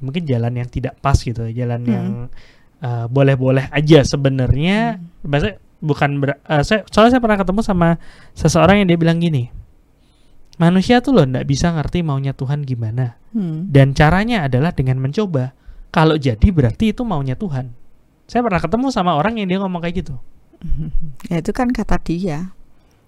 [0.00, 1.92] mungkin jalan yang tidak pas gitu jalan hmm.
[1.92, 2.06] yang
[2.82, 5.00] uh, boleh-boleh aja sebenarnya.
[5.00, 5.56] Hmm.
[5.80, 7.88] bukan ber, uh, saya soalnya saya pernah ketemu sama
[8.36, 9.48] seseorang yang dia bilang gini
[10.60, 13.16] manusia tuh loh ndak bisa ngerti maunya Tuhan gimana.
[13.30, 13.70] Hmm.
[13.70, 15.56] dan caranya adalah dengan mencoba.
[15.94, 17.72] Kalau jadi berarti itu maunya Tuhan.
[18.26, 20.14] Saya pernah ketemu sama orang yang dia ngomong kayak gitu.
[21.30, 22.52] Ya itu kan kata dia.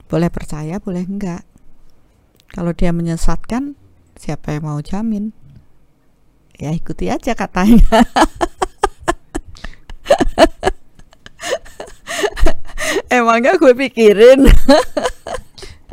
[0.07, 1.45] Boleh percaya boleh enggak.
[2.55, 3.75] Kalau dia menyesatkan
[4.15, 5.35] siapa yang mau jamin?
[6.55, 7.83] Ya ikuti aja katanya
[13.13, 14.41] Emangnya gue pikirin.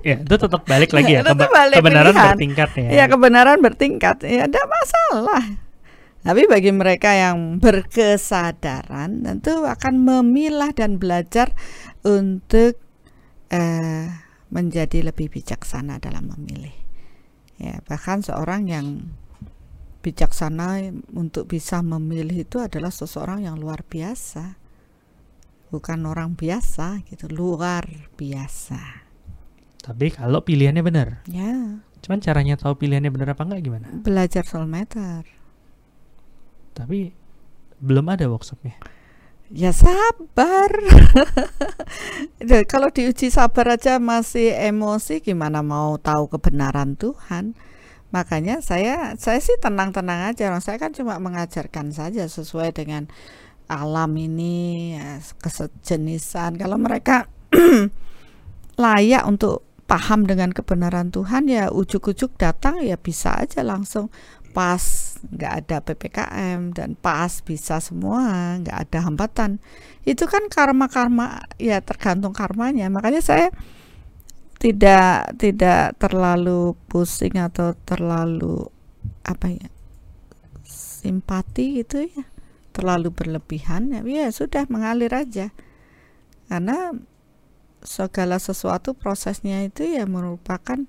[0.08, 2.28] ya itu tetap balik lagi ya, Keba balik kebenaran pilihan.
[2.32, 2.90] bertingkat ya.
[2.90, 5.44] Ya kebenaran bertingkat, ya ada masalah.
[6.20, 11.56] Tapi bagi mereka yang berkesadaran tentu akan memilah dan belajar
[12.04, 12.76] untuk
[13.52, 14.08] eh,
[14.52, 16.76] menjadi lebih bijaksana dalam memilih.
[17.60, 19.16] Ya bahkan seorang yang
[20.10, 24.58] bijaksana untuk bisa memilih itu adalah seseorang yang luar biasa.
[25.70, 29.06] Bukan orang biasa gitu luar biasa.
[29.86, 31.08] Tapi kalau pilihannya benar?
[31.30, 31.78] Ya.
[32.02, 33.88] Cuman caranya tahu pilihannya benar apa enggak gimana?
[34.02, 35.30] Belajar soal meter.
[36.74, 37.14] Tapi
[37.78, 38.82] belum ada workshopnya?
[39.54, 40.74] Ya sabar.
[42.74, 47.54] Kalau diuji sabar aja masih emosi gimana mau tahu kebenaran Tuhan
[48.10, 53.06] makanya saya saya sih tenang-tenang aja saya kan cuma mengajarkan saja sesuai dengan
[53.70, 57.30] alam ini ya, kesejenisan kalau mereka
[58.82, 64.14] layak untuk paham dengan kebenaran Tuhan ya ujuk-ujuk datang ya bisa aja langsung.
[64.50, 64.82] Pas
[65.30, 69.58] nggak ada ppkm dan pas bisa semua nggak ada hambatan.
[70.06, 72.90] Itu kan karma karma ya tergantung karmanya.
[72.94, 73.50] Makanya saya
[74.60, 78.68] tidak tidak terlalu pusing atau terlalu
[79.24, 79.70] apa ya
[80.68, 82.28] simpati gitu ya
[82.76, 85.56] terlalu berlebihan ya, ya sudah mengalir aja
[86.52, 86.92] karena
[87.84, 90.84] segala sesuatu prosesnya itu ya merupakan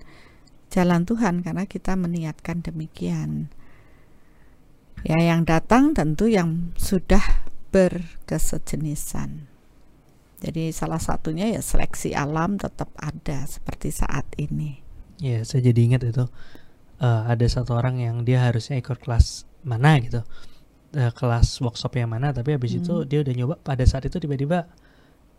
[0.71, 3.51] jalan Tuhan karena kita meniatkan demikian.
[5.03, 7.45] Ya yang datang tentu yang sudah
[7.75, 9.50] berkesejenisan.
[10.41, 14.81] Jadi salah satunya ya seleksi alam tetap ada seperti saat ini.
[15.21, 16.25] Ya, saya jadi ingat itu
[16.99, 20.25] uh, ada satu orang yang dia harusnya ikut kelas mana gitu,
[20.97, 22.81] uh, kelas workshop yang mana, tapi habis Hmm.
[22.81, 24.65] itu dia udah nyoba pada saat itu tiba-tiba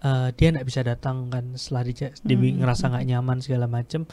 [0.05, 2.61] uh, dia nggak bisa datang kan setelah dia, dia Hmm.
[2.61, 4.05] ngerasa nggak nyaman segala macem,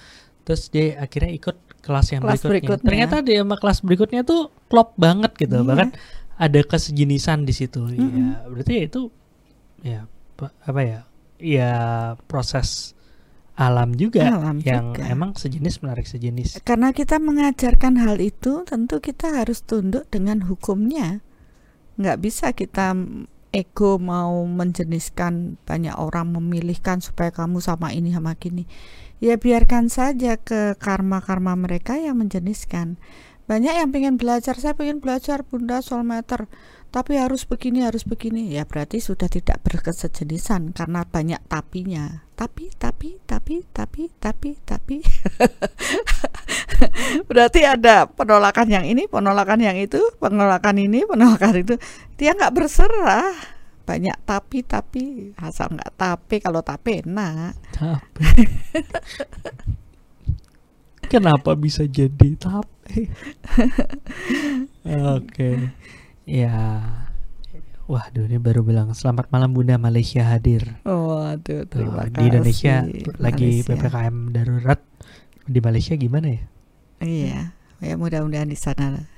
[0.49, 2.49] terus dia akhirnya ikut kelas yang Kelas berikutnya.
[2.49, 2.89] berikutnya.
[2.89, 5.69] Ternyata dia sama kelas berikutnya tuh klop banget gitu, Iya.
[5.69, 5.93] bahkan
[6.41, 7.85] ada kesejenisan di situ.
[7.85, 8.09] Mm-mm.
[8.09, 9.03] Ya, berarti ya itu
[9.85, 10.01] ya
[10.39, 11.01] apa ya?
[11.39, 11.75] Ya
[12.31, 12.95] proses
[13.59, 15.11] alam juga Alam yang juga.
[15.11, 16.63] emang sejenis menarik sejenis.
[16.63, 21.27] Karena kita mengajarkan hal itu, tentu kita harus tunduk dengan hukumnya.
[21.99, 22.95] Nggak bisa kita
[23.51, 28.71] ego mau menjeniskan banyak orang memilihkan supaya kamu sama ini sama gini.
[29.19, 33.03] Ya biarkan saja ke karma-karma mereka yang menjeniskan.
[33.51, 36.47] Banyak yang pengen belajar, saya pengen belajar bunda soal meter,
[36.89, 38.57] tapi harus begini, harus begini.
[38.57, 42.25] Ya berarti sudah tidak berkesejenisan karena banyak tapinya.
[42.33, 44.97] Tapi, tapi, tapi, tapi, tapi, tapi.
[47.29, 51.75] berarti ada penolakan yang ini, penolakan yang itu, penolakan ini, penolakan itu.
[52.17, 53.37] Dia nggak berserah.
[53.85, 55.37] Banyak tapi, tapi.
[55.37, 57.53] Asal nggak tapi, kalau tapi enak.
[57.77, 58.27] Tapi
[61.09, 63.09] Kenapa bisa jadi tapi?
[65.17, 65.73] Oke.
[66.29, 66.85] Ya.
[67.89, 70.77] Waduh, ini baru bilang selamat malam Bunda Malaysia hadir.
[70.85, 73.73] Waduh, Tuh, terima di Indonesia kasih, lagi Malaysia.
[73.81, 74.81] PPKM darurat.
[75.49, 76.43] Di Malaysia gimana ya?
[77.01, 77.41] Iya,
[77.81, 79.09] ya mudah-mudahan di sana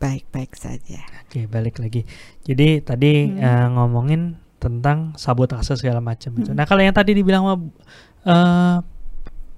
[0.00, 1.04] baik-baik saja.
[1.28, 2.08] Oke, balik lagi.
[2.40, 3.36] Jadi tadi Hmm.
[3.36, 6.48] eh, ngomongin tentang sabotase segala macam itu.
[6.48, 6.56] Hmm.
[6.56, 7.56] Nah, kalau yang tadi dibilang sama
[8.24, 8.76] eh,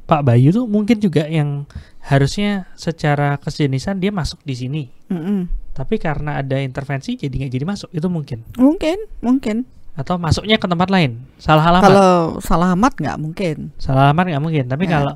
[0.02, 1.62] Pak Bayu tuh mungkin juga yang
[2.02, 4.82] harusnya secara kesejenisan dia masuk di sini.
[5.12, 5.46] Mm-mm.
[5.78, 7.88] Tapi karena ada intervensi jadi nggak jadi masuk.
[7.94, 8.42] Itu mungkin.
[8.58, 9.62] Mungkin, mungkin.
[9.94, 11.22] Atau masuknya ke tempat lain.
[11.38, 11.86] Salah alamat.
[11.86, 12.10] Kalau
[12.42, 13.56] salah alamat nggak mungkin.
[13.78, 14.64] Salah alamat nggak mungkin.
[14.66, 14.90] Tapi Ya.
[14.98, 15.14] kalau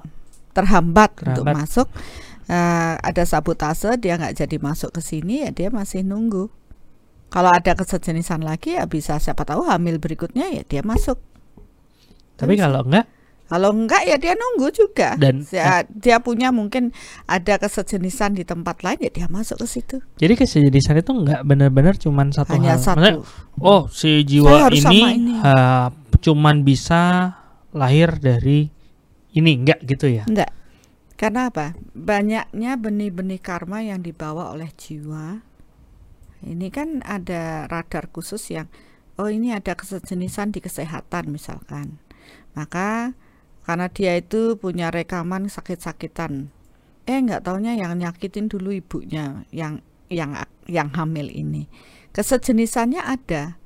[0.53, 1.55] Terhambat, untuk Terhambat.
[1.65, 1.89] masuk,
[2.47, 6.47] eh, ada sabotase, dia nggak jadi masuk ke sini, ya dia masih nunggu.
[7.27, 11.17] Kalau ada kesejenisan lagi, ya bisa siapa tahu hamil berikutnya ya dia masuk.
[12.33, 13.07] tapi Terus- kalau enggak
[13.53, 15.13] Kalau enggak ya dia nunggu juga.
[15.21, 16.89] Dan- dia, dia punya mungkin
[17.29, 19.97] ada kesejenisan di tempat lain ya dia masuk ke situ.
[20.17, 22.81] jadi kesejenisan itu nggak benar-benar cuman satu Hanya hal.
[22.81, 22.97] satu.
[22.97, 23.15] Maksudnya,
[23.61, 25.35] oh si jiwa ini, ini.
[25.45, 25.93] ha,
[26.25, 27.37] cuman bisa
[27.77, 28.73] lahir dari
[29.37, 30.25] ini enggak gitu ya.
[30.25, 30.49] Enggak.
[31.21, 31.77] Karena apa?
[31.93, 35.45] Banyaknya benih-benih karma yang dibawa oleh jiwa.
[36.43, 38.67] Ini kan ada radar khusus yang
[39.21, 42.01] oh ini ada kesejenisan di kesehatan misalkan.
[42.59, 43.15] Maka
[43.63, 46.51] karena dia itu punya rekaman sakit-sakitan.
[47.07, 50.35] Eh nggak taunya yang nyakitin dulu ibunya yang yang
[50.67, 51.67] yang hamil ini.
[52.15, 53.59] Kesejenisannya ada.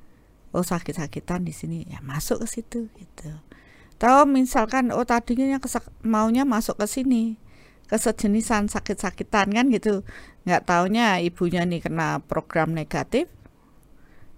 [0.56, 3.28] Oh sakit-sakitan di sini ya masuk ke situ gitu.
[3.96, 5.60] Tahu misalkan oh tadinya
[6.04, 7.36] maunya masuk ke sini
[7.86, 10.02] kesejenisan sakit-sakitan kan gitu
[10.42, 13.30] nggak taunya ibunya nih kena program negatif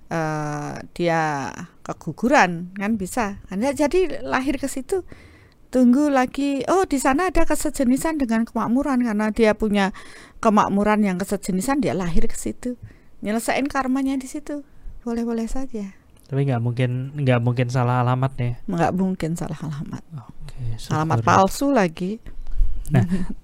[0.08, 1.52] eh dia
[1.84, 5.04] keguguran kan bisa kan jadi lahir ke situ
[5.68, 9.92] tunggu lagi oh di sana ada kesejenisan dengan kemakmuran karena dia punya
[10.40, 12.80] kemakmuran yang kesejenisan dia lahir ke situ
[13.20, 14.64] nyelesain karmanya di situ
[15.04, 15.92] boleh-boleh saja
[16.28, 18.52] Tapi nggak mungkin nggak mungkin salah alamat ya.
[18.68, 20.60] nggak mungkin salah alamat Oke.
[20.92, 22.20] alamat palsu lagi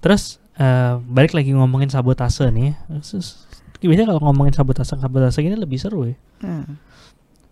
[0.01, 2.73] Terus eh, balik lagi ngomongin sabotase nih.
[2.73, 2.99] ya.
[3.85, 6.15] Biasanya kalau ngomongin sabotase sabotase gini lebih seru ya.
[6.41, 6.81] Hmm.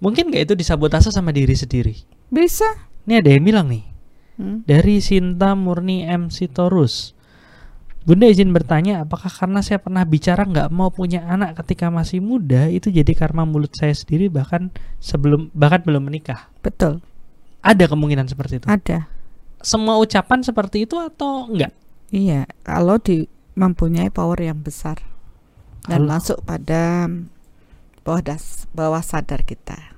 [0.02, 1.94] Mungkin nggak itu disabotase sama diri sendiri?
[2.34, 2.66] bisa
[3.06, 3.93] Ini ada yang bilang nih
[4.34, 4.66] Hmm.
[4.66, 7.14] dari Sinta Murni MC Torus.
[8.04, 12.68] Bunda izin bertanya, apakah karena saya pernah bicara nggak mau punya anak ketika masih muda
[12.68, 16.52] itu jadi karma mulut saya sendiri bahkan sebelum bahkan belum menikah?
[16.60, 17.00] betul
[17.64, 18.68] Ada kemungkinan seperti itu.
[18.68, 19.08] ada
[19.64, 21.72] Semua ucapan seperti itu atau enggak?
[22.12, 25.00] Iya, kalau di mempunyai power yang besar
[25.88, 27.08] dan Kalau- masuk pada
[28.04, 29.96] bawah das, bawah sadar kita.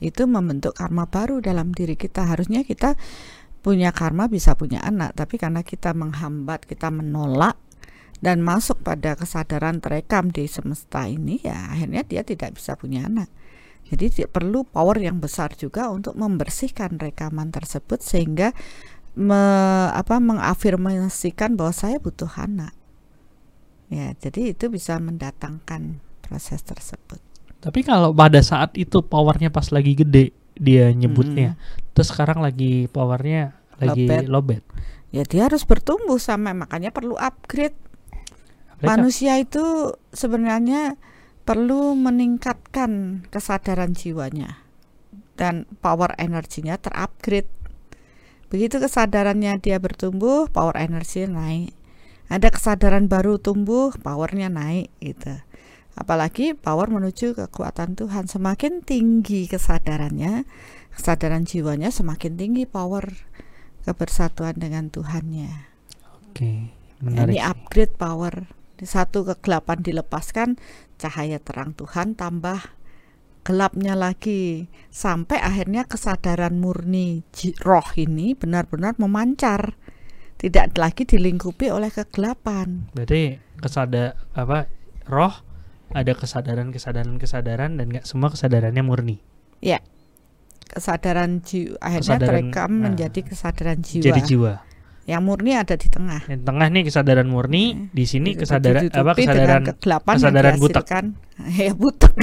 [0.00, 2.24] Itu membentuk karma baru dalam diri kita.
[2.24, 2.96] Harusnya kita
[3.62, 7.54] punya karma bisa punya anak, tapi karena kita menghambat, kita menolak
[8.22, 13.26] dan masuk pada kesadaran terekam di semesta ini ya akhirnya dia tidak bisa punya anak.
[13.90, 18.54] Jadi perlu power yang besar juga untuk membersihkan rekaman tersebut sehingga
[19.18, 22.72] me- apa mengafirmasikan bahwa saya butuh anak.
[23.92, 27.20] Ya, jadi itu bisa mendatangkan proses tersebut.
[27.60, 31.56] Tapi kalau pada saat itu powernya pas lagi gede, dia nyebutnya.
[31.92, 34.24] Terus sekarang lagi powernya lagi Lowbat.
[34.28, 34.62] lobet.
[35.12, 37.76] Ya dia harus bertumbuh sama makanya perlu upgrade.
[38.82, 40.98] Manusia itu sebenarnya
[41.46, 44.58] perlu meningkatkan kesadaran jiwanya
[45.38, 47.50] dan power energinya terupgrade.
[48.50, 51.72] Begitu kesadarannya dia bertumbuh, power energinya naik.
[52.32, 55.40] Ada kesadaran baru tumbuh, powernya naik gitu.
[55.92, 60.48] Apalagi power menuju kekuatan Tuhan semakin tinggi kesadarannya,
[60.96, 63.12] kesadaran jiwanya semakin tinggi power
[63.84, 65.68] kebersatuan dengan Tuhannya.
[66.32, 67.36] Oke, Ini menarik.
[67.36, 67.44] sih.
[67.44, 68.34] upgrade power.
[68.82, 70.58] Satu kegelapan dilepaskan,
[70.98, 72.58] cahaya terang Tuhan tambah
[73.46, 77.26] gelapnya lagi sampai akhirnya kesadaran murni
[77.62, 79.78] roh ini benar-benar memancar.
[80.38, 82.90] Tidak lagi dilingkupi oleh kegelapan.
[82.90, 84.66] Berarti kesada apa
[85.06, 85.51] roh
[85.92, 89.16] ada kesadaran-kesadaran-kesadaran dan nggak semua kesadarannya murni.
[90.72, 94.04] Kesadaran jiwa akhirnya Kesadaran, terekam nah, menjadi kesadaran jiwa.
[94.08, 94.52] Jadi jiwa.
[95.04, 96.22] Yang murni ada di tengah.
[96.30, 100.84] Yang tengah nih kesadaran murni, di sini kesadaran apa kesadaran kegelapan kesadaran butek.
[101.60, 102.14] ya butek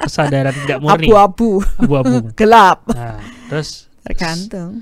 [0.00, 2.16] kesadaran tidak murni, abu-abu abu-abu.
[2.40, 3.20] gelap Nah,
[3.52, 4.80] terus tergantung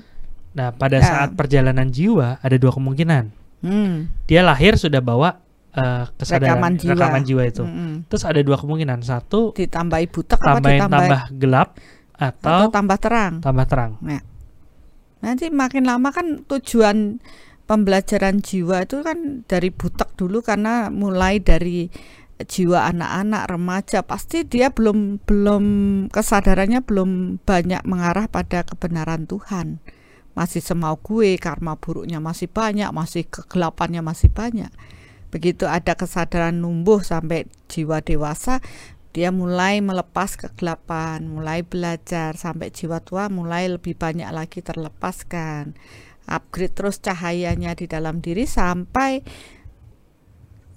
[0.51, 1.07] nah pada Ya.
[1.07, 3.31] saat perjalanan jiwa ada dua kemungkinan.
[3.63, 4.23] hmm.
[4.27, 5.39] Dia lahir sudah bawa
[5.75, 6.93] eh, kesadaran Rekaman jiwa.
[6.95, 7.63] rekaman jiwa itu.
[7.63, 7.93] Mm-mm.
[8.07, 8.99] Terus ada dua kemungkinan.
[9.03, 11.69] Satu ditambahi butek apa tambahin ditambah tambah gelap
[12.21, 13.91] atau atau tambah terang tambah terang.
[15.21, 17.21] nanti makin lama kan tujuan
[17.65, 21.89] pembelajaran jiwa itu kan dari butek dulu karena mulai dari
[22.41, 25.63] jiwa anak-anak remaja pasti dia belum belum
[26.09, 29.77] kesadarannya belum banyak mengarah pada kebenaran Tuhan
[30.33, 34.71] masih semau gue karma buruknya masih banyak masih kegelapannya masih banyak
[35.31, 38.59] begitu ada kesadaran numbuh sampai jiwa dewasa
[39.11, 45.75] dia mulai melepas kegelapan mulai belajar sampai jiwa tua mulai lebih banyak lagi terlepaskan.
[46.31, 49.19] Upgrade terus cahayanya di dalam diri sampai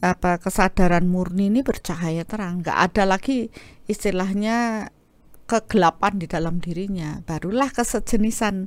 [0.02, 2.66] apa kesadaran murni ini bercahaya terang.
[2.66, 3.54] Nggak ada lagi
[3.86, 4.90] istilahnya
[5.46, 7.22] kegelapan di dalam dirinya.
[7.22, 8.66] Barulah kesejenisan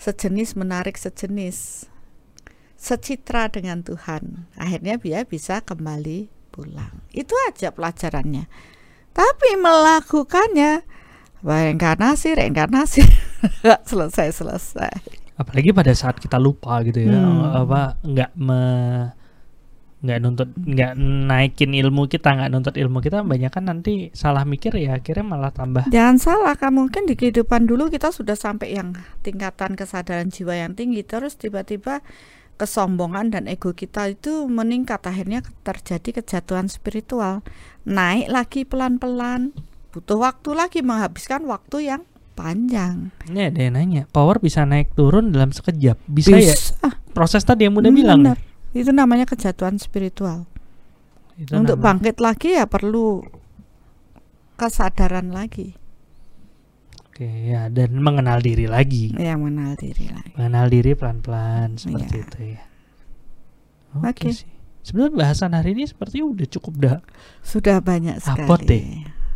[0.00, 1.86] sejenis menarik sejenis
[2.76, 4.50] secitra dengan Tuhan.
[4.58, 7.02] Akhirnya dia bisa kembali pulang.
[7.10, 8.46] Itu aja pelajarannya.
[9.14, 10.82] Tapi melakukannya
[11.44, 13.02] reinkarnasi reinkarnasi.
[13.62, 14.94] Nggak selesai selesai.
[15.34, 17.66] Apalagi pada saat kita lupa gitu ya, Hmm.
[17.66, 18.62] apa nggak me
[20.04, 24.76] nggak nuntut nggak naikin ilmu kita nggak nuntut ilmu kita banyak kan nanti salah mikir
[24.76, 25.88] ya akhirnya malah tambah.
[25.88, 28.92] Jangan salah, kan mungkin di kehidupan dulu kita sudah sampai yang
[29.24, 32.04] tingkatan kesadaran jiwa yang tinggi, terus tiba-tiba
[32.54, 37.42] kesombongan dan ego kita itu meningkat, akhirnya terjadi kejatuhan spiritual,
[37.82, 39.50] naik lagi pelan-pelan,
[39.90, 42.02] butuh waktu lagi menghabiskan waktu yang
[42.34, 43.14] panjang.
[43.26, 45.98] ini ada yang nanya power bisa naik turun dalam sekejap?
[46.06, 46.50] Bisa ya?
[46.50, 46.74] Bisa.
[47.10, 48.38] proses tadi yang udah Hmm, bilang benar.
[48.74, 50.50] Itu namanya kejatuhan spiritual.
[51.38, 53.22] Itu Untuk nama- bangkit lagi ya perlu
[54.54, 55.74] kesadaran lagi,
[57.14, 60.34] oke ya dan mengenal diri lagi ya mengenal diri lagi.
[60.34, 62.24] mengenal diri pelan-pelan seperti Iya.
[62.26, 62.62] itu ya
[63.94, 64.28] oke Oke.
[64.34, 64.50] sih
[64.82, 66.98] sebenarnya bahasan hari ini seperti udah cukup dah
[67.40, 68.42] Sudah banyak sekali.
[68.42, 68.84] Apot deh.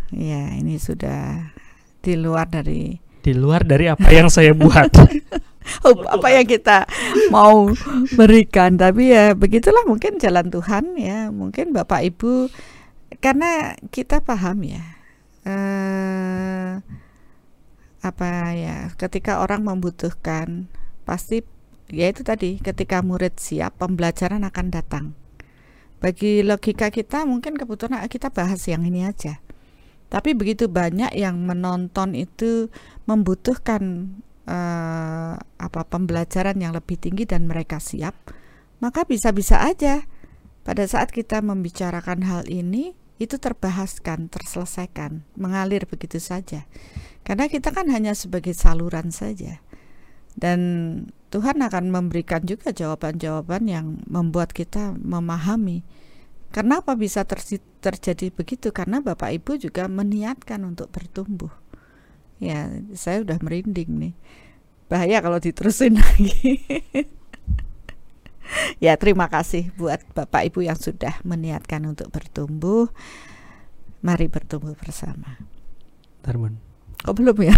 [0.08, 1.52] Ya, ini sudah
[2.00, 4.88] di luar dari di luar dari apa yang saya buat
[5.84, 6.88] oh, apa yang kita
[7.28, 7.68] mau
[8.12, 8.74] berikan.
[8.74, 11.28] Tapi ya begitulah mungkin jalan Tuhan ya.
[11.28, 12.48] Mungkin Bapak Ibu
[13.20, 14.84] karena kita paham ya.
[15.44, 16.80] eh
[18.08, 20.72] apa ya, ketika orang membutuhkan
[21.04, 21.44] pasti
[21.88, 25.04] ya itu tadi ketika murid siap pembelajaran akan datang.
[25.98, 29.42] Bagi logika kita mungkin kebutuhan kita bahas yang ini aja.
[30.08, 32.72] Tapi begitu banyak yang menonton itu
[33.04, 34.14] membutuhkan
[34.48, 38.16] eh, apa pembelajaran yang lebih tinggi dan mereka siap,
[38.80, 40.08] maka bisa-bisa aja
[40.64, 46.66] pada saat kita membicarakan hal ini itu terbahaskan, terselesaikan, mengalir begitu saja.
[47.26, 49.60] Karena kita kan hanya sebagai saluran saja.
[50.38, 50.58] Dan
[51.34, 55.82] Tuhan akan memberikan juga jawaban-jawaban yang membuat kita memahami
[56.48, 58.72] Kenapa bisa tersi- terjadi begitu?
[58.72, 61.52] Karena Bapak Ibu juga meniatkan untuk bertumbuh.
[62.40, 64.14] Ya, saya udah merinding nih.
[64.88, 66.64] Bahaya kalau diterusin lagi.
[68.84, 72.90] ya, terima kasih buat Bapak Ibu yang sudah meniatkan untuk bertumbuh.
[74.04, 75.38] Mari bertumbuh bersama.
[76.22, 76.58] Tarbun.
[77.02, 77.54] Kok belum ya?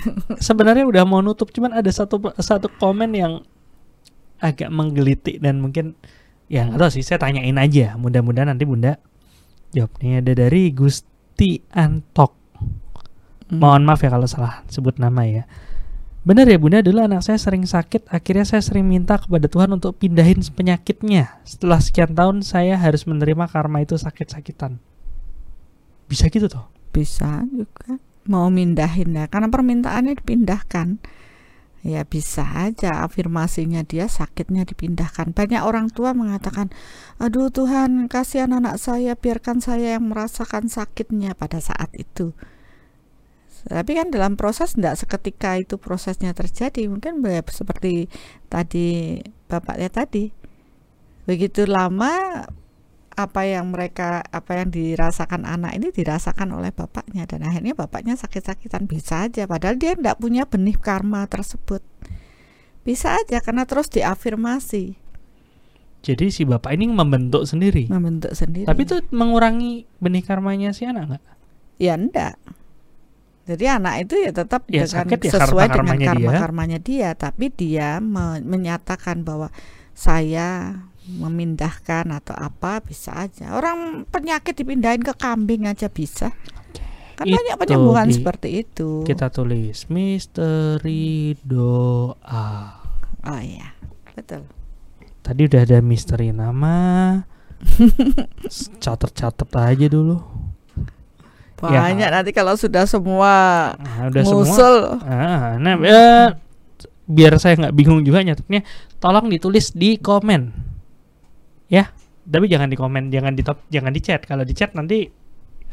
[0.46, 3.42] sebenarnya udah mau nutup cuman ada satu satu komen yang
[4.38, 5.98] agak menggelitik dan mungkin
[6.46, 9.00] ya nggak tahu sih saya tanyain aja mudah-mudahan nanti bunda
[9.72, 12.44] jawabnya ada dari Gusti Antok
[13.54, 13.60] Hmm.
[13.60, 15.44] Mohon maaf ya kalau salah sebut nama ya.
[16.24, 20.00] Benar ya bunda, dulu anak saya sering sakit, akhirnya saya sering minta kepada Tuhan untuk
[20.00, 21.44] pindahin penyakitnya.
[21.44, 24.80] Setelah sekian tahun saya harus menerima karma itu sakit-sakitan.
[26.08, 26.74] Bisa gitu toh?
[26.94, 27.98] bisa juga
[28.30, 31.02] mau mindahin ya karena permintaannya dipindahkan
[31.84, 36.72] ya bisa aja afirmasinya dia sakitnya dipindahkan banyak orang tua mengatakan
[37.20, 42.32] aduh Tuhan kasihan anak saya biarkan saya yang merasakan sakitnya pada saat itu
[43.64, 46.88] tapi kan dalam proses tidak seketika itu prosesnya terjadi.
[46.88, 48.12] Mungkin seperti
[48.52, 50.28] tadi bapaknya tadi.
[51.24, 52.44] Begitu lama
[53.14, 57.24] apa yang mereka apa yang dirasakan anak ini dirasakan oleh bapaknya.
[57.24, 58.84] Dan akhirnya bapaknya sakit-sakitan.
[58.84, 59.48] Bisa aja.
[59.48, 61.80] Padahal dia tidak punya benih karma tersebut.
[62.84, 65.00] Bisa aja karena terus diafirmasi.
[66.04, 67.88] Jadi si bapak ini membentuk sendiri.
[67.88, 68.68] membentuk sendiri.
[68.68, 71.24] Tapi itu mengurangi benih karmanya si anak nggak?
[71.78, 72.38] ya enggak
[73.44, 76.26] jadi anak itu ya tetap Ya, dengan sakit ya sesuai dengan karma-karmanya dia.
[76.26, 79.52] karma karmanya dia tapi dia me- menyatakan bahwa
[79.92, 86.32] saya memindahkan atau apa bisa aja orang penyakit dipindahin ke kambing aja bisa
[87.14, 92.80] kan Itu banyak penyembuhan di- seperti itu Kita tulis misteri doa.
[93.22, 93.70] oh iya
[94.10, 94.48] betul
[95.20, 97.16] Tadi udah ada misteri nama.
[98.76, 100.20] Catet-catet aja dulu.
[101.70, 101.80] Ya.
[101.88, 103.32] banyak nanti kalau sudah semua
[103.78, 104.34] Nah, udah semua.
[104.44, 106.36] ngusul Ah, nah, ya,
[107.04, 108.64] biar saya nggak bingung juga nyatetnya,
[109.00, 110.52] tolong ditulis di komen,
[111.68, 111.92] ya.
[112.24, 114.24] Tapi jangan di komen, jangan di top, jangan di chat.
[114.24, 115.04] Kalau di chat nanti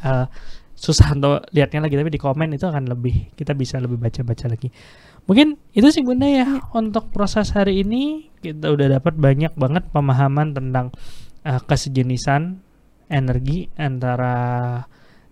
[0.04, 0.26] eh,
[0.76, 1.96] susah untuk lihatnya lagi.
[1.96, 4.68] Tapi di komen itu akan lebih, kita bisa lebih baca-baca lagi.
[5.30, 10.52] Mungkin itu sih bunda ya untuk proses hari ini kita udah dapat banyak banget pemahaman
[10.52, 10.92] tentang
[11.48, 12.60] eh, kesejenisan
[13.08, 14.36] energi antara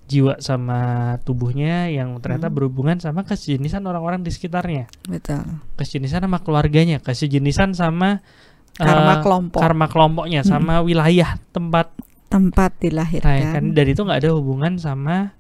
[0.10, 0.80] jiwa sama
[1.22, 2.58] tubuhnya yang ternyata Hmm.
[2.58, 8.26] berhubungan sama kesejenisan orang-orang di sekitarnya, betul kesejenisan sama keluarganya, kesejenisan sama
[8.74, 10.50] karma eh, kelompok karma kelompoknya, Mm-mm.
[10.50, 11.94] sama wilayah tempat
[12.30, 15.38] tempat nah, dilahirkan kan dan itu nggak ada hubungan sama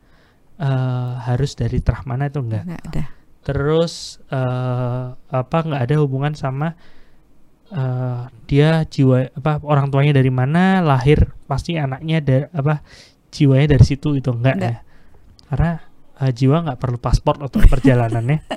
[0.62, 2.64] eh, harus dari terah mana itu enggak.
[2.70, 3.06] nggak ada
[3.40, 6.76] Terus eh, apa nggak ada hubungan sama
[7.72, 12.82] eh, dia jiwa apa orang tuanya dari mana, lahir pasti anaknya dari apa
[13.30, 14.70] jiwanya dari situ itu enggak Enggak.
[14.70, 14.78] ya.
[15.48, 15.72] Karena
[16.20, 18.40] eh, jiwa nggak perlu paspor untuk perjalanannya.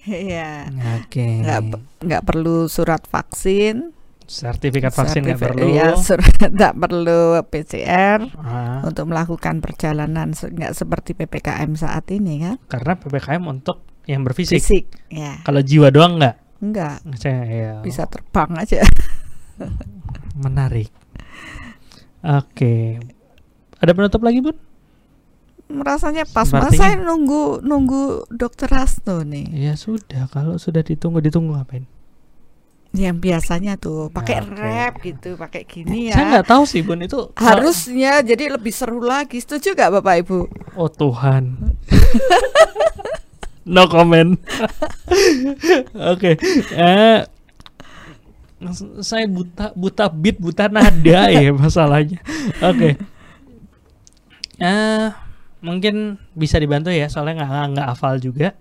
[0.00, 0.64] Iya
[0.96, 1.44] Oke.
[1.44, 1.60] nggak
[2.00, 3.92] nggak perlu surat vaksin
[4.24, 5.68] Sertifikat vaksin nggak perlu.
[5.68, 12.56] ya, surat nggak perlu PCR Ah, untuk melakukan perjalanan nggak seperti ppkm saat ini kan
[12.64, 14.56] karena ppkm untuk yang berfisik.
[14.56, 16.36] fisik ya Kalau jiwa doang nggak.
[16.58, 18.80] enggak Saya ya, bisa terbang aja
[20.34, 20.88] menarik.
[22.22, 22.96] Oke.
[23.78, 24.56] Ada penutup lagi bun?
[25.68, 31.20] rasanya pas mas Sepertinya- saya nunggu nunggu dokter Hasto nih Ya sudah, kalau sudah ditunggu
[31.20, 31.84] ditunggu ngapain?
[32.90, 34.56] yang biasanya tuh pakai Oke.
[34.56, 38.96] rap gitu pakai gini Saya ya nggak tahu sih bun itu harusnya jadi lebih seru
[38.98, 41.52] lagi setuju gak bapak ibu Oh Tuhan.
[43.68, 44.40] no comment.
[46.08, 46.40] Oke.
[46.72, 47.18] Eh,
[48.64, 52.24] s- saya buta buta beat buta nada ya masalahnya.
[52.62, 52.96] Oke.
[54.58, 55.10] Eh
[55.58, 58.54] mungkin bisa dibantu ya soalnya nggak nggak hafal juga.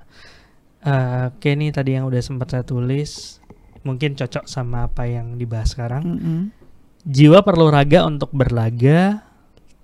[0.85, 3.41] Eh, Oke tadi yang udah sempat saya tulis
[3.87, 6.03] mungkin cocok sama apa yang dibahas sekarang.
[6.03, 6.39] Mm-mm.
[7.07, 9.23] Jiwa perlu raga untuk berlaga,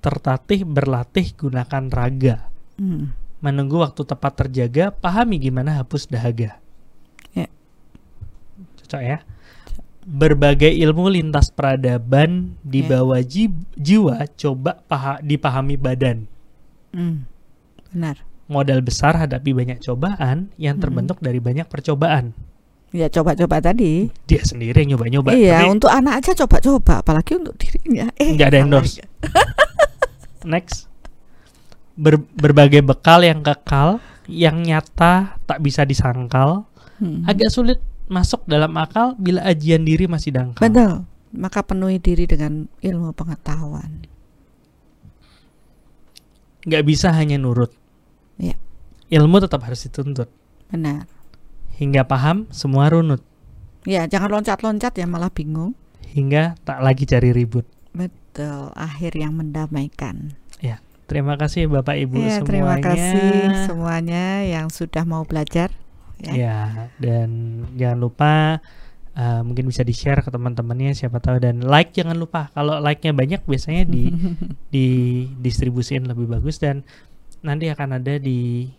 [0.04, 2.52] tertatih berlatih gunakan raga.
[2.76, 3.16] Hmm.
[3.40, 6.60] Menunggu waktu tepat terjaga, pahami gimana hapus dahaga.
[7.32, 7.48] Ya.
[8.84, 9.18] Cocok ya.
[10.04, 12.88] Berbagai ilmu lintas peradaban di Ya.
[12.92, 16.28] bawah ji- jiwa coba paha- dipahami badan.
[16.90, 17.26] Hmm.
[17.88, 20.84] benar Modal besar hadapi banyak cobaan yang Hmm.
[20.84, 22.34] terbentuk dari banyak percobaan.
[22.90, 25.34] ya coba-coba tadi Dia sendiri yang nyoba-nyoba.
[25.34, 29.02] iya Tapi untuk anak aja coba-coba apalagi untuk dirinya eh Nggak ada endorse.
[30.46, 30.86] Next.
[31.94, 36.66] Ber- berbagai bekal yang kekal, yang nyata tak bisa disangkal,
[36.98, 37.22] Hmm.
[37.24, 40.60] agak sulit masuk dalam akal bila ajian diri masih dangkal.
[40.62, 40.94] betul
[41.34, 44.06] maka penuhi diri dengan ilmu pengetahuan
[46.64, 47.76] Nggak bisa hanya nurut.
[48.40, 48.56] Iya.
[49.12, 50.32] Ilmu tetap harus dituntut.
[50.72, 51.12] benar
[51.76, 53.20] Hingga paham, semua runut.
[53.84, 55.76] ya jangan loncat-loncat ya malah bingung
[56.08, 57.68] Hingga tak lagi cari ribut.
[57.92, 60.40] betul akhir yang mendamaikan
[61.04, 62.48] Terima kasih Bapak Ibu ya semuanya.
[62.48, 63.36] terima kasih
[63.68, 65.68] semuanya yang sudah mau belajar
[66.24, 66.34] ya.
[66.34, 66.58] Ya,
[66.98, 67.30] dan
[67.76, 68.32] jangan lupa
[69.14, 72.50] uh, mungkin bisa di-share ke teman-temannya siapa tahu dan like jangan lupa.
[72.52, 74.10] Kalau like-nya banyak biasanya di
[74.74, 74.86] di
[75.38, 76.82] distribusiin lebih bagus dan
[77.40, 78.72] nanti akan ada di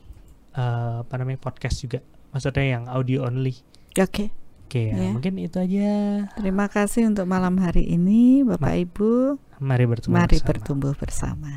[0.53, 2.01] eh, apa namanya podcast juga.
[2.31, 3.55] Maksudnya yang audio only.
[3.95, 4.33] Oke.
[4.65, 5.11] Oke ya, Ya.
[5.13, 6.25] mungkin itu aja.
[6.35, 9.37] Terima kasih untuk malam hari ini Bapak Ibu.
[9.61, 10.49] Mari bertemu Mari bersama.
[10.51, 11.53] bertumbuh bersama.